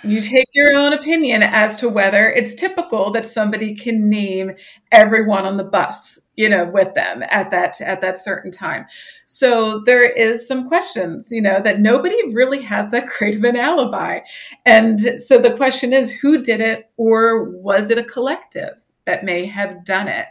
you 0.03 0.21
take 0.21 0.47
your 0.53 0.73
own 0.73 0.93
opinion 0.93 1.43
as 1.43 1.75
to 1.77 1.89
whether 1.89 2.29
it's 2.29 2.53
typical 2.53 3.11
that 3.11 3.25
somebody 3.25 3.75
can 3.75 4.09
name 4.09 4.51
everyone 4.91 5.45
on 5.45 5.57
the 5.57 5.63
bus 5.63 6.19
you 6.35 6.47
know 6.47 6.63
with 6.63 6.93
them 6.95 7.21
at 7.29 7.51
that 7.51 7.79
at 7.81 7.99
that 7.99 8.15
certain 8.15 8.49
time. 8.49 8.85
So 9.25 9.81
there 9.85 10.03
is 10.03 10.47
some 10.47 10.69
questions 10.69 11.31
you 11.31 11.41
know 11.41 11.59
that 11.61 11.81
nobody 11.81 12.33
really 12.33 12.61
has 12.61 12.91
that 12.91 13.07
great 13.17 13.35
of 13.35 13.43
an 13.43 13.57
alibi. 13.57 14.21
And 14.65 14.99
so 15.21 15.37
the 15.37 15.55
question 15.55 15.91
is 15.91 16.11
who 16.11 16.41
did 16.41 16.61
it 16.61 16.89
or 16.95 17.43
was 17.43 17.89
it 17.89 17.97
a 17.97 18.03
collective 18.03 18.81
that 19.05 19.25
may 19.25 19.45
have 19.45 19.83
done 19.83 20.07
it? 20.07 20.27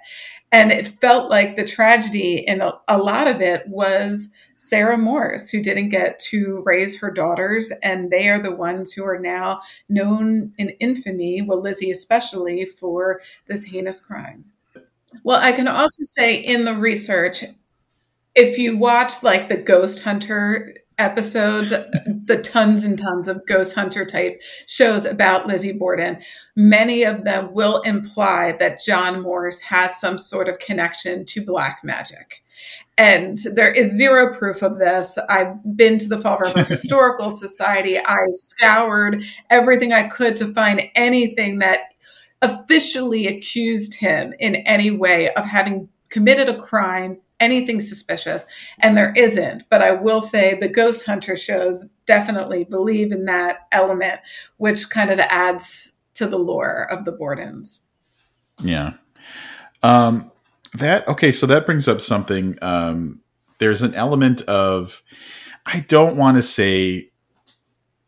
And 0.51 0.73
it 0.73 0.99
felt 1.01 1.29
like 1.29 1.57
the 1.57 1.67
tragedy 1.67 2.37
in 2.47 2.63
a, 2.63 2.73
a 2.89 2.97
lot 2.97 3.27
of 3.27 3.43
it 3.43 3.69
was 3.69 4.31
Sarah 4.59 4.99
Morse, 4.99 5.49
who 5.49 5.63
didn't 5.63 5.91
get 5.91 6.19
to 6.19 6.63
raise 6.67 6.99
her 6.99 7.11
daughters, 7.11 7.73
and 7.83 8.11
they 8.11 8.29
are 8.29 8.41
the 8.41 8.55
ones 8.55 8.93
who 8.93 9.05
are 9.05 9.19
now 9.19 9.61
known 9.89 10.53
in 10.59 10.71
infamy, 10.81 11.41
well, 11.43 11.63
Lizzie 11.63 11.91
especially, 11.91 12.65
for 12.65 13.21
this 13.47 13.65
heinous 13.65 14.01
crime. 14.01 14.45
Well, 15.23 15.41
I 15.41 15.53
can 15.53 15.69
also 15.69 16.05
say 16.05 16.37
in 16.37 16.65
the 16.65 16.75
research, 16.75 17.45
if 18.35 18.59
you 18.59 18.77
watch 18.77 19.23
like 19.23 19.49
the 19.49 19.57
Ghost 19.57 20.01
Hunter 20.01 20.75
episodes, 20.99 21.71
the 21.71 22.41
tons 22.43 22.85
and 22.85 22.99
tons 22.99 23.29
of 23.29 23.47
Ghost 23.47 23.75
Hunter 23.75 24.05
type 24.05 24.43
shows 24.67 25.05
about 25.05 25.47
Lizzie 25.47 25.73
Borden, 25.73 26.19
many 26.57 27.05
of 27.05 27.25
them 27.25 27.53
will 27.55 27.81
imply 27.83 28.53
that 28.59 28.83
John 28.85 29.23
Morse 29.23 29.61
has 29.61 29.99
some 29.99 30.19
sort 30.19 30.49
of 30.49 30.59
connection 30.59 31.25
to 31.27 31.45
black 31.45 31.81
magic. 31.85 32.43
And 32.99 33.39
there 33.55 33.71
is 33.71 33.97
zero 33.97 34.35
proof 34.35 34.63
of 34.63 34.79
this. 34.79 35.19
I've 35.29 35.55
been 35.77 35.99
to 35.99 36.09
the 36.09 36.21
Fall 36.21 36.39
River 36.39 36.65
Historical 36.69 37.31
Society. 37.31 37.97
I 37.97 38.17
scoured 38.33 39.25
everything 39.51 39.93
I 39.93 40.09
could 40.09 40.35
to 40.37 40.53
find 40.53 40.83
anything 40.97 41.61
that 41.61 41.93
officially 42.43 43.29
accused 43.29 43.95
him 43.95 44.35
in 44.41 44.57
any 44.57 44.91
way 44.91 45.33
of 45.35 45.45
having 45.45 45.89
committed 46.09 46.49
a 46.49 46.61
crime, 46.61 47.21
anything 47.39 47.81
suspicious. 47.81 48.47
And 48.81 48.97
there 48.97 49.13
isn't. 49.17 49.65
But 49.71 49.81
I 49.81 49.93
will 49.93 50.21
say 50.21 50.55
the 50.55 50.69
Ghost 50.69 51.07
Hunter 51.07 51.37
shows 51.37 51.87
definitely 52.05 52.65
believe 52.65 53.13
in 53.13 53.27
that 53.27 53.69
element, 53.71 54.21
which 54.57 54.91
kind 54.91 55.11
of 55.11 55.21
adds 55.21 55.93
to 56.15 56.27
the 56.27 56.39
lore 56.39 56.89
of 56.91 57.05
the 57.05 57.13
Bordens. 57.13 57.81
Yeah. 58.61 58.95
Um, 59.85 60.33
that 60.75 61.07
okay, 61.09 61.33
so 61.33 61.47
that 61.47 61.67
brings 61.67 61.89
up 61.89 62.01
something. 62.01 62.59
Um, 62.63 63.21
there's 63.59 63.83
an 63.83 63.95
element 63.95 64.43
of 64.43 65.03
I 65.67 65.81
don't 65.81 66.17
want 66.17 66.37
to 66.37 66.43
say 66.43 67.11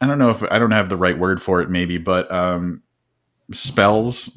I 0.00 0.06
don't 0.06 0.18
know 0.18 0.30
if 0.30 0.42
I 0.50 0.58
don't 0.58 0.70
have 0.70 0.88
the 0.88 0.96
right 0.96 1.18
word 1.18 1.42
for 1.42 1.60
it, 1.60 1.68
maybe, 1.68 1.98
but 1.98 2.30
um, 2.32 2.82
spells 3.52 4.36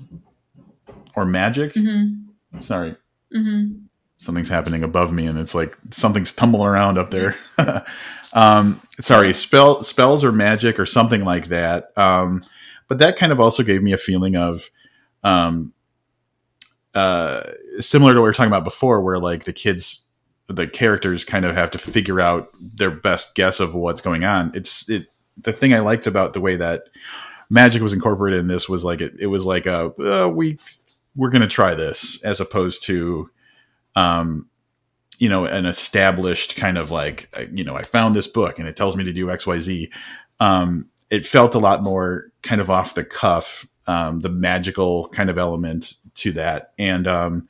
or 1.15 1.25
magic. 1.25 1.73
Mm-hmm. 1.73 2.59
Sorry, 2.59 2.95
mm-hmm. 3.33 3.85
something's 4.17 4.49
happening 4.49 4.83
above 4.83 5.13
me, 5.13 5.25
and 5.25 5.39
it's 5.39 5.55
like 5.55 5.77
something's 5.91 6.33
tumbling 6.33 6.67
around 6.67 6.97
up 6.97 7.11
there. 7.11 7.35
um, 8.33 8.81
sorry, 8.99 9.31
spell 9.31 9.83
spells 9.83 10.23
or 10.23 10.31
magic 10.31 10.79
or 10.79 10.85
something 10.85 11.23
like 11.23 11.47
that. 11.47 11.97
Um, 11.97 12.43
but 12.89 12.99
that 12.99 13.15
kind 13.15 13.31
of 13.31 13.39
also 13.39 13.63
gave 13.63 13.81
me 13.81 13.93
a 13.93 13.97
feeling 13.97 14.35
of 14.35 14.69
um, 15.23 15.73
uh, 16.95 17.43
similar 17.79 18.13
to 18.13 18.19
what 18.19 18.23
we 18.23 18.29
were 18.29 18.33
talking 18.33 18.51
about 18.51 18.63
before, 18.63 19.01
where 19.01 19.19
like 19.19 19.45
the 19.45 19.53
kids, 19.53 20.05
the 20.47 20.67
characters 20.67 21.25
kind 21.25 21.45
of 21.45 21.55
have 21.55 21.71
to 21.71 21.77
figure 21.77 22.19
out 22.19 22.49
their 22.59 22.91
best 22.91 23.35
guess 23.35 23.59
of 23.59 23.75
what's 23.75 24.01
going 24.01 24.23
on. 24.23 24.51
It's 24.53 24.89
it. 24.89 25.07
The 25.37 25.53
thing 25.53 25.73
I 25.73 25.79
liked 25.79 26.05
about 26.05 26.33
the 26.33 26.41
way 26.41 26.57
that 26.57 26.83
magic 27.49 27.81
was 27.81 27.93
incorporated 27.93 28.39
in 28.39 28.47
this 28.47 28.69
was 28.69 28.85
like 28.85 29.01
it. 29.01 29.13
It 29.19 29.27
was 29.27 29.45
like 29.45 29.65
a 29.65 29.93
uh, 29.99 30.27
we 30.27 30.57
we're 31.15 31.29
to 31.31 31.47
try 31.47 31.75
this 31.75 32.23
as 32.23 32.41
opposed 32.41 32.83
to, 32.83 33.29
um, 33.95 34.49
you 35.19 35.29
know, 35.29 35.45
an 35.45 35.65
established 35.65 36.55
kind 36.55 36.77
of 36.77 36.91
like 36.91 37.29
you 37.51 37.63
know 37.63 37.75
I 37.75 37.83
found 37.83 38.15
this 38.15 38.27
book 38.27 38.59
and 38.59 38.67
it 38.67 38.75
tells 38.75 38.95
me 38.95 39.03
to 39.03 39.13
do 39.13 39.31
X 39.31 39.47
Y 39.47 39.59
Z. 39.59 39.91
Um, 40.39 40.89
it 41.09 41.25
felt 41.25 41.55
a 41.55 41.59
lot 41.59 41.83
more 41.83 42.31
kind 42.41 42.59
of 42.59 42.69
off 42.69 42.95
the 42.95 43.05
cuff, 43.05 43.67
um, 43.87 44.21
the 44.21 44.29
magical 44.29 45.09
kind 45.09 45.29
of 45.29 45.37
element 45.37 45.95
to 46.15 46.31
that. 46.33 46.73
And 46.77 47.07
um, 47.07 47.47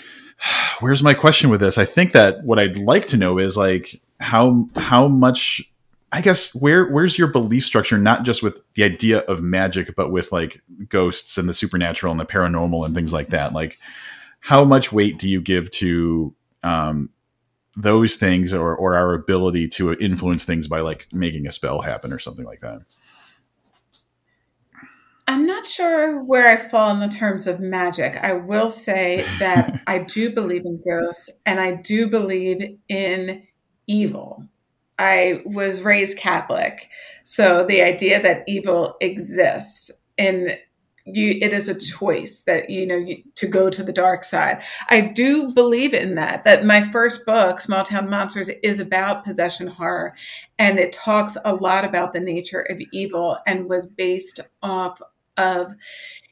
where's 0.80 1.02
my 1.02 1.14
question 1.14 1.50
with 1.50 1.60
this? 1.60 1.78
I 1.78 1.84
think 1.84 2.12
that 2.12 2.44
what 2.44 2.58
I'd 2.58 2.78
like 2.78 3.06
to 3.08 3.16
know 3.16 3.38
is 3.38 3.56
like 3.56 4.00
how 4.20 4.68
how 4.76 5.08
much 5.08 5.62
I 6.12 6.20
guess 6.20 6.54
where 6.54 6.86
where's 6.86 7.18
your 7.18 7.28
belief 7.28 7.64
structure 7.64 7.96
not 7.96 8.24
just 8.24 8.42
with 8.42 8.60
the 8.74 8.84
idea 8.84 9.20
of 9.20 9.42
magic 9.42 9.94
but 9.96 10.10
with 10.10 10.32
like 10.32 10.60
ghosts 10.88 11.38
and 11.38 11.48
the 11.48 11.54
supernatural 11.54 12.10
and 12.10 12.20
the 12.20 12.26
paranormal 12.26 12.84
and 12.84 12.94
things 12.94 13.12
like 13.12 13.28
that 13.28 13.52
like 13.52 13.78
how 14.40 14.64
much 14.64 14.92
weight 14.92 15.18
do 15.18 15.28
you 15.28 15.40
give 15.40 15.70
to 15.70 16.34
um, 16.62 17.10
those 17.76 18.16
things 18.16 18.52
or 18.52 18.74
or 18.74 18.94
our 18.94 19.14
ability 19.14 19.68
to 19.68 19.94
influence 19.94 20.44
things 20.44 20.68
by 20.68 20.80
like 20.80 21.06
making 21.12 21.46
a 21.46 21.52
spell 21.52 21.80
happen 21.80 22.12
or 22.12 22.18
something 22.18 22.44
like 22.44 22.60
that 22.60 22.82
I'm 25.30 25.46
not 25.46 25.64
sure 25.64 26.24
where 26.24 26.48
I 26.48 26.56
fall 26.56 26.90
in 26.90 26.98
the 26.98 27.06
terms 27.06 27.46
of 27.46 27.60
magic. 27.60 28.16
I 28.16 28.32
will 28.32 28.68
say 28.68 29.24
that 29.38 29.80
I 29.86 29.98
do 29.98 30.34
believe 30.34 30.64
in 30.64 30.82
ghosts 30.84 31.30
and 31.46 31.60
I 31.60 31.76
do 31.76 32.10
believe 32.10 32.76
in 32.88 33.46
evil. 33.86 34.44
I 34.98 35.42
was 35.44 35.82
raised 35.82 36.18
Catholic. 36.18 36.88
So 37.22 37.64
the 37.64 37.80
idea 37.80 38.20
that 38.20 38.42
evil 38.48 38.96
exists 39.00 39.92
and 40.18 40.58
you 41.06 41.38
it 41.40 41.52
is 41.52 41.68
a 41.68 41.78
choice 41.78 42.42
that 42.42 42.70
you 42.70 42.86
know 42.86 42.96
you, 42.96 43.22
to 43.36 43.46
go 43.46 43.70
to 43.70 43.82
the 43.82 43.92
dark 43.92 44.24
side. 44.24 44.62
I 44.88 45.00
do 45.00 45.52
believe 45.52 45.94
in 45.94 46.14
that. 46.16 46.44
That 46.44 46.64
my 46.64 46.82
first 46.90 47.24
book, 47.24 47.60
Small 47.60 47.84
Town 47.84 48.10
Monsters, 48.10 48.48
is 48.62 48.80
about 48.80 49.24
possession 49.24 49.66
horror, 49.66 50.14
and 50.58 50.78
it 50.78 50.92
talks 50.92 51.36
a 51.44 51.54
lot 51.54 51.84
about 51.84 52.12
the 52.12 52.20
nature 52.20 52.66
of 52.68 52.80
evil 52.92 53.38
and 53.46 53.68
was 53.68 53.86
based 53.86 54.40
off 54.62 55.00
of 55.40 55.74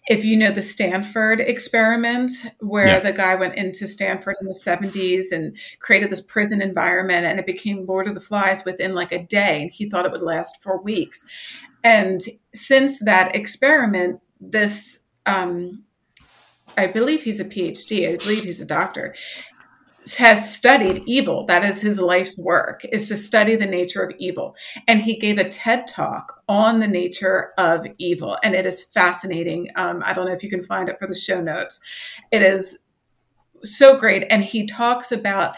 if 0.09 0.24
you 0.24 0.36
know 0.36 0.50
the 0.50 0.62
Stanford 0.62 1.40
experiment, 1.40 2.30
where 2.61 2.86
yeah. 2.86 3.00
the 3.00 3.12
guy 3.12 3.34
went 3.34 3.56
into 3.56 3.86
Stanford 3.86 4.36
in 4.40 4.46
the 4.46 4.54
70s 4.54 5.32
and 5.32 5.56
created 5.80 6.11
this 6.11 6.22
prison 6.22 6.62
environment 6.62 7.26
and 7.26 7.38
it 7.38 7.44
became 7.44 7.84
Lord 7.84 8.09
of 8.09 8.14
the 8.14 8.20
Flies 8.20 8.64
within 8.64 8.94
like 8.94 9.12
a 9.12 9.22
day. 9.22 9.62
And 9.62 9.70
he 9.70 9.88
thought 9.88 10.06
it 10.06 10.12
would 10.12 10.22
last 10.22 10.62
for 10.62 10.80
weeks. 10.80 11.24
And 11.84 12.22
since 12.54 13.00
that 13.00 13.36
experiment, 13.36 14.20
this, 14.40 15.00
um, 15.26 15.84
I 16.78 16.86
believe 16.86 17.22
he's 17.22 17.40
a 17.40 17.44
PhD, 17.44 18.09
I 18.09 18.16
believe 18.16 18.44
he's 18.44 18.62
a 18.62 18.66
doctor 18.66 19.14
has 20.16 20.54
studied 20.54 21.02
evil. 21.06 21.46
That 21.46 21.64
is 21.64 21.80
his 21.80 22.00
life's 22.00 22.38
work, 22.38 22.84
is 22.86 23.09
to 23.09 23.16
study 23.16 23.56
the 23.56 23.66
nature 23.66 24.02
of 24.02 24.14
evil. 24.18 24.54
And 24.86 25.00
he 25.00 25.16
gave 25.16 25.38
a 25.38 25.48
TED 25.48 25.86
talk 25.86 26.42
on 26.48 26.80
the 26.80 26.88
nature 26.88 27.52
of 27.59 27.86
evil. 27.98 28.38
And 28.42 28.54
it 28.54 28.66
is 28.66 28.82
fascinating. 28.82 29.68
Um, 29.76 30.02
I 30.04 30.12
don't 30.12 30.26
know 30.26 30.32
if 30.32 30.42
you 30.42 30.50
can 30.50 30.64
find 30.64 30.88
it 30.88 30.98
for 30.98 31.06
the 31.06 31.14
show 31.14 31.40
notes. 31.40 31.80
It 32.30 32.42
is 32.42 32.78
so 33.64 33.98
great. 33.98 34.24
And 34.30 34.42
he 34.44 34.66
talks 34.66 35.12
about 35.12 35.56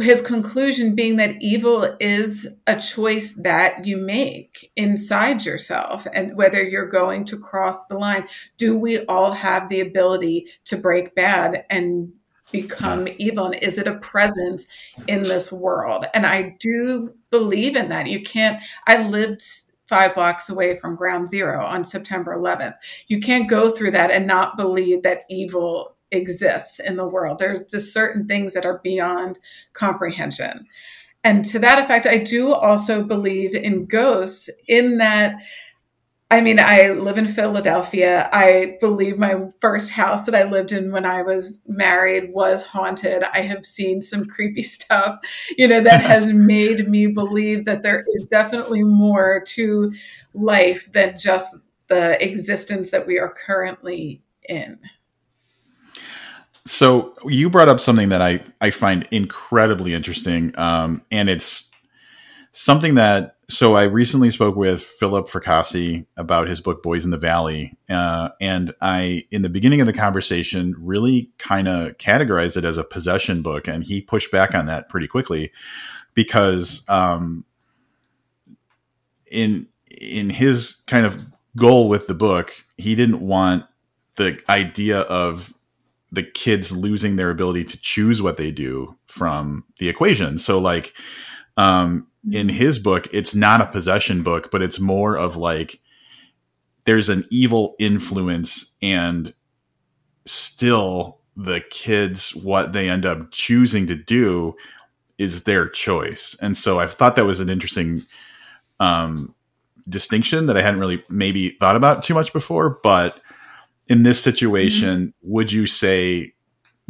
his 0.00 0.20
conclusion 0.20 0.94
being 0.94 1.16
that 1.16 1.40
evil 1.42 1.96
is 2.00 2.48
a 2.66 2.80
choice 2.80 3.34
that 3.34 3.84
you 3.84 3.96
make 3.96 4.70
inside 4.76 5.44
yourself 5.44 6.06
and 6.14 6.36
whether 6.36 6.62
you're 6.62 6.88
going 6.88 7.24
to 7.24 7.38
cross 7.38 7.86
the 7.86 7.98
line 7.98 8.26
do 8.56 8.76
we 8.76 9.04
all 9.06 9.32
have 9.32 9.68
the 9.68 9.80
ability 9.80 10.46
to 10.64 10.76
break 10.76 11.14
bad 11.14 11.64
and 11.68 12.12
become 12.52 13.06
yeah. 13.06 13.14
evil? 13.18 13.46
And 13.46 13.62
is 13.62 13.78
it 13.78 13.88
a 13.88 13.98
presence 13.98 14.66
in 15.06 15.22
this 15.22 15.52
world? 15.52 16.06
And 16.14 16.26
i 16.26 16.56
do 16.60 17.14
believe 17.30 17.76
in 17.76 17.88
that. 17.90 18.06
You 18.06 18.22
can't 18.22 18.62
i 18.86 19.06
lived 19.06 19.42
five 19.86 20.14
blocks 20.14 20.48
away 20.48 20.78
from 20.78 20.94
ground 20.94 21.28
zero 21.28 21.64
on 21.64 21.82
september 21.82 22.36
11th 22.36 22.74
you 23.08 23.20
can't 23.20 23.50
go 23.50 23.68
through 23.68 23.90
that 23.90 24.12
and 24.12 24.24
not 24.24 24.56
believe 24.56 25.02
that 25.02 25.24
evil 25.28 25.96
exists 26.12 26.80
in 26.80 26.96
the 26.96 27.06
world. 27.06 27.38
There's 27.38 27.70
just 27.70 27.92
certain 27.92 28.26
things 28.26 28.54
that 28.54 28.66
are 28.66 28.80
beyond 28.82 29.38
comprehension. 29.72 30.66
And 31.22 31.44
to 31.46 31.58
that 31.58 31.78
effect 31.78 32.06
i 32.06 32.16
do 32.16 32.52
also 32.52 33.02
believe 33.02 33.54
in 33.54 33.84
ghosts 33.84 34.48
in 34.66 34.96
that 34.98 35.34
I 36.32 36.40
mean, 36.40 36.60
I 36.60 36.90
live 36.90 37.18
in 37.18 37.26
Philadelphia. 37.26 38.30
I 38.32 38.76
believe 38.80 39.18
my 39.18 39.48
first 39.60 39.90
house 39.90 40.26
that 40.26 40.34
I 40.34 40.44
lived 40.44 40.70
in 40.70 40.92
when 40.92 41.04
I 41.04 41.22
was 41.22 41.62
married 41.66 42.32
was 42.32 42.64
haunted. 42.64 43.24
I 43.24 43.40
have 43.40 43.66
seen 43.66 44.00
some 44.00 44.26
creepy 44.26 44.62
stuff, 44.62 45.18
you 45.58 45.66
know, 45.66 45.80
that 45.82 46.02
has 46.02 46.32
made 46.32 46.88
me 46.88 47.08
believe 47.08 47.64
that 47.64 47.82
there 47.82 48.04
is 48.14 48.26
definitely 48.26 48.84
more 48.84 49.42
to 49.48 49.92
life 50.32 50.90
than 50.92 51.18
just 51.18 51.56
the 51.88 52.22
existence 52.24 52.92
that 52.92 53.08
we 53.08 53.18
are 53.18 53.34
currently 53.34 54.22
in. 54.48 54.78
So 56.64 57.14
you 57.24 57.50
brought 57.50 57.68
up 57.68 57.80
something 57.80 58.10
that 58.10 58.22
I, 58.22 58.44
I 58.60 58.70
find 58.70 59.08
incredibly 59.10 59.94
interesting. 59.94 60.56
Um, 60.56 61.02
and 61.10 61.28
it's 61.28 61.68
something 62.52 62.94
that 62.94 63.36
so 63.50 63.74
I 63.74 63.84
recently 63.84 64.30
spoke 64.30 64.56
with 64.56 64.82
Philip 64.82 65.28
Fracassi 65.28 66.06
about 66.16 66.48
his 66.48 66.60
book 66.60 66.82
Boys 66.82 67.04
in 67.04 67.10
the 67.10 67.18
Valley, 67.18 67.76
uh, 67.88 68.30
and 68.40 68.72
I, 68.80 69.24
in 69.30 69.42
the 69.42 69.48
beginning 69.48 69.80
of 69.80 69.86
the 69.86 69.92
conversation, 69.92 70.74
really 70.78 71.30
kind 71.38 71.68
of 71.68 71.98
categorized 71.98 72.56
it 72.56 72.64
as 72.64 72.78
a 72.78 72.84
possession 72.84 73.42
book, 73.42 73.66
and 73.66 73.84
he 73.84 74.00
pushed 74.00 74.30
back 74.30 74.54
on 74.54 74.66
that 74.66 74.88
pretty 74.88 75.08
quickly 75.08 75.52
because, 76.14 76.88
um, 76.88 77.44
in 79.30 79.66
in 80.00 80.30
his 80.30 80.82
kind 80.86 81.04
of 81.04 81.18
goal 81.56 81.88
with 81.88 82.06
the 82.06 82.14
book, 82.14 82.52
he 82.76 82.94
didn't 82.94 83.20
want 83.20 83.64
the 84.16 84.40
idea 84.48 85.00
of 85.00 85.54
the 86.12 86.22
kids 86.22 86.76
losing 86.76 87.16
their 87.16 87.30
ability 87.30 87.64
to 87.64 87.80
choose 87.80 88.20
what 88.20 88.36
they 88.36 88.50
do 88.50 88.96
from 89.06 89.64
the 89.78 89.88
equation. 89.88 90.38
So, 90.38 90.58
like, 90.58 90.92
um, 91.60 92.06
in 92.32 92.46
mm-hmm. 92.46 92.56
his 92.56 92.78
book, 92.78 93.06
it's 93.12 93.34
not 93.34 93.60
a 93.60 93.66
possession 93.66 94.22
book, 94.22 94.50
but 94.50 94.62
it's 94.62 94.80
more 94.80 95.16
of 95.16 95.36
like 95.36 95.78
there's 96.84 97.10
an 97.10 97.26
evil 97.30 97.74
influence 97.78 98.74
and 98.80 99.34
still 100.24 101.18
the 101.36 101.60
kids 101.70 102.34
what 102.34 102.72
they 102.72 102.88
end 102.88 103.04
up 103.04 103.30
choosing 103.30 103.86
to 103.86 103.94
do 103.94 104.56
is 105.18 105.44
their 105.44 105.68
choice. 105.68 106.34
And 106.40 106.56
so 106.56 106.80
I 106.80 106.86
thought 106.86 107.16
that 107.16 107.26
was 107.26 107.40
an 107.40 107.50
interesting 107.50 108.06
um, 108.78 109.34
distinction 109.86 110.46
that 110.46 110.56
I 110.56 110.62
hadn't 110.62 110.80
really 110.80 111.04
maybe 111.10 111.50
thought 111.50 111.76
about 111.76 112.02
too 112.02 112.14
much 112.14 112.32
before. 112.32 112.80
But 112.82 113.20
in 113.86 114.02
this 114.02 114.22
situation, 114.22 115.08
mm-hmm. 115.08 115.32
would 115.32 115.52
you 115.52 115.66
say 115.66 116.32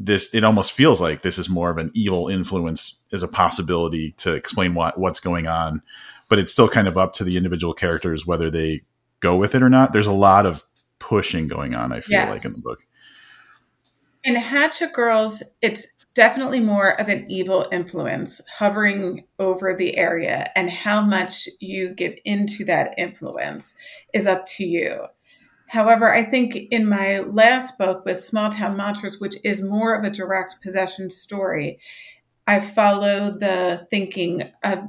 this 0.03 0.35
it 0.35 0.45
almost 0.45 0.73
feels 0.73 1.01
like 1.01 1.23
this 1.23 1.39
is 1.39 1.49
more 1.49 1.71
of 1.71 1.77
an 1.79 1.91
evil 1.95 2.29
influence 2.29 2.97
as 3.13 3.23
a 3.23 3.29
possibility 3.29 4.13
to 4.13 4.35
explain 4.35 4.75
what 4.75 4.99
what's 4.99 5.21
going 5.21 5.47
on. 5.47 5.83
But 6.29 6.39
it's 6.39 6.53
still 6.53 6.69
kind 6.69 6.89
of 6.89 6.97
up 6.97 7.13
to 7.15 7.25
the 7.25 7.37
individual 7.37 7.75
characters 7.75 8.27
whether 8.27 8.51
they 8.51 8.83
go 9.21 9.37
with 9.37 9.55
it 9.55 9.63
or 9.63 9.69
not. 9.69 9.93
There's 9.93 10.07
a 10.07 10.13
lot 10.13 10.47
of 10.47 10.65
pushing 11.01 11.49
going 11.49 11.75
on 11.75 11.93
i 11.93 12.01
feel 12.01 12.21
yes. 12.21 12.31
like 12.31 12.45
in 12.45 12.53
the 12.53 12.63
book. 12.63 12.79
In 14.23 14.37
hatchet 14.37 14.93
girls 14.93 15.43
it's 15.61 15.89
definitely 16.15 16.61
more 16.61 17.01
of 17.01 17.09
an 17.09 17.25
evil 17.29 17.67
influence 17.73 18.41
hovering 18.59 19.25
over 19.39 19.75
the 19.75 19.97
area 19.97 20.51
and 20.55 20.69
how 20.71 21.01
much 21.01 21.49
you 21.59 21.91
give 21.95 22.17
into 22.25 22.65
that 22.65 22.95
influence 22.99 23.75
is 24.13 24.27
up 24.27 24.45
to 24.45 24.65
you 24.65 25.07
However, 25.71 26.13
I 26.13 26.25
think 26.25 26.57
in 26.73 26.89
my 26.89 27.21
last 27.21 27.79
book 27.79 28.05
with 28.05 28.21
Small 28.21 28.51
Town 28.51 28.77
Monsters, 28.77 29.21
which 29.21 29.37
is 29.45 29.63
more 29.63 29.95
of 29.95 30.03
a 30.03 30.11
direct 30.11 30.57
possession 30.61 31.11
story, 31.11 31.79
I 32.45 32.59
follow 32.59 33.31
the 33.39 33.87
thinking 33.89 34.51
of 34.65 34.81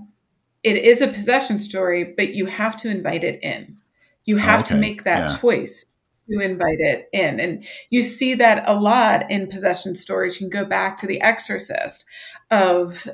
it 0.64 0.78
is 0.78 1.02
a 1.02 1.08
possession 1.08 1.60
story, 1.60 2.04
but 2.04 2.34
you 2.34 2.48
have 2.48 2.76
to 2.78 2.90
invite 2.90 3.24
it 3.24 3.44
in. 3.44 3.78
You 4.26 4.38
have 4.38 4.62
okay. 4.62 4.74
to 4.74 4.82
make 4.82 5.04
that 5.04 5.30
yeah. 5.30 5.38
choice 5.38 5.86
to 6.32 6.40
invite 6.40 6.80
it 6.80 7.10
in. 7.14 7.40
And 7.40 7.64
you 7.92 8.02
see 8.02 8.34
that 8.36 8.64
a 8.66 8.74
lot 8.74 9.30
in 9.30 9.48
possession 9.48 9.94
stories. 9.94 10.42
You 10.42 10.50
can 10.50 10.64
go 10.64 10.68
back 10.68 10.98
to 10.98 11.08
The 11.08 11.22
Exorcist 11.22 12.06
of 12.50 13.08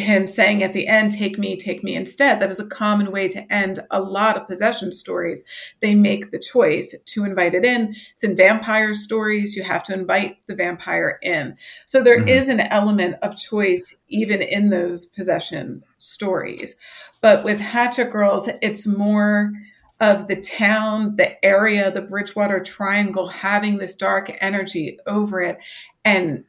him 0.00 0.26
saying 0.26 0.62
at 0.62 0.72
the 0.72 0.88
end, 0.88 1.12
take 1.12 1.38
me, 1.38 1.56
take 1.56 1.84
me 1.84 1.94
instead. 1.94 2.40
That 2.40 2.50
is 2.50 2.60
a 2.60 2.66
common 2.66 3.12
way 3.12 3.28
to 3.28 3.52
end 3.52 3.80
a 3.90 4.00
lot 4.00 4.36
of 4.36 4.48
possession 4.48 4.92
stories. 4.92 5.44
They 5.80 5.94
make 5.94 6.30
the 6.30 6.38
choice 6.38 6.94
to 7.04 7.24
invite 7.24 7.54
it 7.54 7.64
in. 7.64 7.94
It's 8.14 8.24
in 8.24 8.36
vampire 8.36 8.94
stories. 8.94 9.54
You 9.54 9.62
have 9.62 9.82
to 9.84 9.94
invite 9.94 10.38
the 10.46 10.56
vampire 10.56 11.18
in. 11.22 11.56
So 11.86 12.02
there 12.02 12.18
mm-hmm. 12.18 12.28
is 12.28 12.48
an 12.48 12.60
element 12.60 13.16
of 13.22 13.36
choice 13.36 13.94
even 14.08 14.42
in 14.42 14.70
those 14.70 15.06
possession 15.06 15.84
stories. 15.98 16.76
But 17.20 17.44
with 17.44 17.60
Hatchet 17.60 18.10
Girls, 18.10 18.48
it's 18.62 18.86
more 18.86 19.52
of 20.00 20.26
the 20.28 20.36
town, 20.36 21.16
the 21.16 21.44
area, 21.44 21.90
the 21.90 22.00
Bridgewater 22.00 22.60
Triangle 22.60 23.28
having 23.28 23.78
this 23.78 23.94
dark 23.94 24.34
energy 24.40 24.98
over 25.06 25.40
it. 25.40 25.58
And 26.04 26.44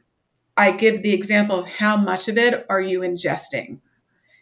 I 0.56 0.72
give 0.72 1.02
the 1.02 1.14
example 1.14 1.60
of 1.60 1.66
how 1.66 1.96
much 1.96 2.28
of 2.28 2.36
it 2.36 2.66
are 2.68 2.80
you 2.80 3.00
ingesting? 3.00 3.80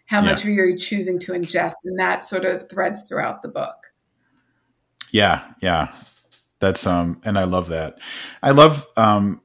How 0.07 0.21
yeah. 0.21 0.31
much 0.31 0.45
are 0.45 0.51
you 0.51 0.77
choosing 0.77 1.19
to 1.21 1.33
ingest? 1.33 1.75
And 1.85 1.99
that 1.99 2.25
sort 2.25 2.45
of 2.45 2.69
threads 2.69 3.09
throughout 3.09 3.43
the 3.43 3.49
book. 3.49 3.77
Yeah, 5.13 5.45
yeah. 5.61 5.95
That's 6.59 6.87
um 6.87 7.21
and 7.25 7.39
I 7.39 7.45
love 7.45 7.69
that. 7.69 7.99
I 8.43 8.51
love 8.51 8.87
um 8.97 9.41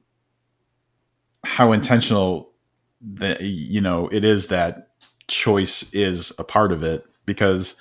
how 1.44 1.72
intentional 1.72 2.52
that 3.00 3.40
you 3.40 3.80
know 3.80 4.08
it 4.08 4.24
is 4.24 4.48
that 4.48 4.88
choice 5.28 5.88
is 5.92 6.32
a 6.38 6.44
part 6.44 6.72
of 6.72 6.82
it 6.82 7.04
because 7.24 7.76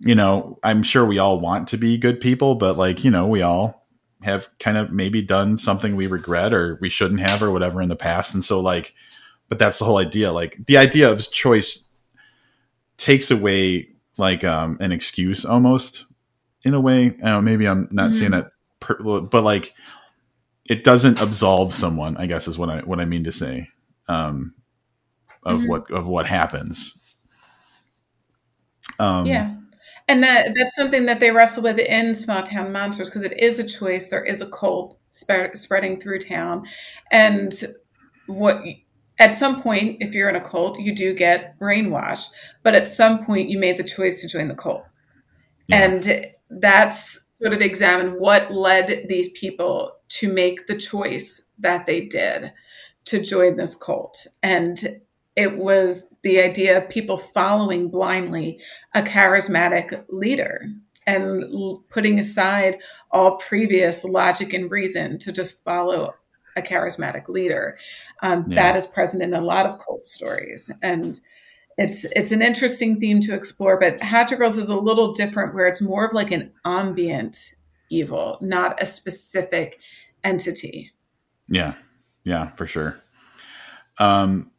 you 0.00 0.14
know, 0.14 0.58
I'm 0.62 0.82
sure 0.82 1.04
we 1.04 1.18
all 1.18 1.40
want 1.40 1.68
to 1.68 1.76
be 1.76 1.98
good 1.98 2.20
people, 2.20 2.54
but 2.54 2.76
like, 2.76 3.04
you 3.04 3.10
know, 3.10 3.26
we 3.26 3.42
all 3.42 3.87
have 4.22 4.48
kind 4.58 4.76
of 4.76 4.90
maybe 4.90 5.22
done 5.22 5.58
something 5.58 5.94
we 5.94 6.06
regret 6.06 6.52
or 6.52 6.78
we 6.80 6.88
shouldn't 6.88 7.20
have 7.20 7.42
or 7.42 7.50
whatever 7.50 7.80
in 7.80 7.88
the 7.88 7.96
past. 7.96 8.34
And 8.34 8.44
so 8.44 8.60
like, 8.60 8.94
but 9.48 9.58
that's 9.58 9.78
the 9.78 9.84
whole 9.84 9.98
idea. 9.98 10.32
Like 10.32 10.58
the 10.66 10.76
idea 10.76 11.10
of 11.10 11.30
choice 11.30 11.84
takes 12.96 13.30
away 13.30 13.88
like 14.16 14.44
um, 14.44 14.76
an 14.80 14.92
excuse 14.92 15.44
almost 15.44 16.06
in 16.64 16.74
a 16.74 16.80
way. 16.80 17.16
I 17.22 17.30
know 17.30 17.40
maybe 17.40 17.66
I'm 17.66 17.88
not 17.90 18.10
mm-hmm. 18.10 18.18
saying 18.18 18.30
that, 18.32 18.50
per- 18.80 19.20
but 19.20 19.44
like 19.44 19.74
it 20.68 20.84
doesn't 20.84 21.20
absolve 21.20 21.72
someone. 21.72 22.16
I 22.16 22.26
guess 22.26 22.48
is 22.48 22.58
what 22.58 22.70
I 22.70 22.80
what 22.80 23.00
I 23.00 23.04
mean 23.04 23.24
to 23.24 23.32
say 23.32 23.68
um, 24.08 24.54
of 25.44 25.60
mm-hmm. 25.60 25.70
what 25.70 25.90
of 25.90 26.08
what 26.08 26.26
happens. 26.26 26.94
Um, 28.98 29.26
yeah 29.26 29.57
and 30.08 30.22
that 30.22 30.52
that's 30.56 30.74
something 30.74 31.06
that 31.06 31.20
they 31.20 31.30
wrestle 31.30 31.62
with 31.62 31.78
in 31.78 32.14
small 32.14 32.42
town 32.42 32.72
monsters 32.72 33.08
because 33.08 33.24
it 33.24 33.38
is 33.40 33.58
a 33.58 33.64
choice. 33.64 34.08
There 34.08 34.24
is 34.24 34.40
a 34.40 34.48
cult 34.48 34.98
spread, 35.10 35.56
spreading 35.56 36.00
through 36.00 36.20
town. 36.20 36.66
And 37.12 37.52
what 38.26 38.62
at 39.18 39.36
some 39.36 39.62
point 39.62 40.02
if 40.02 40.14
you're 40.14 40.28
in 40.28 40.36
a 40.36 40.40
cult 40.40 40.78
you 40.78 40.94
do 40.94 41.14
get 41.14 41.58
brainwashed. 41.58 42.28
But 42.62 42.74
at 42.74 42.88
some 42.88 43.24
point 43.24 43.50
you 43.50 43.58
made 43.58 43.76
the 43.76 43.84
choice 43.84 44.20
to 44.22 44.28
join 44.28 44.48
the 44.48 44.54
cult. 44.54 44.84
Yeah. 45.68 45.84
and 45.84 46.26
that's 46.48 47.20
sort 47.34 47.52
of 47.52 47.60
examine 47.60 48.18
what 48.18 48.50
led 48.50 49.04
these 49.08 49.28
people 49.32 49.92
to 50.08 50.32
make 50.32 50.66
the 50.66 50.76
choice 50.76 51.42
that 51.58 51.86
they 51.86 52.00
did 52.00 52.52
to 53.04 53.22
join 53.22 53.56
this 53.56 53.74
cult. 53.74 54.26
And 54.42 55.02
it 55.36 55.56
was 55.56 56.02
the 56.22 56.40
idea 56.40 56.78
of 56.78 56.88
people 56.88 57.18
following 57.18 57.88
blindly 57.88 58.60
a 58.94 59.02
charismatic 59.02 60.04
leader 60.08 60.66
and 61.06 61.44
putting 61.88 62.18
aside 62.18 62.78
all 63.10 63.36
previous 63.38 64.04
logic 64.04 64.52
and 64.52 64.70
reason 64.70 65.18
to 65.18 65.32
just 65.32 65.62
follow 65.64 66.14
a 66.54 66.62
charismatic 66.62 67.28
leader. 67.28 67.78
Um, 68.22 68.44
yeah. 68.48 68.56
That 68.56 68.76
is 68.76 68.86
present 68.86 69.22
in 69.22 69.32
a 69.32 69.40
lot 69.40 69.66
of 69.66 69.78
cult 69.78 70.04
stories, 70.04 70.70
and 70.82 71.18
it's 71.78 72.04
it's 72.16 72.32
an 72.32 72.42
interesting 72.42 73.00
theme 73.00 73.20
to 73.22 73.34
explore. 73.34 73.78
But 73.78 74.02
Hatchet 74.02 74.36
Girls 74.36 74.58
is 74.58 74.68
a 74.68 74.76
little 74.76 75.12
different, 75.12 75.54
where 75.54 75.66
it's 75.66 75.80
more 75.80 76.04
of 76.04 76.12
like 76.12 76.30
an 76.30 76.52
ambient 76.64 77.54
evil, 77.90 78.36
not 78.42 78.82
a 78.82 78.86
specific 78.86 79.78
entity. 80.24 80.92
Yeah, 81.48 81.74
yeah, 82.24 82.50
for 82.56 82.66
sure. 82.66 83.00
Um, 83.98 84.50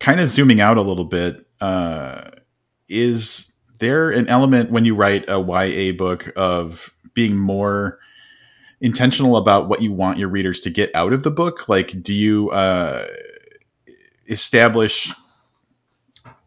kind 0.00 0.20
of 0.20 0.28
zooming 0.28 0.60
out 0.60 0.76
a 0.76 0.82
little 0.82 1.04
bit, 1.04 1.46
uh, 1.60 2.30
is 2.88 3.52
there 3.78 4.10
an 4.10 4.28
element 4.28 4.70
when 4.70 4.84
you 4.84 4.94
write 4.94 5.24
a 5.28 5.40
YA 5.40 5.92
book 5.92 6.32
of 6.36 6.94
being 7.14 7.36
more 7.36 7.98
intentional 8.80 9.36
about 9.36 9.68
what 9.68 9.82
you 9.82 9.92
want 9.92 10.18
your 10.18 10.28
readers 10.28 10.60
to 10.60 10.70
get 10.70 10.94
out 10.94 11.12
of 11.12 11.22
the 11.22 11.30
book? 11.30 11.68
Like, 11.68 12.02
do 12.02 12.14
you 12.14 12.50
uh, 12.50 13.06
establish 14.28 15.12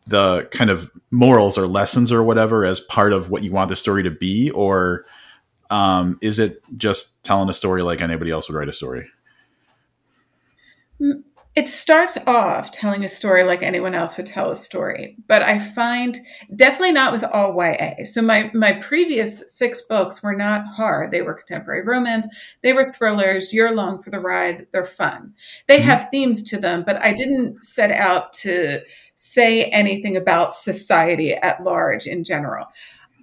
the 0.09 0.47
kind 0.51 0.69
of 0.69 0.91
morals 1.11 1.57
or 1.57 1.67
lessons 1.67 2.11
or 2.11 2.23
whatever 2.23 2.65
as 2.65 2.79
part 2.79 3.13
of 3.13 3.29
what 3.29 3.43
you 3.43 3.51
want 3.51 3.69
the 3.69 3.75
story 3.75 4.03
to 4.03 4.11
be, 4.11 4.51
or 4.51 5.05
um, 5.69 6.17
is 6.21 6.39
it 6.39 6.61
just 6.77 7.21
telling 7.23 7.49
a 7.49 7.53
story 7.53 7.81
like 7.83 8.01
anybody 8.01 8.31
else 8.31 8.49
would 8.49 8.57
write 8.57 8.69
a 8.69 8.73
story? 8.73 9.07
It 11.55 11.67
starts 11.67 12.17
off 12.27 12.71
telling 12.71 13.03
a 13.03 13.07
story 13.07 13.43
like 13.43 13.63
anyone 13.63 13.95
else 13.95 14.15
would 14.17 14.27
tell 14.27 14.51
a 14.51 14.55
story, 14.55 15.17
but 15.27 15.41
I 15.41 15.57
find 15.57 16.17
definitely 16.55 16.91
not 16.91 17.11
with 17.11 17.23
all 17.23 17.55
YA. 17.57 18.05
So 18.05 18.21
my 18.21 18.51
my 18.53 18.73
previous 18.73 19.43
six 19.47 19.81
books 19.81 20.21
were 20.21 20.35
not 20.35 20.65
hard; 20.67 21.11
they 21.11 21.23
were 21.23 21.33
contemporary 21.33 21.83
romance, 21.83 22.27
they 22.61 22.71
were 22.71 22.91
thrillers. 22.91 23.51
You're 23.51 23.67
along 23.67 24.03
for 24.03 24.11
the 24.11 24.19
ride; 24.19 24.67
they're 24.71 24.85
fun. 24.85 25.33
They 25.67 25.77
mm-hmm. 25.77 25.85
have 25.85 26.09
themes 26.11 26.43
to 26.43 26.57
them, 26.57 26.83
but 26.85 27.01
I 27.01 27.13
didn't 27.13 27.63
set 27.63 27.91
out 27.91 28.31
to 28.33 28.81
say 29.15 29.63
anything 29.65 30.15
about 30.15 30.53
society 30.53 31.33
at 31.33 31.63
large 31.63 32.05
in 32.05 32.23
general. 32.23 32.67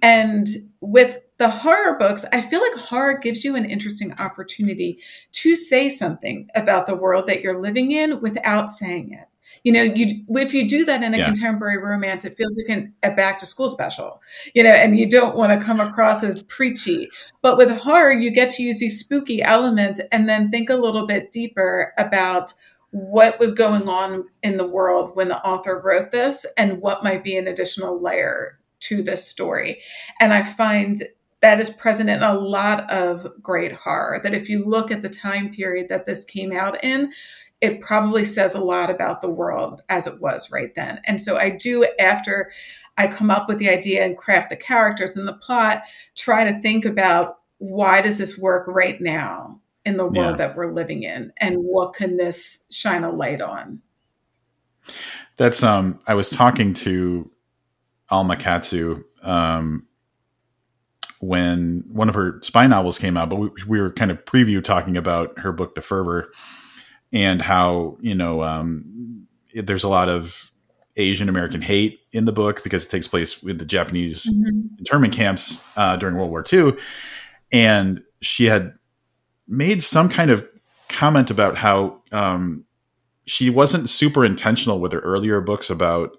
And 0.01 0.47
with 0.81 1.19
the 1.37 1.49
horror 1.49 1.97
books, 1.97 2.25
I 2.31 2.41
feel 2.41 2.61
like 2.61 2.73
horror 2.73 3.17
gives 3.17 3.43
you 3.43 3.55
an 3.55 3.65
interesting 3.65 4.13
opportunity 4.13 4.99
to 5.33 5.55
say 5.55 5.89
something 5.89 6.49
about 6.55 6.85
the 6.87 6.95
world 6.95 7.27
that 7.27 7.41
you're 7.41 7.59
living 7.59 7.91
in 7.91 8.21
without 8.21 8.71
saying 8.71 9.13
it. 9.13 9.27
You 9.63 9.71
know, 9.71 9.81
you 9.81 10.23
if 10.29 10.53
you 10.53 10.67
do 10.67 10.85
that 10.85 11.03
in 11.03 11.13
a 11.13 11.17
yeah. 11.17 11.25
contemporary 11.25 11.81
romance, 11.81 12.25
it 12.25 12.37
feels 12.37 12.57
like 12.57 12.77
an, 12.77 12.93
a 13.03 13.11
back 13.11 13.39
to 13.39 13.45
school 13.45 13.69
special, 13.69 14.21
you 14.53 14.63
know, 14.63 14.69
and 14.69 14.97
you 14.97 15.09
don't 15.09 15.35
want 15.35 15.57
to 15.57 15.65
come 15.65 15.79
across 15.79 16.23
as 16.23 16.43
preachy. 16.43 17.09
But 17.41 17.57
with 17.57 17.69
horror, 17.71 18.11
you 18.11 18.31
get 18.31 18.49
to 18.51 18.63
use 18.63 18.79
these 18.79 18.99
spooky 18.99 19.41
elements 19.41 20.01
and 20.11 20.27
then 20.27 20.51
think 20.51 20.69
a 20.69 20.75
little 20.75 21.07
bit 21.07 21.31
deeper 21.31 21.93
about 21.97 22.53
what 22.91 23.39
was 23.39 23.51
going 23.51 23.87
on 23.87 24.25
in 24.43 24.57
the 24.57 24.67
world 24.67 25.15
when 25.15 25.27
the 25.27 25.45
author 25.45 25.81
wrote 25.83 26.11
this 26.11 26.45
and 26.57 26.81
what 26.81 27.03
might 27.03 27.23
be 27.23 27.37
an 27.37 27.47
additional 27.47 28.01
layer 28.01 28.59
to 28.79 29.01
this 29.01 29.27
story. 29.27 29.81
And 30.19 30.33
I 30.33 30.43
find 30.43 31.07
that 31.41 31.59
is 31.59 31.69
present 31.69 32.09
in 32.09 32.23
a 32.23 32.33
lot 32.33 32.89
of 32.91 33.27
great 33.41 33.71
horror. 33.71 34.19
That 34.23 34.33
if 34.33 34.49
you 34.49 34.65
look 34.65 34.91
at 34.91 35.01
the 35.01 35.09
time 35.09 35.53
period 35.53 35.89
that 35.89 36.05
this 36.05 36.23
came 36.23 36.51
out 36.51 36.83
in, 36.83 37.13
it 37.61 37.81
probably 37.81 38.23
says 38.23 38.55
a 38.55 38.59
lot 38.59 38.89
about 38.89 39.21
the 39.21 39.29
world 39.29 39.81
as 39.89 40.07
it 40.07 40.19
was 40.19 40.51
right 40.51 40.73
then. 40.75 41.01
And 41.05 41.19
so 41.19 41.37
I 41.37 41.49
do, 41.51 41.87
after 41.99 42.51
I 42.97 43.07
come 43.07 43.29
up 43.29 43.47
with 43.47 43.57
the 43.59 43.69
idea 43.69 44.05
and 44.05 44.17
craft 44.17 44.49
the 44.49 44.55
characters 44.55 45.15
and 45.15 45.27
the 45.27 45.33
plot, 45.33 45.83
try 46.15 46.51
to 46.51 46.59
think 46.61 46.85
about 46.85 47.39
why 47.59 48.01
does 48.01 48.17
this 48.17 48.37
work 48.37 48.67
right 48.67 48.99
now 49.01 49.59
in 49.85 49.97
the 49.97 50.05
world 50.05 50.15
yeah. 50.15 50.35
that 50.35 50.55
we're 50.55 50.71
living 50.73 51.03
in 51.03 51.31
and 51.37 51.57
what 51.57 51.93
can 51.93 52.17
this 52.17 52.59
shine 52.69 53.03
a 53.03 53.11
light 53.11 53.41
on? 53.41 53.81
That's 55.37 55.63
um 55.63 55.99
I 56.07 56.13
was 56.13 56.29
talking 56.29 56.73
to 56.73 57.31
Alma 58.09 58.37
Katsu 58.37 59.03
um 59.23 59.86
when 61.19 61.83
one 61.87 62.09
of 62.09 62.15
her 62.15 62.39
spy 62.43 62.67
novels 62.67 62.99
came 62.99 63.17
out, 63.17 63.29
but 63.29 63.37
we, 63.37 63.49
we, 63.67 63.81
were 63.81 63.91
kind 63.91 64.11
of 64.11 64.23
preview 64.25 64.63
talking 64.63 64.97
about 64.97 65.39
her 65.39 65.51
book, 65.51 65.75
The 65.75 65.81
Fervor, 65.81 66.31
and 67.11 67.41
how, 67.41 67.97
you 68.01 68.13
know, 68.13 68.43
um, 68.43 69.27
it, 69.53 69.65
there's 69.65 69.83
a 69.83 69.89
lot 69.89 70.09
of 70.09 70.51
Asian 70.95 71.29
American 71.29 71.61
hate 71.61 72.01
in 72.11 72.25
the 72.25 72.31
book 72.31 72.63
because 72.63 72.85
it 72.85 72.89
takes 72.89 73.07
place 73.07 73.41
with 73.41 73.59
the 73.59 73.65
Japanese 73.65 74.25
mm-hmm. 74.25 74.75
internment 74.77 75.13
camps 75.13 75.63
uh, 75.75 75.95
during 75.95 76.15
World 76.15 76.29
War 76.29 76.43
II. 76.51 76.73
And 77.51 78.03
she 78.21 78.45
had 78.45 78.73
made 79.47 79.81
some 79.81 80.09
kind 80.09 80.31
of 80.31 80.47
comment 80.89 81.31
about 81.31 81.55
how 81.55 82.01
um, 82.11 82.65
she 83.25 83.49
wasn't 83.49 83.89
super 83.89 84.25
intentional 84.25 84.79
with 84.79 84.91
her 84.91 84.99
earlier 84.99 85.41
books 85.41 85.69
about 85.69 86.11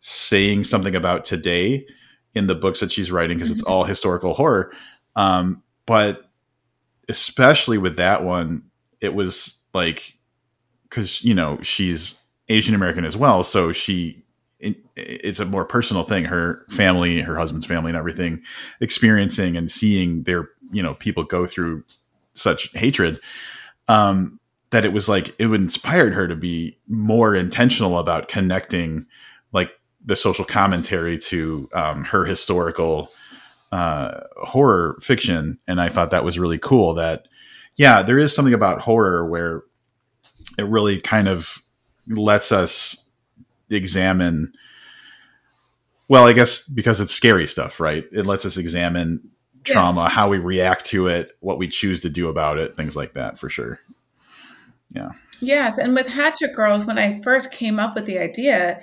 saying 0.00 0.64
something 0.64 0.94
about 0.94 1.24
today 1.24 1.86
in 2.34 2.46
the 2.46 2.54
books 2.54 2.80
that 2.80 2.92
she's 2.92 3.12
writing 3.12 3.36
because 3.36 3.50
it's 3.50 3.62
mm-hmm. 3.62 3.72
all 3.72 3.84
historical 3.84 4.34
horror. 4.34 4.72
Um, 5.16 5.62
but 5.86 6.28
especially 7.08 7.78
with 7.78 7.96
that 7.96 8.24
one, 8.24 8.64
it 9.00 9.14
was 9.14 9.60
like 9.72 10.16
because 10.84 11.24
you 11.24 11.34
know 11.34 11.60
she's 11.62 12.20
Asian 12.48 12.74
American 12.74 13.04
as 13.04 13.16
well, 13.16 13.42
so 13.42 13.72
she 13.72 14.24
it, 14.60 14.76
it's 14.96 15.40
a 15.40 15.44
more 15.44 15.64
personal 15.64 16.04
thing. 16.04 16.24
Her 16.24 16.64
family, 16.70 17.20
her 17.20 17.36
husband's 17.36 17.66
family, 17.66 17.90
and 17.90 17.98
everything, 17.98 18.42
experiencing 18.80 19.56
and 19.56 19.70
seeing 19.70 20.22
their 20.22 20.48
you 20.70 20.82
know 20.82 20.94
people 20.94 21.24
go 21.24 21.46
through 21.46 21.84
such 22.34 22.72
hatred. 22.72 23.20
Um, 23.88 24.40
that 24.70 24.84
it 24.84 24.92
was 24.92 25.08
like 25.08 25.34
it 25.38 25.46
would 25.46 25.60
inspired 25.60 26.14
her 26.14 26.26
to 26.26 26.34
be 26.34 26.78
more 26.88 27.34
intentional 27.34 27.98
about 27.98 28.28
connecting 28.28 29.06
like 29.52 29.70
the 30.04 30.16
social 30.16 30.44
commentary 30.44 31.18
to 31.18 31.68
um, 31.72 32.04
her 32.04 32.24
historical 32.24 33.10
uh, 33.72 34.20
horror 34.36 34.96
fiction, 35.00 35.58
and 35.66 35.80
I 35.80 35.88
thought 35.88 36.10
that 36.10 36.24
was 36.24 36.38
really 36.38 36.58
cool. 36.58 36.94
That 36.94 37.26
yeah, 37.76 38.02
there 38.02 38.18
is 38.18 38.34
something 38.34 38.54
about 38.54 38.80
horror 38.80 39.26
where 39.28 39.64
it 40.58 40.66
really 40.66 41.00
kind 41.00 41.28
of 41.28 41.58
lets 42.06 42.52
us 42.52 43.08
examine. 43.70 44.52
Well, 46.08 46.26
I 46.26 46.34
guess 46.34 46.66
because 46.68 47.00
it's 47.00 47.12
scary 47.12 47.46
stuff, 47.46 47.80
right? 47.80 48.04
It 48.12 48.26
lets 48.26 48.44
us 48.46 48.58
examine 48.58 49.30
trauma, 49.64 50.02
yeah. 50.02 50.08
how 50.10 50.28
we 50.28 50.38
react 50.38 50.84
to 50.86 51.08
it, 51.08 51.32
what 51.40 51.58
we 51.58 51.68
choose 51.68 52.00
to 52.00 52.10
do 52.10 52.28
about 52.28 52.58
it, 52.58 52.76
things 52.76 52.94
like 52.94 53.14
that, 53.14 53.38
for 53.38 53.48
sure. 53.48 53.80
Yeah. 54.92 55.12
Yes, 55.40 55.78
and 55.78 55.94
with 55.94 56.08
Hatchet 56.08 56.54
Girls, 56.54 56.84
when 56.84 56.98
I 56.98 57.20
first 57.22 57.50
came 57.50 57.80
up 57.80 57.94
with 57.94 58.06
the 58.06 58.18
idea, 58.18 58.80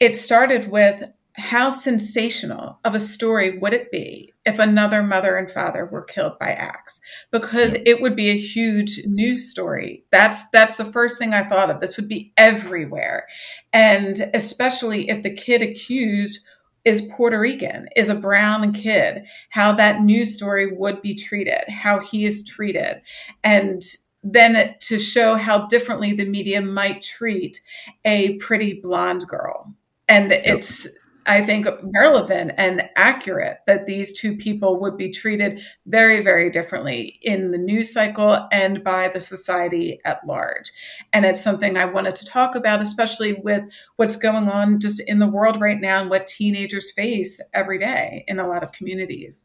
it 0.00 0.16
started 0.16 0.70
with 0.70 1.04
how 1.36 1.68
sensational 1.68 2.78
of 2.84 2.94
a 2.94 3.00
story 3.00 3.58
would 3.58 3.74
it 3.74 3.90
be 3.90 4.32
if 4.44 4.58
another 4.58 5.02
mother 5.02 5.36
and 5.36 5.50
father 5.50 5.84
were 5.84 6.02
killed 6.02 6.38
by 6.38 6.50
axe? 6.50 7.00
Because 7.32 7.74
it 7.84 8.00
would 8.00 8.14
be 8.14 8.30
a 8.30 8.38
huge 8.38 9.00
news 9.04 9.50
story. 9.50 10.04
That's 10.12 10.48
that's 10.50 10.76
the 10.76 10.84
first 10.84 11.18
thing 11.18 11.34
i 11.34 11.42
thought 11.42 11.70
of. 11.70 11.80
This 11.80 11.96
would 11.96 12.08
be 12.08 12.32
everywhere. 12.36 13.26
And 13.72 14.30
especially 14.32 15.10
if 15.10 15.22
the 15.22 15.34
kid 15.34 15.60
accused 15.60 16.38
is 16.84 17.08
puerto 17.10 17.40
rican 17.40 17.88
is 17.96 18.10
a 18.10 18.14
brown 18.14 18.70
kid 18.74 19.26
how 19.48 19.72
that 19.72 20.02
news 20.02 20.34
story 20.34 20.76
would 20.76 21.00
be 21.00 21.14
treated 21.14 21.68
how 21.68 21.98
he 21.98 22.24
is 22.24 22.44
treated. 22.44 23.00
And 23.42 23.82
then 24.22 24.74
to 24.80 24.98
show 24.98 25.34
how 25.34 25.66
differently 25.66 26.12
the 26.12 26.24
media 26.24 26.60
might 26.62 27.02
treat 27.02 27.60
a 28.04 28.34
pretty 28.36 28.72
blonde 28.74 29.26
girl 29.26 29.74
and 30.08 30.30
yep. 30.30 30.42
it's, 30.44 30.88
I 31.26 31.44
think, 31.44 31.66
relevant 31.94 32.52
and 32.58 32.88
accurate 32.96 33.58
that 33.66 33.86
these 33.86 34.12
two 34.12 34.36
people 34.36 34.80
would 34.80 34.96
be 34.96 35.10
treated 35.10 35.60
very, 35.86 36.22
very 36.22 36.50
differently 36.50 37.18
in 37.22 37.50
the 37.50 37.58
news 37.58 37.92
cycle 37.92 38.46
and 38.52 38.84
by 38.84 39.08
the 39.08 39.20
society 39.20 39.98
at 40.04 40.26
large. 40.26 40.70
And 41.12 41.24
it's 41.24 41.42
something 41.42 41.76
I 41.76 41.86
wanted 41.86 42.14
to 42.16 42.26
talk 42.26 42.54
about, 42.54 42.82
especially 42.82 43.34
with 43.34 43.64
what's 43.96 44.16
going 44.16 44.48
on 44.48 44.80
just 44.80 45.00
in 45.06 45.18
the 45.18 45.28
world 45.28 45.60
right 45.60 45.80
now 45.80 46.00
and 46.00 46.10
what 46.10 46.26
teenagers 46.26 46.92
face 46.92 47.40
every 47.54 47.78
day 47.78 48.24
in 48.28 48.38
a 48.38 48.46
lot 48.46 48.62
of 48.62 48.72
communities. 48.72 49.44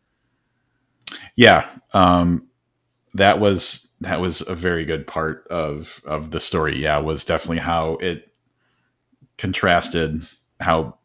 Yeah. 1.36 1.68
Um, 1.94 2.50
that 3.14 3.40
was 3.40 3.90
that 4.02 4.22
was 4.22 4.48
a 4.48 4.56
very 4.56 4.86
good 4.86 5.08
part 5.08 5.48
of 5.50 6.02
of 6.06 6.32
the 6.32 6.40
story 6.40 6.76
yeah 6.76 6.98
was 6.98 7.26
definitely 7.26 7.58
how 7.58 7.96
it 7.96 8.32
contrasted 9.38 10.22
how 10.60 10.98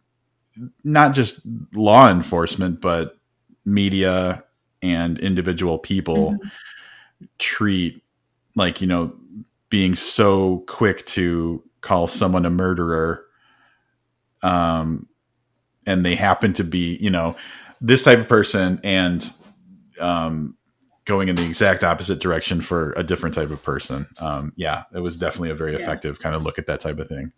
not 0.84 1.14
just 1.14 1.40
law 1.74 2.08
enforcement 2.10 2.80
but 2.80 3.18
media 3.64 4.44
and 4.82 5.18
individual 5.18 5.78
people 5.78 6.32
mm-hmm. 6.32 6.48
treat 7.38 8.02
like 8.54 8.80
you 8.80 8.86
know 8.86 9.14
being 9.70 9.94
so 9.94 10.58
quick 10.66 11.04
to 11.06 11.62
call 11.80 12.06
someone 12.06 12.46
a 12.46 12.50
murderer 12.50 13.24
um 14.42 15.06
and 15.86 16.04
they 16.04 16.14
happen 16.14 16.52
to 16.52 16.64
be 16.64 16.96
you 17.00 17.10
know 17.10 17.36
this 17.80 18.02
type 18.02 18.18
of 18.18 18.28
person 18.28 18.80
and 18.84 19.32
um 20.00 20.56
going 21.04 21.28
in 21.28 21.36
the 21.36 21.44
exact 21.44 21.84
opposite 21.84 22.18
direction 22.18 22.60
for 22.60 22.92
a 22.92 23.02
different 23.02 23.34
type 23.34 23.50
of 23.50 23.62
person 23.62 24.06
um 24.18 24.52
yeah 24.56 24.84
it 24.94 25.00
was 25.00 25.16
definitely 25.16 25.50
a 25.50 25.54
very 25.54 25.72
yeah. 25.72 25.78
effective 25.78 26.18
kind 26.20 26.34
of 26.34 26.42
look 26.42 26.58
at 26.58 26.66
that 26.66 26.80
type 26.80 26.98
of 26.98 27.08
thing 27.08 27.32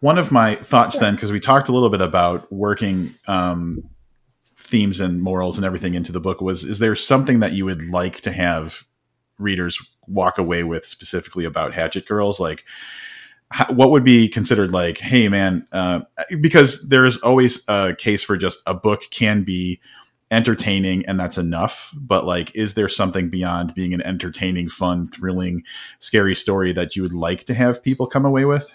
one 0.00 0.18
of 0.18 0.32
my 0.32 0.54
thoughts 0.56 0.98
then, 0.98 1.14
because 1.14 1.30
we 1.30 1.40
talked 1.40 1.68
a 1.68 1.72
little 1.72 1.90
bit 1.90 2.00
about 2.00 2.50
working 2.50 3.14
um, 3.26 3.82
themes 4.56 4.98
and 4.98 5.22
morals 5.22 5.58
and 5.58 5.64
everything 5.64 5.94
into 5.94 6.10
the 6.10 6.20
book, 6.20 6.40
was 6.40 6.64
is 6.64 6.78
there 6.78 6.96
something 6.96 7.40
that 7.40 7.52
you 7.52 7.66
would 7.66 7.88
like 7.90 8.20
to 8.22 8.32
have 8.32 8.84
readers 9.38 9.78
walk 10.06 10.38
away 10.38 10.64
with 10.64 10.84
specifically 10.84 11.44
about 11.44 11.74
Hatchet 11.74 12.06
Girls? 12.06 12.40
Like, 12.40 12.64
how, 13.50 13.72
what 13.72 13.90
would 13.90 14.04
be 14.04 14.28
considered 14.28 14.70
like, 14.70 14.98
hey, 14.98 15.28
man, 15.28 15.66
uh, 15.72 16.00
because 16.40 16.88
there's 16.88 17.18
always 17.18 17.62
a 17.68 17.94
case 17.94 18.24
for 18.24 18.36
just 18.36 18.62
a 18.66 18.74
book 18.74 19.02
can 19.10 19.42
be 19.42 19.80
entertaining 20.30 21.04
and 21.06 21.18
that's 21.18 21.38
enough 21.38 21.92
but 21.96 22.24
like 22.24 22.54
is 22.54 22.74
there 22.74 22.88
something 22.88 23.28
beyond 23.28 23.74
being 23.74 23.92
an 23.92 24.00
entertaining 24.02 24.68
fun 24.68 25.04
thrilling 25.04 25.64
scary 25.98 26.36
story 26.36 26.72
that 26.72 26.94
you 26.94 27.02
would 27.02 27.12
like 27.12 27.42
to 27.42 27.52
have 27.52 27.82
people 27.82 28.06
come 28.06 28.24
away 28.24 28.44
with 28.44 28.72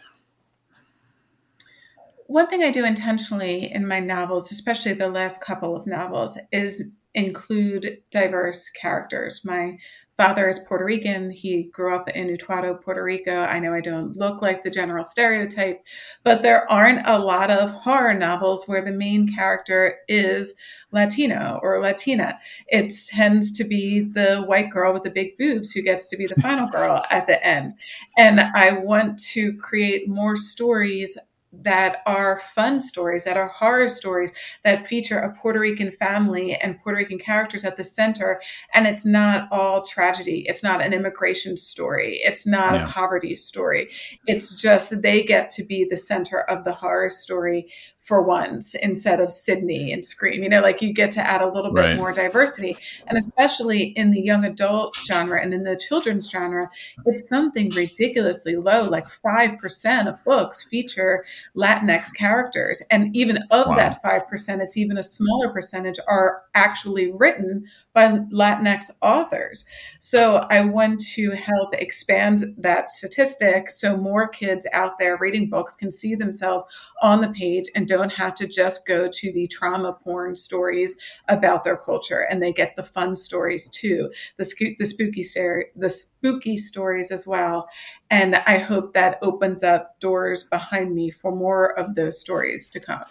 one 2.27 2.47
thing 2.47 2.63
I 2.63 2.71
do 2.71 2.85
intentionally 2.85 3.71
in 3.71 3.87
my 3.87 3.99
novels, 3.99 4.51
especially 4.51 4.93
the 4.93 5.07
last 5.07 5.41
couple 5.41 5.75
of 5.75 5.85
novels, 5.85 6.37
is 6.51 6.83
include 7.13 8.01
diverse 8.11 8.69
characters. 8.69 9.41
My 9.45 9.77
father 10.17 10.47
is 10.47 10.59
Puerto 10.59 10.83
Rican. 10.83 11.29
He 11.29 11.63
grew 11.63 11.93
up 11.93 12.09
in 12.09 12.27
Utuado, 12.27 12.81
Puerto 12.81 13.03
Rico. 13.03 13.41
I 13.41 13.59
know 13.59 13.73
I 13.73 13.81
don't 13.81 14.15
look 14.15 14.41
like 14.41 14.63
the 14.63 14.71
general 14.71 15.03
stereotype, 15.03 15.81
but 16.23 16.41
there 16.41 16.69
aren't 16.71 17.05
a 17.05 17.19
lot 17.19 17.51
of 17.51 17.71
horror 17.71 18.13
novels 18.13 18.65
where 18.65 18.81
the 18.81 18.91
main 18.91 19.33
character 19.33 19.97
is 20.07 20.53
Latino 20.91 21.59
or 21.61 21.81
Latina. 21.81 22.39
It 22.67 22.93
tends 23.07 23.51
to 23.53 23.63
be 23.63 24.01
the 24.01 24.43
white 24.43 24.71
girl 24.71 24.93
with 24.93 25.03
the 25.03 25.09
big 25.09 25.37
boobs 25.37 25.71
who 25.71 25.81
gets 25.81 26.09
to 26.09 26.17
be 26.17 26.25
the 26.25 26.41
final 26.41 26.69
girl 26.69 27.03
at 27.11 27.27
the 27.27 27.45
end. 27.45 27.75
And 28.17 28.39
I 28.39 28.73
want 28.73 29.19
to 29.33 29.53
create 29.57 30.09
more 30.09 30.35
stories 30.35 31.17
that 31.61 32.01
are 32.05 32.41
fun 32.53 32.79
stories, 32.79 33.23
that 33.23 33.37
are 33.37 33.47
horror 33.47 33.89
stories, 33.89 34.31
that 34.63 34.87
feature 34.87 35.17
a 35.17 35.33
Puerto 35.33 35.59
Rican 35.59 35.91
family 35.91 36.55
and 36.55 36.79
Puerto 36.81 36.97
Rican 36.97 37.19
characters 37.19 37.63
at 37.63 37.77
the 37.77 37.83
center. 37.83 38.41
And 38.73 38.87
it's 38.87 39.05
not 39.05 39.47
all 39.51 39.83
tragedy. 39.83 40.45
It's 40.47 40.63
not 40.63 40.81
an 40.81 40.93
immigration 40.93 41.57
story. 41.57 42.19
It's 42.23 42.45
not 42.45 42.75
yeah. 42.75 42.85
a 42.85 42.87
poverty 42.87 43.35
story. 43.35 43.89
It's 44.27 44.55
just 44.55 45.01
they 45.01 45.23
get 45.23 45.49
to 45.51 45.63
be 45.63 45.85
the 45.85 45.97
center 45.97 46.41
of 46.41 46.63
the 46.63 46.73
horror 46.73 47.09
story 47.09 47.71
for 48.05 48.21
once 48.21 48.75
instead 48.75 49.19
of 49.19 49.31
Sydney 49.31 49.91
and 49.91 50.05
Scream. 50.05 50.43
You 50.43 50.49
know, 50.49 50.61
like 50.61 50.79
you 50.79 50.93
get 50.93 51.11
to 51.13 51.19
add 51.19 51.41
a 51.41 51.49
little 51.49 51.73
bit 51.73 51.81
right. 51.81 51.97
more 51.97 52.13
diversity. 52.13 52.77
And 53.07 53.17
especially 53.17 53.85
in 53.95 54.11
the 54.11 54.21
young 54.21 54.45
adult 54.45 54.95
genre 54.95 55.41
and 55.41 55.55
in 55.55 55.63
the 55.63 55.75
children's 55.75 56.29
genre, 56.29 56.69
it's 57.07 57.27
something 57.27 57.71
ridiculously 57.71 58.57
low, 58.57 58.83
like 58.83 59.05
5% 59.25 60.07
of 60.07 60.23
books 60.23 60.63
feature 60.63 61.25
Latinx 61.55 62.15
characters. 62.15 62.83
And 62.91 63.15
even 63.15 63.37
of 63.49 63.69
wow. 63.69 63.75
that 63.75 64.03
5%, 64.03 64.61
it's 64.61 64.77
even 64.77 64.99
a 64.99 65.03
smaller 65.03 65.49
percentage 65.49 65.97
are 66.07 66.43
actually 66.53 67.11
written 67.11 67.65
by 67.95 68.09
Latinx 68.09 68.91
authors. 69.01 69.65
So 69.99 70.45
I 70.51 70.65
want 70.65 70.99
to 71.13 71.31
help 71.31 71.73
expand 71.73 72.53
that 72.57 72.91
statistic 72.91 73.69
so 73.69 73.97
more 73.97 74.27
kids 74.27 74.67
out 74.73 74.99
there 74.99 75.17
reading 75.17 75.49
books 75.49 75.75
can 75.75 75.89
see 75.89 76.13
themselves 76.13 76.65
on 77.01 77.21
the 77.21 77.29
page 77.29 77.69
and 77.73 77.87
don't 77.87 78.11
have 78.11 78.35
to 78.35 78.47
just 78.47 78.85
go 78.85 79.07
to 79.07 79.31
the 79.31 79.47
trauma 79.47 79.93
porn 79.93 80.35
stories 80.35 80.97
about 81.29 81.63
their 81.63 81.77
culture 81.77 82.27
and 82.29 82.43
they 82.43 82.53
get 82.53 82.75
the 82.75 82.83
fun 82.83 83.15
stories 83.15 83.69
too, 83.69 84.11
the, 84.37 84.75
the 84.77 84.85
spooky 84.85 85.23
ser- 85.23 85.67
the 85.75 85.89
spooky 85.89 86.57
stories 86.57 87.11
as 87.11 87.25
well. 87.25 87.67
And 88.11 88.35
I 88.35 88.57
hope 88.57 88.93
that 88.93 89.17
opens 89.21 89.63
up 89.63 89.99
doors 89.99 90.43
behind 90.43 90.93
me 90.93 91.11
for 91.11 91.33
more 91.33 91.77
of 91.79 91.95
those 91.95 92.19
stories 92.19 92.67
to 92.69 92.79
come. 92.79 93.05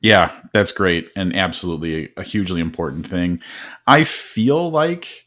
Yeah, 0.00 0.32
that's 0.52 0.72
great 0.72 1.10
and 1.16 1.34
absolutely 1.34 2.12
a 2.16 2.22
hugely 2.22 2.60
important 2.60 3.06
thing. 3.06 3.40
I 3.86 4.04
feel 4.04 4.70
like 4.70 5.26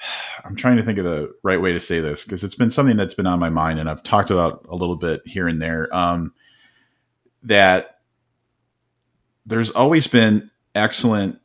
I'm 0.44 0.56
trying 0.56 0.76
to 0.76 0.82
think 0.82 0.98
of 0.98 1.04
the 1.04 1.34
right 1.42 1.60
way 1.60 1.72
to 1.72 1.80
say 1.80 2.00
this 2.00 2.24
because 2.24 2.44
it's 2.44 2.54
been 2.54 2.70
something 2.70 2.96
that's 2.96 3.14
been 3.14 3.26
on 3.26 3.38
my 3.38 3.50
mind 3.50 3.78
and 3.78 3.88
I've 3.88 4.02
talked 4.02 4.30
about 4.30 4.66
a 4.68 4.74
little 4.74 4.96
bit 4.96 5.22
here 5.26 5.48
and 5.48 5.60
there. 5.62 5.94
Um, 5.94 6.32
that 7.44 8.00
there's 9.46 9.70
always 9.70 10.06
been 10.06 10.50
excellent 10.74 11.40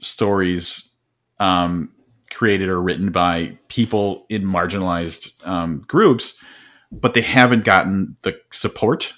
stories 0.00 0.92
um, 1.38 1.92
created 2.30 2.68
or 2.68 2.80
written 2.80 3.10
by 3.10 3.56
people 3.68 4.26
in 4.28 4.42
marginalized 4.42 5.46
um, 5.46 5.84
groups, 5.86 6.42
but 6.90 7.14
they 7.14 7.20
haven't 7.20 7.64
gotten 7.64 8.16
the 8.22 8.38
support 8.50 9.14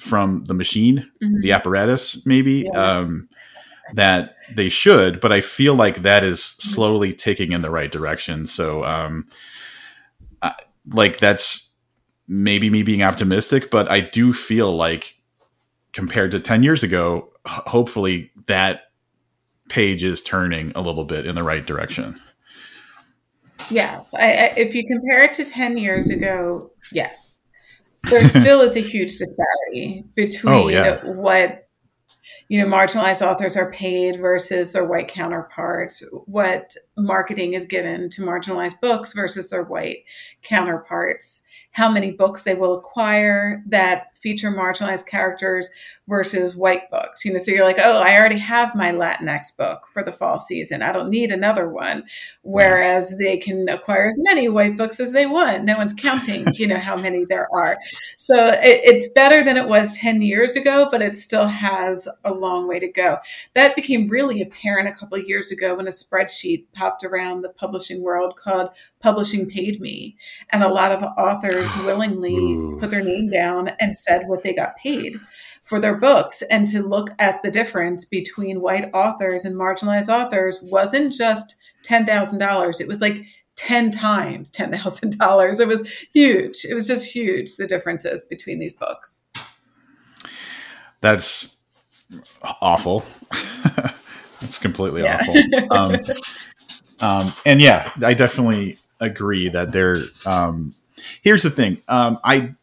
from 0.00 0.44
the 0.44 0.54
machine, 0.54 1.08
mm-hmm. 1.22 1.40
the 1.40 1.52
apparatus, 1.52 2.24
maybe 2.26 2.66
yeah. 2.72 2.98
um, 2.98 3.28
that 3.94 4.34
they 4.54 4.68
should. 4.68 5.20
But 5.20 5.30
I 5.30 5.40
feel 5.40 5.74
like 5.74 5.98
that 5.98 6.24
is 6.24 6.40
mm-hmm. 6.40 6.68
slowly 6.70 7.12
taking 7.12 7.52
in 7.52 7.62
the 7.62 7.70
right 7.70 7.90
direction. 7.90 8.46
So, 8.46 8.82
um, 8.84 9.28
I, 10.42 10.54
like 10.88 11.18
that's 11.18 11.70
maybe 12.26 12.70
me 12.70 12.82
being 12.82 13.02
optimistic, 13.02 13.70
but 13.70 13.90
I 13.90 14.00
do 14.00 14.32
feel 14.32 14.74
like 14.74 15.16
compared 15.92 16.32
to 16.32 16.40
ten 16.40 16.62
years 16.62 16.82
ago, 16.82 17.28
hopefully 17.44 18.30
that 18.46 18.84
page 19.68 20.02
is 20.02 20.22
turning 20.22 20.72
a 20.74 20.80
little 20.80 21.04
bit 21.04 21.26
in 21.26 21.34
the 21.34 21.44
right 21.44 21.64
direction. 21.64 22.20
Yes, 23.70 24.14
I, 24.14 24.22
I, 24.22 24.54
if 24.56 24.74
you 24.74 24.86
compare 24.86 25.22
it 25.22 25.34
to 25.34 25.44
ten 25.44 25.76
years 25.76 26.08
ago, 26.08 26.70
yes, 26.90 27.29
there 28.04 28.26
still 28.28 28.60
is 28.60 28.76
a 28.76 28.80
huge 28.80 29.16
disparity 29.16 30.04
between 30.14 30.54
oh, 30.54 30.68
yeah. 30.68 31.04
what 31.04 31.68
you 32.48 32.60
know 32.60 32.66
marginalized 32.66 33.24
authors 33.26 33.56
are 33.56 33.70
paid 33.72 34.18
versus 34.20 34.72
their 34.72 34.84
white 34.84 35.08
counterparts 35.08 36.02
what 36.26 36.74
marketing 36.96 37.54
is 37.54 37.64
given 37.64 38.08
to 38.10 38.22
marginalized 38.22 38.80
books 38.80 39.12
versus 39.12 39.50
their 39.50 39.62
white 39.62 40.04
counterparts 40.42 41.42
how 41.72 41.90
many 41.90 42.10
books 42.10 42.42
they 42.42 42.54
will 42.54 42.76
acquire 42.76 43.62
that 43.66 44.08
feature 44.20 44.50
marginalized 44.50 45.06
characters 45.06 45.68
versus 46.10 46.56
white 46.56 46.90
books. 46.90 47.24
You 47.24 47.32
know, 47.32 47.38
so 47.38 47.52
you're 47.52 47.64
like, 47.64 47.78
oh, 47.78 47.98
I 47.98 48.18
already 48.18 48.38
have 48.38 48.74
my 48.74 48.92
Latinx 48.92 49.56
book 49.56 49.86
for 49.94 50.02
the 50.02 50.12
fall 50.12 50.38
season. 50.38 50.82
I 50.82 50.92
don't 50.92 51.08
need 51.08 51.30
another 51.30 51.68
one. 51.68 52.04
Whereas 52.42 53.16
they 53.16 53.38
can 53.38 53.68
acquire 53.68 54.06
as 54.06 54.18
many 54.18 54.48
white 54.48 54.76
books 54.76 54.98
as 54.98 55.12
they 55.12 55.24
want. 55.24 55.64
No 55.64 55.78
one's 55.78 55.94
counting, 55.94 56.46
you 56.54 56.66
know, 56.66 56.78
how 56.78 56.96
many 56.96 57.24
there 57.24 57.48
are. 57.54 57.78
So 58.18 58.48
it, 58.48 58.80
it's 58.84 59.08
better 59.14 59.44
than 59.44 59.56
it 59.56 59.68
was 59.68 59.96
10 59.96 60.20
years 60.20 60.56
ago, 60.56 60.88
but 60.90 61.00
it 61.00 61.14
still 61.14 61.46
has 61.46 62.08
a 62.24 62.34
long 62.34 62.66
way 62.66 62.80
to 62.80 62.88
go. 62.88 63.18
That 63.54 63.76
became 63.76 64.08
really 64.08 64.42
apparent 64.42 64.88
a 64.88 64.92
couple 64.92 65.16
years 65.18 65.52
ago 65.52 65.76
when 65.76 65.86
a 65.86 65.90
spreadsheet 65.90 66.66
popped 66.72 67.04
around 67.04 67.42
the 67.42 67.50
publishing 67.50 68.02
world 68.02 68.34
called 68.36 68.70
Publishing 69.00 69.48
Paid 69.48 69.80
Me. 69.80 70.16
And 70.50 70.64
a 70.64 70.68
lot 70.68 70.90
of 70.90 71.04
authors 71.16 71.74
willingly 71.84 72.34
Ooh. 72.34 72.76
put 72.80 72.90
their 72.90 73.02
name 73.02 73.30
down 73.30 73.68
and 73.80 73.96
said 73.96 74.09
what 74.26 74.42
they 74.42 74.52
got 74.52 74.76
paid 74.76 75.18
for 75.62 75.78
their 75.78 75.94
books 75.94 76.42
and 76.50 76.66
to 76.66 76.82
look 76.82 77.10
at 77.18 77.42
the 77.42 77.50
difference 77.50 78.04
between 78.04 78.60
white 78.60 78.90
authors 78.92 79.44
and 79.44 79.54
marginalized 79.54 80.08
authors 80.08 80.58
wasn't 80.62 81.12
just 81.12 81.54
$10,000. 81.86 82.80
It 82.80 82.88
was 82.88 83.00
like 83.00 83.24
10 83.56 83.90
times 83.90 84.50
$10,000. 84.56 85.60
It 85.60 85.68
was 85.68 85.88
huge. 86.12 86.64
It 86.68 86.74
was 86.74 86.86
just 86.86 87.06
huge, 87.06 87.56
the 87.56 87.66
differences 87.66 88.22
between 88.22 88.58
these 88.58 88.72
books. 88.72 89.22
That's 91.00 91.56
awful. 92.60 93.04
That's 94.40 94.58
completely 94.58 95.02
yeah. 95.02 95.20
awful. 95.20 95.70
Um, 95.70 95.96
um, 97.00 97.32
and 97.46 97.60
yeah, 97.60 97.90
I 98.02 98.14
definitely 98.14 98.78
agree 99.00 99.48
that 99.48 99.72
there. 99.72 99.98
Um, 100.26 100.74
here's 101.22 101.42
the 101.42 101.50
thing. 101.50 101.78
Um, 101.88 102.18
I 102.24 102.54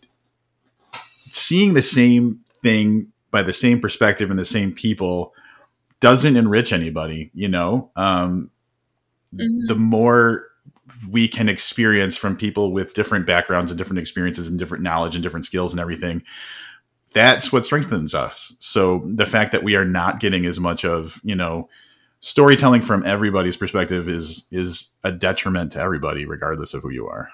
seeing 1.37 1.73
the 1.73 1.81
same 1.81 2.39
thing 2.61 3.11
by 3.31 3.43
the 3.43 3.53
same 3.53 3.79
perspective 3.79 4.29
and 4.29 4.39
the 4.39 4.45
same 4.45 4.73
people 4.73 5.33
doesn't 5.99 6.37
enrich 6.37 6.73
anybody 6.73 7.31
you 7.33 7.47
know? 7.47 7.91
Um, 7.95 8.51
mm-hmm. 9.33 9.67
the 9.67 9.75
more 9.75 10.45
we 11.09 11.27
can 11.27 11.49
experience 11.49 12.15
from 12.17 12.37
people 12.37 12.71
with 12.71 12.93
different 12.93 13.25
backgrounds 13.25 13.71
and 13.71 13.77
different 13.77 13.99
experiences 13.99 14.49
and 14.49 14.57
different 14.57 14.83
knowledge 14.83 15.15
and 15.15 15.23
different 15.23 15.45
skills 15.45 15.73
and 15.73 15.79
everything 15.79 16.23
that's 17.13 17.51
what 17.51 17.65
strengthens 17.65 18.13
us. 18.13 18.55
So 18.59 19.01
the 19.05 19.25
fact 19.25 19.51
that 19.51 19.63
we 19.63 19.75
are 19.75 19.85
not 19.85 20.19
getting 20.19 20.45
as 20.45 20.59
much 20.59 20.85
of 20.85 21.19
you 21.23 21.35
know 21.35 21.69
storytelling 22.19 22.81
from 22.81 23.05
everybody's 23.05 23.57
perspective 23.57 24.07
is 24.07 24.47
is 24.51 24.91
a 25.03 25.11
detriment 25.11 25.71
to 25.73 25.79
everybody 25.79 26.25
regardless 26.25 26.73
of 26.73 26.83
who 26.83 26.89
you 26.89 27.07
are. 27.07 27.29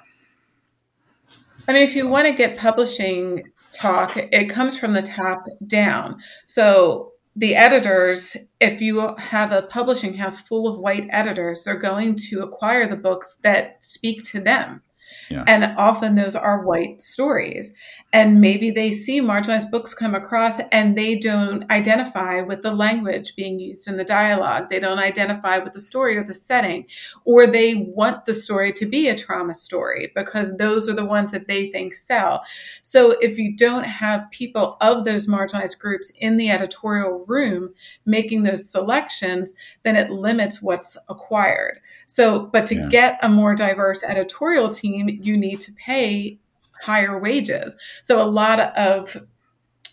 I 1.68 1.74
mean 1.74 1.84
if 1.84 1.96
you 1.96 2.08
want 2.08 2.28
to 2.28 2.34
get 2.34 2.58
publishing 2.58 3.52
talk, 3.74 4.16
it 4.16 4.50
comes 4.50 4.78
from 4.78 4.94
the 4.94 5.02
top 5.02 5.44
down. 5.68 6.20
So 6.46 7.12
the 7.36 7.56
editors, 7.56 8.38
if 8.62 8.82
you 8.82 9.16
have 9.18 9.52
a 9.52 9.64
publishing 9.64 10.14
house 10.16 10.40
full 10.40 10.68
of 10.68 10.80
white 10.80 11.08
editors, 11.10 11.64
they're 11.64 11.76
going 11.76 12.16
to 12.30 12.42
acquire 12.42 12.88
the 12.88 12.96
books 12.96 13.38
that 13.44 13.84
speak 13.84 14.24
to 14.26 14.40
them. 14.40 14.84
Yeah. 15.30 15.44
And 15.48 15.64
often 15.78 16.16
those 16.16 16.36
are 16.36 16.66
white 16.66 17.02
stories. 17.02 17.74
And 18.14 18.40
maybe 18.40 18.70
they 18.70 18.92
see 18.92 19.22
marginalized 19.22 19.72
books 19.72 19.96
come 19.96 20.14
across 20.14 20.60
and 20.72 20.96
they 20.96 21.16
don't 21.16 21.70
identify 21.72 22.42
with 22.42 22.62
the 22.62 22.72
language 22.72 23.36
being 23.36 23.60
used 23.60 23.88
in 23.88 23.98
the 23.98 24.04
dialogue. 24.04 24.70
They 24.70 24.80
don't 24.80 25.00
identify 25.00 25.58
with 25.58 25.74
the 25.74 25.82
story 25.82 26.16
or 26.16 26.24
the 26.24 26.36
setting, 26.36 26.86
or 27.26 27.48
they 27.48 27.74
want 27.74 28.26
the 28.26 28.36
story 28.36 28.72
to 28.74 28.86
be 28.86 29.10
a 29.10 29.18
trauma 29.18 29.56
story 29.56 30.12
because 30.14 30.56
those 30.58 30.88
are 30.88 30.94
the 30.94 31.04
ones 31.04 31.32
that 31.32 31.48
they 31.48 31.72
think 31.72 31.96
sell. 31.96 32.44
So 32.84 33.16
if 33.20 33.40
you 33.40 33.58
don't 33.58 33.86
have 33.86 34.30
people 34.30 34.78
of 34.80 35.06
those 35.06 35.26
marginalized 35.26 35.80
groups 35.80 36.12
in 36.20 36.38
the 36.38 36.52
editorial 36.52 37.26
room 37.26 37.74
making 38.06 38.44
those 38.44 38.70
selections, 38.70 39.56
then 39.82 39.96
it 39.96 40.12
limits 40.12 40.62
what's 40.62 40.96
acquired. 41.10 41.80
So, 42.06 42.42
but 42.54 42.68
to 42.68 42.76
yeah. 42.76 42.90
get 42.90 43.20
a 43.24 43.30
more 43.30 43.56
diverse 43.56 44.04
editorial 44.04 44.70
team, 44.70 45.10
you 45.10 45.36
need 45.36 45.60
to 45.62 45.72
pay 45.74 46.38
higher 46.84 47.18
wages. 47.18 47.76
So 48.04 48.22
a 48.22 48.28
lot 48.28 48.60
of 48.78 49.18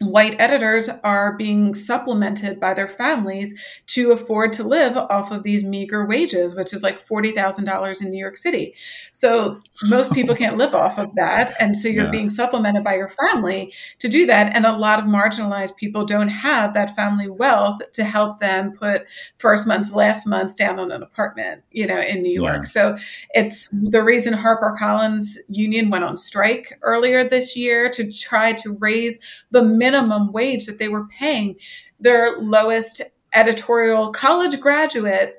white 0.01 0.35
editors 0.41 0.89
are 1.05 1.37
being 1.37 1.75
supplemented 1.75 2.59
by 2.59 2.73
their 2.73 2.89
families 2.89 3.53
to 3.87 4.13
afford 4.13 4.51
to 4.51 4.65
live 4.65 4.97
off 4.97 5.31
of 5.31 5.43
these 5.43 5.63
meager 5.63 6.07
wages, 6.07 6.55
which 6.55 6.73
is 6.73 6.83
like 6.83 7.07
$40,000 7.07 8.01
in 8.01 8.11
New 8.11 8.19
York 8.19 8.39
City. 8.39 8.75
So 9.13 9.61
most 9.85 10.11
people 10.15 10.35
can't 10.35 10.57
live 10.57 10.75
off 10.75 10.99
of 10.99 11.15
that. 11.17 11.55
And 11.61 11.77
so 11.77 11.87
you're 11.87 12.07
yeah. 12.07 12.11
being 12.11 12.31
supplemented 12.31 12.83
by 12.83 12.95
your 12.95 13.11
family 13.11 13.75
to 13.99 14.09
do 14.09 14.25
that. 14.25 14.57
And 14.57 14.65
a 14.65 14.75
lot 14.75 15.01
of 15.01 15.05
marginalized 15.05 15.77
people 15.77 16.07
don't 16.07 16.29
have 16.29 16.73
that 16.73 16.97
family 16.97 17.29
wealth 17.29 17.83
to 17.93 18.03
help 18.03 18.41
them 18.41 18.73
put 18.73 19.03
first 19.37 19.67
month's, 19.67 19.93
last 19.93 20.27
month's 20.27 20.55
down 20.55 20.79
on 20.79 20.93
an 20.93 21.03
apartment, 21.03 21.63
you 21.73 21.87
know, 21.87 22.01
in 22.01 22.23
New 22.23 22.33
York. 22.33 22.61
Yeah. 22.61 22.65
So 22.65 22.97
it's 23.35 23.69
the 23.69 24.03
reason 24.03 24.33
HarperCollins 24.33 25.37
union 25.49 25.91
went 25.91 26.05
on 26.05 26.17
strike 26.17 26.79
earlier 26.81 27.23
this 27.23 27.55
year 27.55 27.91
to 27.91 28.11
try 28.11 28.55
to 28.55 28.73
raise 28.81 29.19
the 29.51 29.63
minimum 29.63 29.90
minimum 29.91 30.33
wage 30.33 30.67
that 30.67 30.79
they 30.79 30.89
were 30.89 31.07
paying. 31.07 31.57
Their 31.99 32.39
lowest 32.39 33.03
editorial 33.33 34.11
college 34.13 34.59
graduate 34.61 35.37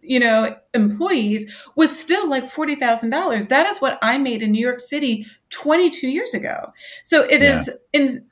you 0.00 0.18
know 0.18 0.56
employees 0.72 1.52
was 1.76 1.94
still 1.98 2.26
like 2.26 2.50
$40,000 2.50 3.48
that 3.48 3.66
is 3.66 3.82
what 3.82 3.98
I 4.00 4.16
made 4.16 4.42
in 4.42 4.50
New 4.50 4.66
York 4.66 4.80
City 4.80 5.26
22 5.50 6.08
years 6.08 6.32
ago. 6.32 6.72
So 7.02 7.24
it 7.24 7.42
yeah. 7.42 7.60
is 7.60 7.70
in, 7.92 8.24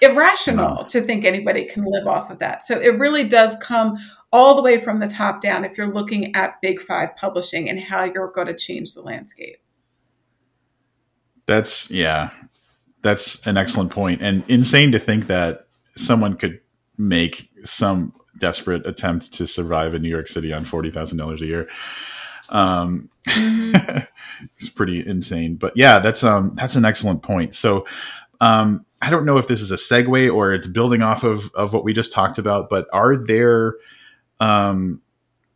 irrational 0.00 0.76
no. 0.76 0.82
to 0.90 1.00
think 1.00 1.24
anybody 1.24 1.64
can 1.64 1.84
live 1.84 2.06
off 2.06 2.30
of 2.30 2.38
that. 2.38 2.62
So 2.62 2.78
it 2.78 2.96
really 2.96 3.24
does 3.24 3.56
come 3.60 3.98
all 4.32 4.54
the 4.54 4.62
way 4.62 4.80
from 4.80 5.00
the 5.00 5.08
top 5.08 5.40
down 5.40 5.64
if 5.64 5.76
you're 5.76 5.92
looking 5.92 6.32
at 6.36 6.60
big 6.62 6.80
5 6.80 7.16
publishing 7.16 7.68
and 7.68 7.80
how 7.80 8.04
you're 8.04 8.30
going 8.30 8.46
to 8.46 8.54
change 8.54 8.94
the 8.94 9.02
landscape. 9.02 9.56
That's 11.46 11.90
yeah 11.90 12.30
that's 13.08 13.46
an 13.46 13.56
excellent 13.56 13.90
point 13.90 14.20
and 14.20 14.44
insane 14.48 14.92
to 14.92 14.98
think 14.98 15.28
that 15.28 15.66
someone 15.96 16.36
could 16.36 16.60
make 16.98 17.50
some 17.64 18.12
desperate 18.38 18.86
attempt 18.86 19.32
to 19.32 19.46
survive 19.46 19.94
in 19.94 20.02
New 20.02 20.10
York 20.10 20.28
City 20.28 20.52
on 20.52 20.66
forty 20.66 20.90
thousand 20.90 21.16
dollars 21.16 21.40
a 21.40 21.46
year. 21.46 21.68
Um, 22.50 23.08
it's 23.26 24.70
pretty 24.74 25.06
insane, 25.06 25.56
but 25.56 25.74
yeah, 25.74 26.00
that's 26.00 26.22
um 26.22 26.54
that's 26.54 26.76
an 26.76 26.84
excellent 26.84 27.22
point. 27.22 27.54
So, 27.54 27.86
um, 28.42 28.84
I 29.00 29.08
don't 29.08 29.24
know 29.24 29.38
if 29.38 29.48
this 29.48 29.62
is 29.62 29.72
a 29.72 29.76
segue 29.76 30.34
or 30.34 30.52
it's 30.52 30.66
building 30.66 31.00
off 31.00 31.24
of 31.24 31.50
of 31.54 31.72
what 31.72 31.84
we 31.84 31.94
just 31.94 32.12
talked 32.12 32.38
about, 32.38 32.68
but 32.68 32.88
are 32.92 33.16
there, 33.16 33.76
um, 34.38 35.00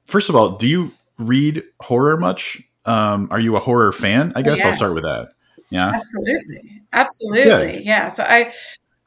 first 0.07 0.31
of 0.31 0.37
all, 0.37 0.57
do 0.57 0.67
you 0.67 0.93
read 1.19 1.63
horror 1.81 2.17
much? 2.17 2.63
Um, 2.87 3.29
are 3.31 3.39
you 3.41 3.57
a 3.57 3.61
horror 3.61 3.93
fan? 3.93 4.33
I 4.35 4.41
guess 4.41 4.61
yeah. 4.61 4.69
I'll 4.69 4.73
start 4.73 4.95
with 4.95 5.05
that. 5.05 5.35
Yeah. 5.73 5.93
Absolutely. 5.95 6.83
Absolutely. 6.93 7.83
Yeah. 7.83 8.11
So 8.11 8.25
I 8.25 8.53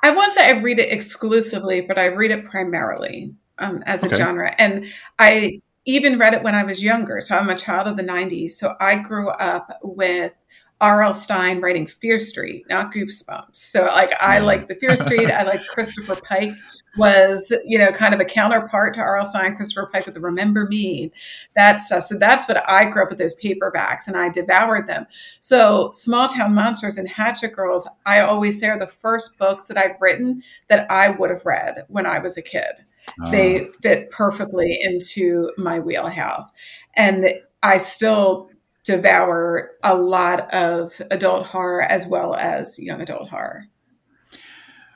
I 0.02 0.12
won't 0.12 0.32
say 0.32 0.48
I 0.48 0.60
read 0.60 0.80
it 0.80 0.92
exclusively, 0.92 1.82
but 1.82 1.98
I 1.98 2.08
read 2.08 2.32
it 2.32 2.46
primarily 2.46 3.34
um, 3.60 3.84
as 3.86 4.04
a 4.04 4.08
okay. 4.08 4.16
genre. 4.18 4.54
And 4.58 4.86
I 5.20 5.62
even 5.86 6.18
read 6.18 6.34
it 6.34 6.44
when 6.44 6.56
I 6.56 6.64
was 6.64 6.84
younger. 6.84 7.22
So 7.22 7.36
I'm 7.36 7.50
a 7.50 7.56
child 7.56 7.88
of 7.88 7.98
the 7.98 8.04
90s. 8.04 8.52
So 8.52 8.76
I 8.80 8.96
grew 8.98 9.30
up 9.30 9.80
with 9.84 10.34
R.L. 10.82 11.14
Stine 11.14 11.62
writing 11.62 11.88
Fear 11.88 12.20
Street, 12.20 12.66
not 12.68 12.92
Goosebumps. 12.94 13.56
So 13.56 13.86
like 13.86 14.12
I 14.20 14.40
like 14.40 14.68
the 14.68 14.76
Fear 14.76 14.96
Street. 14.98 15.30
I 15.30 15.44
like 15.52 15.66
Christopher 15.68 16.16
Pike 16.16 16.54
was, 16.98 17.54
you 17.66 17.78
know, 17.78 17.92
kind 17.92 18.14
of 18.14 18.20
a 18.20 18.26
counterpart 18.26 18.94
to 18.96 19.02
R.L. 19.02 19.26
Stine, 19.26 19.56
Christopher 19.56 19.90
Pike 19.92 20.06
with 20.06 20.16
the 20.16 20.22
Remember 20.22 20.66
Me, 20.66 21.12
that 21.56 21.82
stuff. 21.82 22.04
So 22.04 22.18
that's 22.18 22.48
what 22.48 22.68
I 22.70 22.86
grew 22.86 23.04
up 23.04 23.10
with 23.10 23.20
those 23.20 23.36
paperbacks 23.36 24.08
and 24.08 24.16
I 24.16 24.30
devoured 24.30 24.88
them. 24.88 25.06
So 25.40 25.92
Small 25.94 26.28
Town 26.28 26.54
Monsters 26.54 26.98
and 26.98 27.08
Hatchet 27.08 27.54
Girls, 27.54 27.88
I 28.06 28.22
always 28.22 28.60
say 28.60 28.70
are 28.70 28.80
the 28.80 28.88
first 28.88 29.38
books 29.38 29.68
that 29.68 29.78
I've 29.78 30.00
written 30.00 30.44
that 30.68 30.90
I 30.92 31.10
would 31.10 31.30
have 31.30 31.46
read 31.46 31.86
when 31.88 32.06
I 32.06 32.20
was 32.20 32.38
a 32.38 32.42
kid. 32.42 32.86
They 33.30 33.68
ah. 33.68 33.72
fit 33.82 34.10
perfectly 34.10 34.80
into 34.82 35.52
my 35.58 35.80
wheelhouse. 35.80 36.52
And 36.96 37.40
I 37.62 37.78
still 37.78 38.50
devour 38.84 39.72
a 39.84 39.96
lot 39.96 40.54
of 40.54 41.02
adult 41.12 41.48
horror 41.48 41.82
as 41.82 42.08
well 42.08 42.36
as 42.36 42.80
young 42.80 43.02
adult 43.02 43.30
horror. 43.30 43.66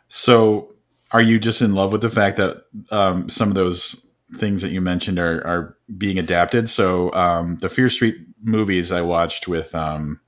So 0.08 0.74
are 1.12 1.22
you 1.22 1.40
just 1.40 1.62
in 1.62 1.74
love 1.74 1.92
with 1.92 2.02
the 2.02 2.10
fact 2.10 2.38
that 2.38 2.64
um, 2.92 3.30
some 3.30 3.50
of 3.50 3.56
those 3.56 4.06
things 4.36 4.62
that 4.62 4.72
you 4.72 4.82
mentioned 4.82 5.20
are, 5.20 5.46
are 5.46 5.78
being 5.98 6.20
adapted? 6.20 6.70
So 6.70 7.12
um, 7.14 7.56
the 7.58 7.70
Fear 7.70 7.90
Street 7.90 8.18
movies 8.44 8.92
I 8.92 9.02
watched 9.02 9.48
with 9.48 9.74
um, 9.76 10.20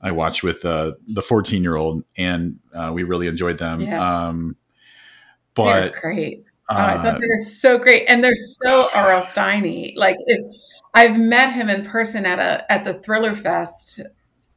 I 0.00 0.10
watched 0.10 0.42
with 0.42 0.64
uh, 0.64 0.92
the 1.06 1.22
14 1.22 1.62
year 1.62 1.76
old, 1.76 2.04
and 2.16 2.58
uh, 2.74 2.90
we 2.94 3.04
really 3.04 3.28
enjoyed 3.28 3.58
them. 3.58 3.80
Yeah. 3.80 4.26
Um, 4.28 4.56
but 5.54 5.90
they're 5.90 6.00
great. 6.00 6.44
Oh, 6.70 6.76
I 6.76 7.02
thought 7.02 7.20
they 7.20 7.26
were 7.26 7.38
so 7.38 7.78
great, 7.78 8.04
and 8.08 8.22
they're 8.22 8.34
so 8.34 8.88
R.L. 8.92 9.20
Steiny. 9.20 9.96
Like 9.96 10.16
if 10.26 10.40
I've 10.94 11.18
met 11.18 11.52
him 11.52 11.68
in 11.68 11.84
person 11.84 12.26
at 12.26 12.38
a 12.38 12.70
at 12.70 12.84
the 12.84 12.94
Thriller 12.94 13.34
Fest 13.34 14.00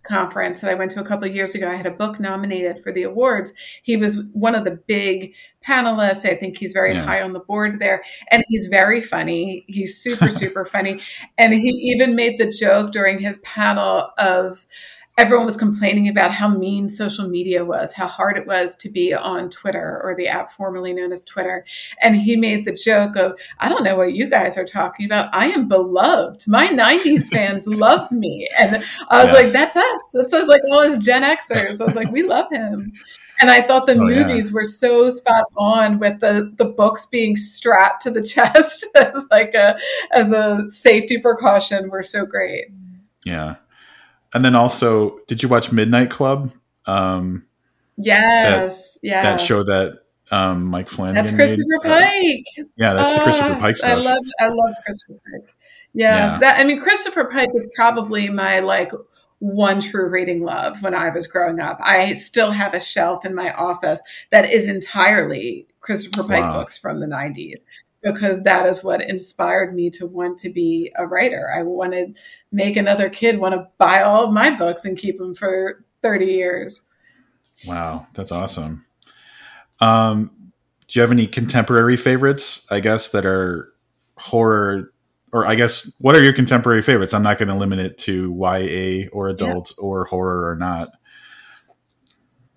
conference 0.06 0.62
that 0.62 0.72
I 0.72 0.76
went 0.76 0.92
to 0.92 1.00
a 1.00 1.04
couple 1.04 1.28
of 1.28 1.36
years 1.36 1.56
ago. 1.56 1.70
I 1.70 1.76
had 1.76 1.86
a 1.86 1.92
book 1.92 2.20
nominated 2.20 2.82
for 2.82 2.92
the 2.92 3.04
awards. 3.04 3.54
He 3.84 3.98
was 3.98 4.24
one 4.34 4.56
of 4.56 4.64
the 4.64 4.80
big 4.88 5.34
panelists. 5.66 6.30
I 6.30 6.36
think 6.36 6.58
he's 6.58 6.74
very 6.74 6.94
yeah. 6.94 7.06
high 7.06 7.22
on 7.22 7.34
the 7.34 7.40
board 7.40 7.80
there. 7.80 8.04
And 8.32 8.44
he's 8.48 8.66
very 8.66 9.02
funny. 9.02 9.66
He's 9.68 9.98
super, 9.98 10.32
super 10.32 10.66
funny. 10.66 11.02
And 11.38 11.54
he 11.54 11.70
even 11.70 12.16
made 12.16 12.38
the 12.38 12.50
joke 12.50 12.92
during 12.92 13.20
his 13.20 13.38
panel 13.40 14.10
of 14.18 14.66
everyone 15.18 15.46
was 15.46 15.56
complaining 15.56 16.10
about 16.10 16.32
how 16.32 16.48
mean 16.48 16.90
social 16.90 17.28
media 17.28 17.64
was, 17.64 17.94
how 17.94 18.08
hard 18.08 18.38
it 18.38 18.46
was 18.46 18.76
to 18.76 18.90
be 18.90 19.14
on 19.14 19.50
Twitter 19.50 20.02
or 20.04 20.14
the 20.14 20.28
app 20.28 20.52
formerly 20.52 20.94
known 20.94 21.12
as 21.12 21.24
Twitter. 21.24 21.66
And 22.02 22.16
he 22.16 22.36
made 22.36 22.66
the 22.66 22.74
joke 22.74 23.16
of, 23.16 23.40
I 23.60 23.70
don't 23.70 23.84
know 23.84 23.96
what 23.96 24.14
you 24.14 24.30
guys 24.30 24.58
are 24.58 24.66
talking 24.66 25.06
about. 25.06 25.34
I 25.34 25.48
am 25.48 25.68
beloved. 25.68 26.44
My 26.48 26.68
90s 26.68 27.30
fans 27.32 27.66
love 27.66 28.12
me. 28.12 28.48
And 28.58 28.84
I 29.10 29.22
was 29.24 29.32
yeah. 29.32 29.36
like, 29.36 29.54
that's 29.54 29.76
us. 29.76 30.16
It 30.16 30.30
says 30.30 30.48
like 30.48 30.62
all 30.70 30.84
his 30.84 30.98
Gen 30.98 31.24
Xers. 31.24 31.80
I 31.80 31.86
was 31.86 31.96
like, 31.96 32.12
we 32.12 32.24
love 32.24 32.48
him. 32.52 32.92
And 33.40 33.52
I 33.52 33.62
thought 33.62 33.86
the 33.86 33.96
oh, 33.96 34.06
movies 34.06 34.50
yeah. 34.50 34.54
were 34.54 34.66
so 34.66 35.10
spot 35.10 35.46
on 35.58 36.00
with 36.00 36.20
the, 36.20 36.54
the 36.56 36.66
books 36.66 37.06
being 37.06 37.36
strapped 37.38 38.02
to 38.04 38.12
the 38.12 38.24
chest 38.24 38.86
as 38.96 39.26
like 39.30 39.54
a 39.54 39.78
as 40.12 40.32
a 40.32 40.64
safety 40.70 41.18
precaution 41.18 41.90
were 41.90 42.04
so 42.04 42.26
great. 42.26 42.68
Yeah. 43.26 43.56
And 44.36 44.44
then 44.44 44.54
also, 44.54 45.20
did 45.28 45.42
you 45.42 45.48
watch 45.48 45.72
Midnight 45.72 46.12
Club? 46.12 46.52
Um, 46.86 47.46
yes, 47.96 49.00
yeah, 49.02 49.24
That 49.24 49.40
show 49.40 49.64
that 49.64 50.00
um, 50.30 50.66
Mike 50.66 50.90
Flanagan. 50.90 51.24
That's 51.24 51.34
Christopher 51.34 51.80
made. 51.84 52.44
Pike. 52.58 52.66
Uh, 52.66 52.70
yeah, 52.76 52.94
that's 52.94 53.14
uh, 53.14 53.18
the 53.18 53.24
Christopher 53.24 53.54
ah, 53.54 53.60
Pike 53.60 53.78
stuff. 53.78 53.92
I 53.92 53.96
love, 53.96 54.24
I 54.42 54.48
love 54.50 54.76
Christopher 54.86 55.14
Pike. 55.14 55.56
Yes, 55.94 56.32
yeah, 56.34 56.38
that. 56.40 56.60
I 56.60 56.66
mean, 56.66 56.82
Christopher 56.82 57.24
Pike 57.24 57.54
was 57.54 57.66
probably 57.78 58.28
my 58.28 58.60
like 58.60 58.92
one 59.40 59.80
true 59.80 60.10
reading 60.10 60.44
love 60.44 60.82
when 60.84 60.94
I 60.94 61.12
was 61.12 61.28
growing 61.28 61.62
up. 61.62 61.80
I 61.82 62.12
still 62.12 62.52
have 62.52 62.74
a 62.74 62.82
shelf 62.82 63.26
in 63.26 63.36
my 63.36 63.54
office 63.54 64.02
that 64.32 64.52
is 64.52 64.68
entirely 64.68 65.70
Christopher 65.80 66.24
Pike 66.24 66.44
wow. 66.44 66.60
books 66.60 66.78
from 66.78 67.00
the 67.00 67.08
90s 67.08 67.64
because 68.06 68.44
that 68.44 68.68
is 68.68 68.84
what 68.84 69.02
inspired 69.02 69.76
me 69.76 69.90
to 69.90 70.06
want 70.06 70.38
to 70.38 70.50
be 70.50 70.92
a 70.96 71.08
writer. 71.08 71.50
I 71.54 71.64
wanted 71.64 72.16
to 72.16 72.22
make 72.52 72.78
another 72.78 73.10
kid 73.10 73.40
want 73.40 73.56
to 73.56 73.68
buy 73.80 74.04
all 74.04 74.26
of 74.26 74.34
my 74.34 74.52
books 74.52 74.86
and 74.86 74.98
keep 74.98 75.18
them 75.18 75.34
for 75.34 75.84
30 76.04 76.26
years. 76.26 76.84
Wow, 77.68 78.06
that's 78.14 78.32
awesome. 78.32 78.86
Um, 79.80 80.52
do 80.88 81.00
you 81.00 81.02
have 81.02 81.12
any 81.12 81.26
contemporary 81.26 81.98
favorites, 81.98 82.68
I 82.70 82.80
guess, 82.80 83.10
that 83.10 83.26
are 83.26 83.74
horror 84.18 84.94
or 85.34 85.46
I 85.46 85.56
guess 85.56 85.92
what 86.00 86.16
are 86.16 86.24
your 86.24 86.32
contemporary 86.32 86.82
favorites? 86.82 87.14
I'm 87.14 87.24
not 87.24 87.40
going 87.40 87.50
to 87.50 87.56
limit 87.56 87.80
it 87.80 87.98
to 88.00 88.34
YA 88.34 89.10
or 89.12 89.28
adults 89.30 89.78
or 89.80 90.06
horror 90.06 90.50
or 90.50 90.56
not. 90.56 90.90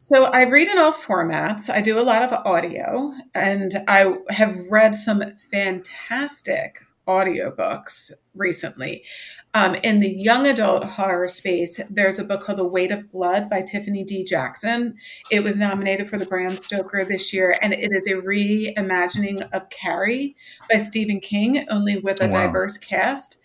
So 0.09 0.25
I 0.25 0.45
read 0.45 0.69
in 0.69 0.79
all 0.79 0.95
formats. 0.95 1.69
I 1.69 1.83
do 1.83 1.99
a 1.99 2.01
lot 2.01 2.23
of 2.23 2.33
audio, 2.47 3.13
and 3.35 3.75
I 3.87 4.17
have 4.31 4.57
read 4.71 4.95
some 4.95 5.23
fantastic 5.53 6.79
audiobooks 7.07 8.13
recently. 8.35 9.05
Um, 9.53 9.75
in 9.75 10.01
the 10.01 10.09
young 10.09 10.47
adult 10.47 10.85
horror 10.85 11.29
space, 11.29 11.79
there's 11.91 12.19
a 12.19 12.25
book 12.25 12.41
called 12.41 12.59
The 12.59 12.65
Weight 12.65 12.91
of 12.91 13.13
Blood 13.13 13.51
by 13.51 13.61
Tiffany 13.61 14.03
D. 14.03 14.25
Jackson. 14.25 14.95
It 15.31 15.45
was 15.45 15.59
nominated 15.59 16.09
for 16.09 16.17
the 16.17 16.25
Bram 16.25 16.49
Stoker 16.49 17.05
this 17.05 17.35
year, 17.35 17.59
and 17.61 17.75
it 17.75 17.91
is 17.93 18.07
a 18.07 18.23
reimagining 18.23 19.47
of 19.53 19.69
Carrie 19.69 20.37
by 20.71 20.79
Stephen 20.79 21.21
King, 21.21 21.67
only 21.69 21.99
with 21.99 22.23
a 22.23 22.29
wow. 22.29 22.47
diverse 22.47 22.79
cast. 22.79 23.39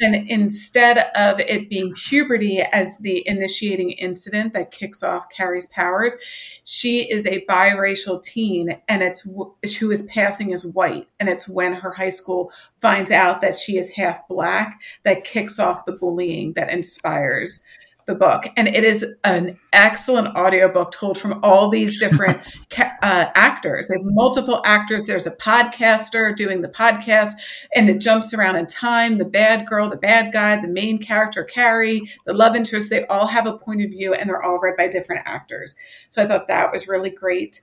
And 0.00 0.14
instead 0.30 1.10
of 1.14 1.40
it 1.40 1.68
being 1.68 1.92
puberty 1.92 2.60
as 2.60 2.96
the 2.98 3.26
initiating 3.28 3.90
incident 3.92 4.54
that 4.54 4.70
kicks 4.70 5.02
off 5.02 5.28
Carrie's 5.28 5.66
powers, 5.66 6.16
she 6.64 7.10
is 7.10 7.26
a 7.26 7.44
biracial 7.46 8.22
teen 8.22 8.80
and 8.88 9.02
it's 9.02 9.28
who 9.76 9.90
is 9.90 10.02
passing 10.02 10.52
as 10.54 10.64
white. 10.64 11.06
And 11.18 11.28
it's 11.28 11.48
when 11.48 11.74
her 11.74 11.92
high 11.92 12.10
school 12.10 12.50
finds 12.80 13.10
out 13.10 13.42
that 13.42 13.56
she 13.56 13.76
is 13.76 13.90
half 13.90 14.26
black 14.26 14.80
that 15.02 15.24
kicks 15.24 15.58
off 15.58 15.84
the 15.84 15.92
bullying 15.92 16.54
that 16.54 16.72
inspires 16.72 17.62
the 18.10 18.16
book 18.16 18.44
and 18.56 18.68
it 18.68 18.84
is 18.84 19.06
an 19.24 19.56
excellent 19.72 20.36
audiobook 20.36 20.92
told 20.92 21.16
from 21.16 21.40
all 21.42 21.70
these 21.70 21.98
different 21.98 22.40
ca- 22.70 22.92
uh, 23.02 23.30
actors. 23.34 23.86
They 23.86 23.94
have 23.96 24.04
multiple 24.04 24.60
actors. 24.64 25.02
There's 25.02 25.26
a 25.26 25.30
podcaster 25.30 26.36
doing 26.36 26.60
the 26.60 26.68
podcast 26.68 27.32
and 27.74 27.88
it 27.88 27.98
jumps 27.98 28.34
around 28.34 28.56
in 28.56 28.66
time. 28.66 29.18
The 29.18 29.24
bad 29.24 29.66
girl 29.66 29.88
the 29.88 29.96
bad 29.96 30.32
guy 30.32 30.60
the 30.60 30.68
main 30.68 30.98
character 30.98 31.44
carrie 31.44 32.02
the 32.26 32.34
love 32.34 32.56
interest 32.56 32.90
they 32.90 33.06
all 33.06 33.26
have 33.28 33.46
a 33.46 33.56
point 33.56 33.82
of 33.82 33.90
view 33.90 34.12
and 34.12 34.28
they're 34.28 34.42
all 34.42 34.60
read 34.60 34.76
by 34.76 34.88
different 34.88 35.22
actors. 35.24 35.74
So 36.10 36.22
i 36.22 36.26
thought 36.26 36.48
that 36.48 36.72
was 36.72 36.88
really 36.88 37.10
great. 37.10 37.62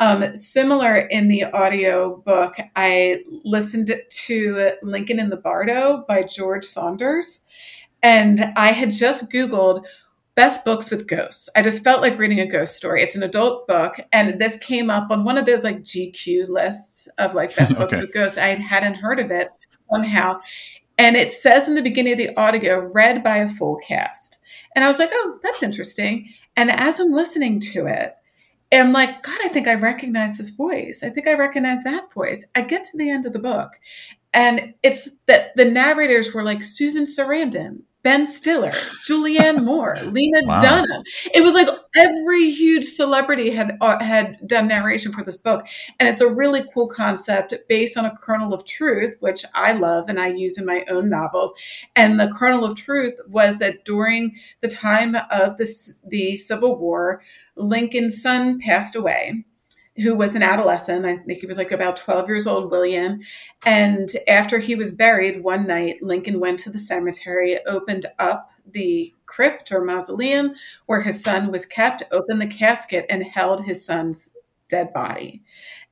Um, 0.00 0.34
similar 0.34 0.96
in 0.96 1.28
the 1.28 1.44
audio 1.44 2.16
book, 2.16 2.56
I 2.74 3.22
listened 3.44 3.92
to 4.08 4.70
Lincoln 4.82 5.20
in 5.20 5.28
the 5.28 5.36
Bardo 5.36 6.04
by 6.08 6.24
George 6.24 6.64
Saunders. 6.64 7.44
And 8.02 8.52
I 8.56 8.72
had 8.72 8.90
just 8.90 9.30
Googled 9.30 9.84
best 10.34 10.64
books 10.64 10.90
with 10.90 11.06
ghosts. 11.06 11.48
I 11.54 11.62
just 11.62 11.84
felt 11.84 12.00
like 12.00 12.18
reading 12.18 12.40
a 12.40 12.46
ghost 12.46 12.76
story. 12.76 13.02
It's 13.02 13.16
an 13.16 13.22
adult 13.22 13.66
book. 13.66 13.96
And 14.12 14.40
this 14.40 14.56
came 14.56 14.90
up 14.90 15.10
on 15.10 15.24
one 15.24 15.36
of 15.36 15.46
those 15.46 15.62
like 15.62 15.82
GQ 15.82 16.48
lists 16.48 17.08
of 17.18 17.34
like 17.34 17.54
best 17.56 17.76
books 17.76 17.92
with 17.96 18.12
ghosts. 18.12 18.38
I 18.38 18.48
hadn't 18.48 18.94
heard 18.94 19.20
of 19.20 19.30
it 19.30 19.50
somehow. 19.90 20.40
And 20.98 21.16
it 21.16 21.32
says 21.32 21.68
in 21.68 21.74
the 21.74 21.82
beginning 21.82 22.12
of 22.12 22.18
the 22.18 22.36
audio, 22.36 22.80
read 22.80 23.22
by 23.22 23.38
a 23.38 23.48
full 23.48 23.76
cast. 23.76 24.38
And 24.74 24.84
I 24.84 24.88
was 24.88 24.98
like, 24.98 25.10
oh, 25.12 25.38
that's 25.42 25.62
interesting. 25.62 26.28
And 26.56 26.70
as 26.70 27.00
I'm 27.00 27.12
listening 27.12 27.60
to 27.60 27.86
it, 27.86 28.14
I'm 28.72 28.92
like, 28.92 29.22
God, 29.22 29.38
I 29.44 29.48
think 29.48 29.68
I 29.68 29.74
recognize 29.74 30.38
this 30.38 30.50
voice. 30.50 31.02
I 31.02 31.10
think 31.10 31.28
I 31.28 31.34
recognize 31.34 31.84
that 31.84 32.12
voice. 32.12 32.46
I 32.54 32.62
get 32.62 32.84
to 32.84 32.96
the 32.96 33.10
end 33.10 33.26
of 33.26 33.32
the 33.32 33.38
book, 33.38 33.78
and 34.32 34.74
it's 34.82 35.10
that 35.26 35.54
the 35.56 35.66
narrators 35.66 36.32
were 36.32 36.42
like 36.42 36.64
Susan 36.64 37.04
Sarandon, 37.04 37.82
Ben 38.02 38.26
Stiller, 38.26 38.72
Julianne 39.06 39.62
Moore, 39.62 39.96
Lena 40.02 40.42
wow. 40.44 40.60
Dunham. 40.60 41.02
It 41.32 41.42
was 41.42 41.54
like 41.54 41.68
every 41.96 42.50
huge 42.50 42.84
celebrity 42.84 43.50
had 43.50 43.76
uh, 43.80 44.02
had 44.02 44.38
done 44.46 44.66
narration 44.66 45.12
for 45.12 45.22
this 45.22 45.36
book, 45.36 45.66
and 46.00 46.08
it's 46.08 46.20
a 46.20 46.28
really 46.28 46.64
cool 46.74 46.88
concept 46.88 47.54
based 47.68 47.96
on 47.96 48.04
a 48.04 48.16
kernel 48.16 48.52
of 48.52 48.66
truth, 48.66 49.16
which 49.20 49.44
I 49.54 49.72
love 49.72 50.08
and 50.08 50.18
I 50.18 50.32
use 50.32 50.58
in 50.58 50.66
my 50.66 50.84
own 50.88 51.08
novels. 51.08 51.52
And 51.94 52.18
the 52.18 52.32
kernel 52.36 52.64
of 52.64 52.76
truth 52.76 53.20
was 53.28 53.60
that 53.60 53.84
during 53.84 54.36
the 54.60 54.68
time 54.68 55.16
of 55.30 55.56
the 55.56 55.92
the 56.04 56.36
Civil 56.36 56.76
War, 56.76 57.22
Lincoln's 57.56 58.20
son 58.20 58.58
passed 58.58 58.96
away 58.96 59.44
who 59.96 60.14
was 60.14 60.34
an 60.34 60.42
adolescent. 60.42 61.04
I 61.04 61.18
think 61.18 61.40
he 61.40 61.46
was 61.46 61.58
like 61.58 61.72
about 61.72 61.96
12 61.96 62.28
years 62.28 62.46
old, 62.46 62.70
William. 62.70 63.20
And 63.64 64.08
after 64.26 64.58
he 64.58 64.74
was 64.74 64.90
buried 64.90 65.42
one 65.42 65.66
night, 65.66 66.02
Lincoln 66.02 66.40
went 66.40 66.58
to 66.60 66.70
the 66.70 66.78
cemetery, 66.78 67.58
opened 67.66 68.06
up 68.18 68.50
the 68.70 69.12
crypt 69.26 69.70
or 69.70 69.84
mausoleum 69.84 70.54
where 70.86 71.02
his 71.02 71.22
son 71.22 71.50
was 71.50 71.66
kept, 71.66 72.02
opened 72.10 72.40
the 72.40 72.46
casket, 72.46 73.06
and 73.10 73.22
held 73.22 73.64
his 73.64 73.84
son's 73.84 74.30
dead 74.68 74.92
body. 74.92 75.42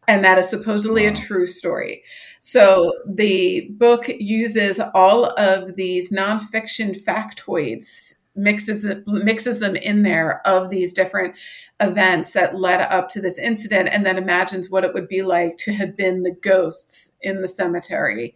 And 0.09 0.25
that 0.25 0.39
is 0.39 0.49
supposedly 0.49 1.05
wow. 1.05 1.13
a 1.13 1.15
true 1.15 1.47
story. 1.47 2.03
So 2.39 2.93
the 3.07 3.69
book 3.73 4.07
uses 4.09 4.81
all 4.95 5.27
of 5.39 5.77
these 5.77 6.11
nonfiction 6.11 6.99
factoids 7.05 8.15
mixes 8.37 8.87
mixes 9.07 9.59
them 9.59 9.77
in 9.77 10.03
there 10.03 10.47
of 10.47 10.71
these 10.71 10.93
different 10.93 11.35
events 11.81 12.33
that 12.33 12.57
led 12.57 12.81
up 12.81 13.09
to 13.09 13.21
this 13.21 13.39
incident 13.39 13.89
and 13.91 14.07
then 14.07 14.17
imagines 14.17 14.71
what 14.71 14.85
it 14.85 14.95
would 14.95 15.09
be 15.09 15.23
like 15.23 15.57
to 15.57 15.73
have 15.73 15.97
been 15.97 16.23
the 16.23 16.37
ghosts 16.43 17.13
in 17.21 17.43
the 17.43 17.49
cemetery 17.49 18.35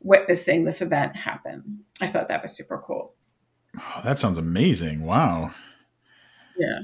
witnessing 0.00 0.64
this 0.64 0.80
event 0.82 1.16
happen. 1.16 1.80
I 2.00 2.06
thought 2.06 2.28
that 2.28 2.42
was 2.42 2.52
super 2.52 2.78
cool. 2.78 3.14
Oh, 3.78 4.00
that 4.02 4.18
sounds 4.18 4.38
amazing. 4.38 5.04
Wow. 5.04 5.50
Yeah 6.56 6.80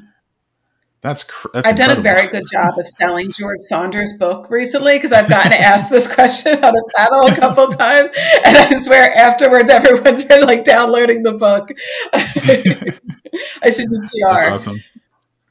that's, 1.02 1.24
cr- 1.24 1.48
that's 1.54 1.66
I've 1.66 1.72
incredible. 1.72 2.02
done 2.02 2.12
a 2.12 2.16
very 2.16 2.30
good 2.30 2.44
job 2.52 2.78
of 2.78 2.86
selling 2.86 3.32
George 3.32 3.60
Saunders' 3.60 4.12
book 4.18 4.50
recently 4.50 4.94
because 4.94 5.12
I've 5.12 5.30
gotten 5.30 5.52
asked 5.52 5.90
this 5.90 6.12
question 6.12 6.62
on 6.62 6.76
a 6.76 6.82
panel 6.96 7.26
a 7.26 7.34
couple 7.36 7.66
times, 7.68 8.10
and 8.44 8.56
I 8.56 8.74
swear 8.76 9.16
afterwards 9.16 9.70
everyone's 9.70 10.24
been 10.24 10.42
like 10.42 10.64
downloading 10.64 11.22
the 11.22 11.32
book. 11.32 11.70
I 12.12 13.70
should 13.70 13.88
do 13.88 14.00
PR. 14.00 14.28
That's 14.28 14.50
awesome. 14.50 14.80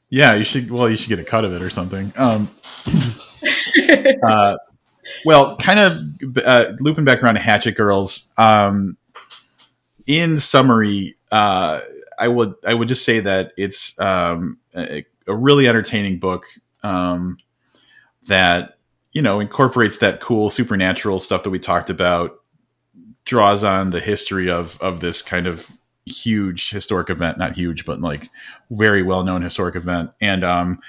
Yeah, 0.09 0.35
you 0.35 0.43
should. 0.43 0.69
Well, 0.69 0.89
you 0.89 0.95
should 0.95 1.09
get 1.09 1.19
a 1.19 1.23
cut 1.23 1.45
of 1.45 1.53
it 1.53 1.63
or 1.63 1.69
something. 1.71 2.13
Um, 2.15 2.49
uh, 4.23 4.57
well, 5.25 5.57
kind 5.57 5.79
of 5.79 6.37
uh, 6.45 6.73
looping 6.79 7.05
back 7.05 7.23
around 7.23 7.35
to 7.35 7.41
Hatchet 7.41 7.75
Girls. 7.75 8.27
Um, 8.37 8.97
in 10.05 10.37
summary, 10.37 11.17
uh, 11.31 11.81
I 12.17 12.27
would 12.27 12.53
I 12.65 12.73
would 12.73 12.87
just 12.87 13.05
say 13.05 13.19
that 13.21 13.53
it's 13.57 13.99
um, 13.99 14.57
a, 15.29 15.35
really 15.35 15.67
entertaining 15.67 16.19
book 16.19 16.45
um, 16.83 17.37
that 18.27 18.77
you 19.11 19.21
know 19.21 19.39
incorporates 19.39 19.99
that 19.99 20.19
cool 20.19 20.49
supernatural 20.49 21.19
stuff 21.19 21.43
that 21.43 21.49
we 21.49 21.59
talked 21.59 21.89
about 21.89 22.35
draws 23.25 23.63
on 23.63 23.91
the 23.91 23.99
history 23.99 24.49
of 24.49 24.79
of 24.81 24.99
this 24.99 25.21
kind 25.21 25.47
of 25.47 25.69
huge 26.05 26.71
historic 26.71 27.09
event 27.09 27.37
not 27.37 27.55
huge 27.55 27.85
but 27.85 28.01
like 28.01 28.29
very 28.71 29.03
well 29.03 29.23
known 29.23 29.41
historic 29.41 29.75
event. 29.75 30.09
And 30.19 30.43
um 30.43 30.79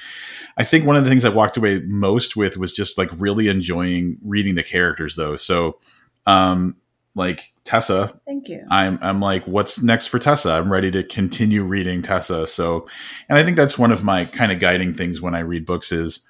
i 0.57 0.65
think 0.65 0.87
one 0.87 0.97
of 0.97 1.05
the 1.05 1.11
things 1.11 1.25
i 1.25 1.29
walked 1.29 1.57
away 1.57 1.81
most 1.81 2.37
with 2.37 2.57
was 2.57 2.73
just 2.73 2.97
like 2.97 3.11
really 3.19 3.49
enjoying 3.49 4.17
reading 4.23 4.55
the 4.55 4.63
characters 4.63 5.17
though. 5.17 5.37
So 5.37 5.79
um 6.27 6.77
like 7.15 7.53
Tessa. 7.65 8.19
Thank 8.27 8.49
you. 8.49 8.65
I'm 8.71 8.99
I'm 9.03 9.21
like, 9.21 9.45
what's 9.47 9.83
next 9.83 10.07
for 10.07 10.19
Tessa? 10.19 10.53
I'm 10.53 10.73
ready 10.73 10.91
to 10.93 11.03
continue 11.03 11.65
reading 11.65 12.03
Tessa. 12.03 12.47
So, 12.47 12.87
and 13.29 13.39
I 13.39 13.45
think 13.45 13.57
that's 13.57 13.79
one 13.79 13.93
of 13.93 14.05
my 14.05 14.25
kind 14.25 14.53
of 14.53 14.59
guiding 14.59 14.93
things 14.93 15.21
when 15.21 15.35
I 15.35 15.41
read 15.41 15.67
books 15.67 15.93
is 15.93 16.27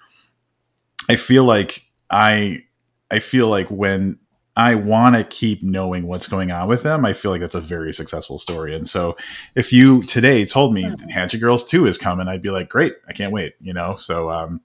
I 1.08 1.16
feel 1.16 1.44
like 1.44 1.84
I 2.10 2.64
I 3.10 3.18
feel 3.18 3.48
like 3.48 3.68
when 3.68 4.18
I 4.56 4.74
want 4.74 5.16
to 5.16 5.24
keep 5.24 5.62
knowing 5.62 6.06
what's 6.06 6.28
going 6.28 6.50
on 6.50 6.68
with 6.68 6.82
them, 6.82 7.04
I 7.04 7.12
feel 7.12 7.30
like 7.30 7.40
that's 7.40 7.54
a 7.54 7.60
very 7.60 7.92
successful 7.92 8.38
story. 8.38 8.74
And 8.74 8.86
so, 8.86 9.16
if 9.54 9.72
you 9.72 10.02
today 10.02 10.44
told 10.44 10.74
me 10.74 10.90
Hatchet 11.10 11.38
Girls 11.38 11.64
Two 11.64 11.86
is 11.86 11.98
coming, 11.98 12.28
I'd 12.28 12.42
be 12.42 12.50
like, 12.50 12.68
great, 12.68 12.94
I 13.08 13.12
can't 13.12 13.32
wait. 13.32 13.54
You 13.60 13.74
know, 13.74 13.96
so 13.96 14.30
um, 14.30 14.60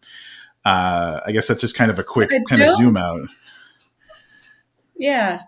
uh, 0.64 1.22
I 1.26 1.32
guess 1.32 1.48
that's 1.48 1.62
just 1.62 1.78
kind 1.78 1.92
of 1.92 2.00
a 2.00 2.04
quick 2.04 2.32
kind 2.50 2.62
of 2.62 2.70
zoom 2.76 2.98
out. 2.98 3.22
Yeah. 4.98 5.42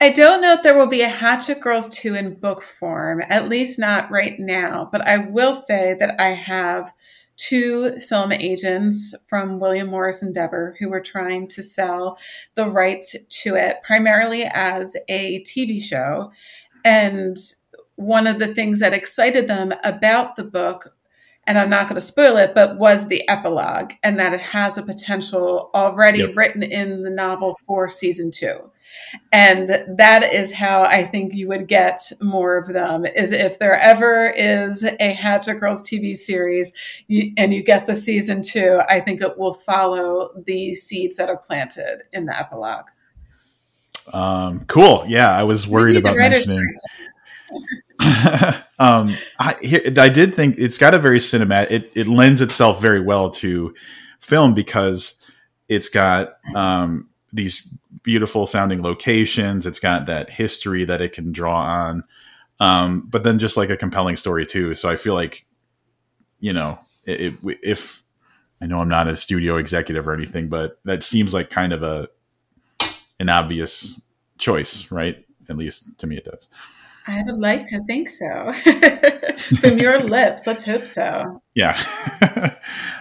I 0.00 0.10
don't 0.10 0.42
know 0.42 0.52
if 0.52 0.62
there 0.62 0.76
will 0.76 0.86
be 0.86 1.02
a 1.02 1.08
Hatchet 1.08 1.60
Girls 1.60 1.88
2 1.88 2.14
in 2.14 2.34
book 2.34 2.62
form, 2.62 3.22
at 3.28 3.48
least 3.48 3.78
not 3.78 4.10
right 4.10 4.38
now, 4.38 4.88
but 4.90 5.06
I 5.06 5.18
will 5.18 5.54
say 5.54 5.94
that 5.98 6.20
I 6.20 6.30
have 6.30 6.92
two 7.36 7.98
film 8.00 8.32
agents 8.32 9.14
from 9.26 9.58
William 9.58 9.88
Morris 9.88 10.22
Endeavor 10.22 10.76
who 10.78 10.88
were 10.88 11.00
trying 11.00 11.48
to 11.48 11.62
sell 11.62 12.18
the 12.54 12.68
rights 12.70 13.16
to 13.42 13.56
it 13.56 13.78
primarily 13.84 14.44
as 14.44 14.96
a 15.08 15.42
TV 15.42 15.82
show. 15.82 16.32
And 16.84 17.36
one 17.96 18.26
of 18.26 18.38
the 18.38 18.54
things 18.54 18.80
that 18.80 18.94
excited 18.94 19.48
them 19.48 19.72
about 19.82 20.36
the 20.36 20.44
book 20.44 20.94
and 21.46 21.58
I'm 21.58 21.70
not 21.70 21.88
going 21.88 21.96
to 21.96 22.00
spoil 22.00 22.36
it, 22.38 22.54
but 22.54 22.78
was 22.78 23.08
the 23.08 23.28
epilogue, 23.28 23.92
and 24.02 24.18
that 24.18 24.32
it 24.32 24.40
has 24.40 24.78
a 24.78 24.82
potential 24.82 25.70
already 25.74 26.20
yep. 26.20 26.36
written 26.36 26.62
in 26.62 27.02
the 27.02 27.10
novel 27.10 27.58
for 27.66 27.88
season 27.88 28.30
two. 28.30 28.70
And 29.32 29.68
that 29.98 30.32
is 30.32 30.52
how 30.52 30.82
I 30.82 31.04
think 31.04 31.34
you 31.34 31.48
would 31.48 31.68
get 31.68 32.02
more 32.20 32.56
of 32.56 32.68
them 32.68 33.04
is 33.04 33.32
if 33.32 33.58
there 33.58 33.76
ever 33.76 34.30
is 34.30 34.84
a 34.84 35.12
Hatchet 35.12 35.54
Girls 35.54 35.82
TV 35.82 36.16
series 36.16 36.72
you, 37.06 37.32
and 37.36 37.52
you 37.52 37.62
get 37.62 37.86
the 37.86 37.94
season 37.94 38.42
two, 38.42 38.80
I 38.88 39.00
think 39.00 39.22
it 39.22 39.38
will 39.38 39.54
follow 39.54 40.30
the 40.46 40.74
seeds 40.74 41.16
that 41.16 41.28
are 41.28 41.38
planted 41.38 42.02
in 42.12 42.26
the 42.26 42.38
epilogue. 42.38 42.86
Um, 44.12 44.64
cool. 44.66 45.04
Yeah, 45.06 45.30
I 45.30 45.44
was 45.44 45.66
worried 45.66 45.96
about 45.96 46.16
mentioning. 46.16 46.76
um, 48.78 49.16
I, 49.38 49.56
I 49.98 50.08
did 50.08 50.34
think 50.34 50.56
it's 50.58 50.78
got 50.78 50.94
a 50.94 50.98
very 50.98 51.18
cinematic. 51.18 51.70
It, 51.70 51.92
it 51.94 52.06
lends 52.06 52.40
itself 52.40 52.80
very 52.80 53.00
well 53.00 53.30
to 53.30 53.74
film 54.20 54.54
because 54.54 55.20
it's 55.68 55.88
got 55.88 56.34
um, 56.54 57.08
these 57.34 57.68
beautiful 58.02 58.46
sounding 58.46 58.82
locations. 58.82 59.66
It's 59.66 59.80
got 59.80 60.06
that 60.06 60.30
history 60.30 60.84
that 60.84 61.00
it 61.00 61.12
can 61.12 61.32
draw 61.32 61.60
on. 61.60 62.04
Um, 62.60 63.06
but 63.10 63.24
then 63.24 63.38
just 63.38 63.56
like 63.56 63.70
a 63.70 63.76
compelling 63.76 64.16
story 64.16 64.46
too. 64.46 64.74
So 64.74 64.88
I 64.88 64.96
feel 64.96 65.14
like, 65.14 65.44
you 66.38 66.52
know, 66.52 66.78
it, 67.04 67.20
it, 67.20 67.58
if 67.62 68.02
I 68.60 68.66
know 68.66 68.80
I'm 68.80 68.88
not 68.88 69.08
a 69.08 69.16
studio 69.16 69.56
executive 69.56 70.06
or 70.06 70.14
anything, 70.14 70.48
but 70.48 70.78
that 70.84 71.02
seems 71.02 71.34
like 71.34 71.50
kind 71.50 71.72
of 71.72 71.82
a 71.82 72.08
an 73.18 73.28
obvious 73.28 74.00
choice, 74.38 74.90
right? 74.90 75.24
At 75.48 75.56
least 75.56 75.98
to 75.98 76.06
me, 76.06 76.16
it 76.16 76.24
does. 76.24 76.48
I 77.06 77.22
would 77.26 77.40
like 77.40 77.66
to 77.66 77.82
think 77.84 78.10
so. 78.10 78.52
From 79.60 79.78
your 79.78 80.00
lips, 80.08 80.46
let's 80.46 80.64
hope 80.64 80.86
so. 80.86 81.42
Yeah. 81.54 81.80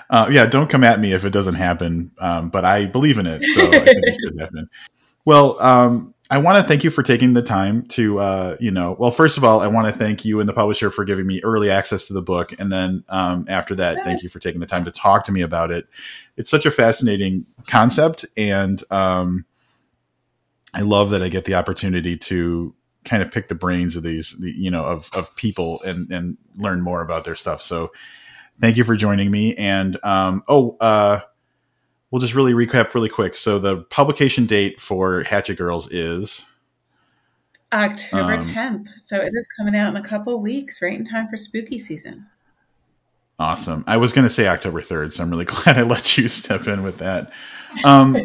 uh, 0.09 0.29
yeah, 0.31 0.45
don't 0.45 0.69
come 0.69 0.83
at 0.83 0.99
me 0.99 1.13
if 1.13 1.25
it 1.25 1.31
doesn't 1.31 1.55
happen, 1.55 2.11
um, 2.19 2.49
but 2.49 2.65
I 2.65 2.85
believe 2.85 3.17
in 3.17 3.25
it, 3.25 3.43
so 3.45 3.67
I 3.67 3.85
think 3.85 3.99
it 4.03 4.17
should 4.23 4.39
happen. 4.39 4.69
Well, 5.25 5.61
um, 5.61 6.13
I 6.29 6.37
want 6.37 6.57
to 6.57 6.63
thank 6.63 6.83
you 6.83 6.89
for 6.89 7.03
taking 7.03 7.33
the 7.33 7.41
time 7.41 7.85
to, 7.89 8.19
uh, 8.19 8.57
you 8.59 8.71
know, 8.71 8.95
well, 8.97 9.11
first 9.11 9.37
of 9.37 9.43
all, 9.43 9.59
I 9.59 9.67
want 9.67 9.87
to 9.87 9.93
thank 9.93 10.23
you 10.23 10.39
and 10.39 10.47
the 10.47 10.53
publisher 10.53 10.89
for 10.89 11.05
giving 11.05 11.27
me 11.27 11.41
early 11.43 11.69
access 11.69 12.07
to 12.07 12.13
the 12.13 12.21
book. 12.21 12.53
And 12.59 12.71
then 12.71 13.03
um, 13.09 13.45
after 13.49 13.75
that, 13.75 14.03
thank 14.03 14.23
you 14.23 14.29
for 14.29 14.39
taking 14.39 14.61
the 14.61 14.65
time 14.67 14.85
to 14.85 14.91
talk 14.91 15.25
to 15.25 15.31
me 15.31 15.41
about 15.41 15.69
it. 15.71 15.87
It's 16.37 16.49
such 16.49 16.65
a 16.65 16.71
fascinating 16.71 17.45
concept. 17.67 18.25
And 18.37 18.81
um, 18.89 19.45
I 20.73 20.81
love 20.81 21.09
that 21.11 21.21
I 21.21 21.29
get 21.29 21.45
the 21.45 21.55
opportunity 21.55 22.17
to 22.17 22.73
kind 23.05 23.21
of 23.21 23.31
pick 23.31 23.49
the 23.49 23.55
brains 23.55 23.95
of 23.95 24.03
these, 24.03 24.35
you 24.39 24.71
know, 24.71 24.85
of, 24.85 25.09
of 25.13 25.35
people 25.35 25.81
and, 25.85 26.09
and 26.11 26.37
learn 26.55 26.81
more 26.81 27.01
about 27.01 27.25
their 27.25 27.35
stuff. 27.35 27.61
So 27.61 27.91
thank 28.59 28.77
you 28.77 28.83
for 28.83 28.95
joining 28.95 29.31
me. 29.31 29.55
And, 29.55 29.97
um, 30.03 30.43
oh, 30.47 30.77
uh, 30.79 31.19
we'll 32.11 32.19
just 32.19 32.35
really 32.35 32.53
recap 32.53 32.93
really 32.93 33.09
quick. 33.09 33.35
So 33.35 33.59
the 33.59 33.83
publication 33.83 34.45
date 34.45 34.79
for 34.79 35.23
Hatchet 35.23 35.57
Girls 35.57 35.91
is 35.91 36.45
October 37.73 38.33
um, 38.33 38.39
10th. 38.39 38.87
So 38.97 39.17
it 39.17 39.31
is 39.33 39.47
coming 39.57 39.75
out 39.75 39.89
in 39.89 39.95
a 39.95 40.07
couple 40.07 40.39
weeks, 40.39 40.81
right 40.81 40.97
in 40.97 41.05
time 41.05 41.27
for 41.27 41.37
spooky 41.37 41.79
season. 41.79 42.27
Awesome. 43.39 43.83
I 43.87 43.97
was 43.97 44.13
going 44.13 44.25
to 44.25 44.33
say 44.33 44.47
October 44.47 44.81
3rd, 44.81 45.11
so 45.11 45.23
I'm 45.23 45.29
really 45.29 45.45
glad 45.63 45.77
I 45.77 45.81
let 45.81 46.17
you 46.17 46.27
step 46.27 46.67
in 46.67 46.83
with 46.83 46.99
that. 46.99 47.33
Um, 47.83 48.15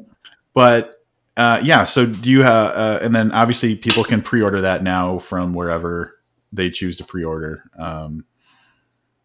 but 0.54 1.00
uh, 1.36 1.60
yeah, 1.62 1.84
so 1.84 2.04
do 2.04 2.28
you 2.28 2.42
have, 2.42 2.72
uh, 2.74 2.98
and 3.02 3.14
then 3.14 3.30
obviously 3.30 3.76
people 3.76 4.02
can 4.02 4.20
pre 4.20 4.42
order 4.42 4.60
that 4.62 4.82
now 4.82 5.18
from 5.18 5.54
wherever 5.54 6.18
they 6.52 6.70
choose 6.70 6.96
to 6.96 7.04
pre 7.04 7.22
order. 7.22 7.62
Um, 7.78 8.24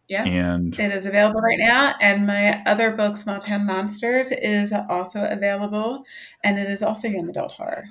yeah. 0.08 0.24
And 0.24 0.78
it 0.78 0.92
is 0.92 1.06
available 1.06 1.40
right 1.40 1.58
now. 1.58 1.94
And 2.00 2.26
my 2.26 2.62
other 2.66 2.90
book, 2.90 3.16
Small 3.16 3.38
Town 3.38 3.64
Monsters, 3.66 4.30
is 4.32 4.72
also 4.88 5.24
available. 5.24 6.04
And 6.42 6.58
it 6.58 6.68
is 6.68 6.82
also 6.82 7.08
young 7.08 7.28
adult 7.28 7.52
horror. 7.52 7.86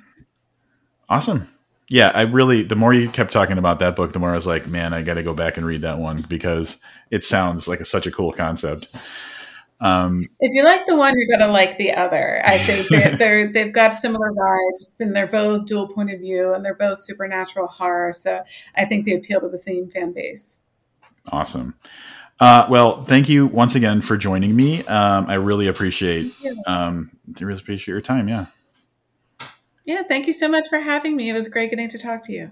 Awesome. 1.10 1.50
Yeah, 1.90 2.12
I 2.14 2.22
really, 2.22 2.64
the 2.64 2.76
more 2.76 2.94
you 2.94 3.10
kept 3.10 3.34
talking 3.34 3.58
about 3.58 3.80
that 3.80 3.96
book, 3.96 4.14
the 4.14 4.20
more 4.20 4.32
I 4.32 4.36
was 4.36 4.48
like, 4.48 4.68
man, 4.68 4.94
I 4.94 5.02
got 5.02 5.16
to 5.16 5.24
go 5.24 5.34
back 5.34 5.58
and 5.58 5.66
read 5.66 5.82
that 5.82 5.98
one 5.98 6.22
because 6.28 6.80
it 7.12 7.24
sounds 7.24 7.68
like 7.68 7.82
a, 7.82 7.86
such 7.86 8.08
a 8.08 8.12
cool 8.12 8.32
concept. 8.32 8.88
Um, 9.82 10.30
if 10.40 10.54
you 10.54 10.64
like 10.64 10.86
the 10.86 10.96
one, 10.96 11.14
you're 11.18 11.38
gonna 11.38 11.52
like 11.52 11.78
the 11.78 11.92
other. 11.92 12.42
I 12.46 12.58
think 12.58 12.88
they're, 12.88 13.18
they're 13.18 13.52
they've 13.52 13.74
got 13.74 13.94
similar 13.94 14.32
vibes, 14.32 15.00
and 15.02 15.14
they're 15.14 15.28
both 15.28 15.66
dual 15.66 15.90
point 15.90 16.10
of 16.10 16.22
view, 16.22 16.54
and 16.54 16.64
they're 16.64 16.74
both 16.74 17.00
supernatural 17.00 17.68
horror. 17.68 18.14
So 18.14 18.44
I 18.76 18.86
think 18.86 19.04
they 19.04 19.14
appeal 19.14 19.42
to 19.42 19.50
the 19.50 19.58
same 19.58 19.90
fan 19.90 20.14
base. 20.14 20.62
Awesome. 21.32 21.76
Uh, 22.40 22.68
well, 22.70 23.04
thank 23.04 23.30
you 23.30 23.48
once 23.48 23.76
again 23.76 24.02
for 24.02 24.18
joining 24.18 24.56
me. 24.56 24.84
Um, 24.86 25.28
I 25.28 25.36
really 25.36 25.68
appreciate. 25.68 26.34
Um, 26.68 27.12
I 27.40 27.44
really 27.44 27.60
appreciate 27.60 27.94
your 27.94 28.02
time. 28.02 28.28
Yeah. 28.28 28.48
Yeah. 29.86 30.04
Thank 30.04 30.28
you 30.28 30.34
so 30.34 30.48
much 30.48 30.68
for 30.70 30.80
having 30.80 31.16
me. 31.16 31.30
It 31.30 31.34
was 31.34 31.48
great 31.48 31.70
getting 31.70 31.90
to 31.90 31.98
talk 31.98 32.24
to 32.24 32.34
you. 32.34 32.52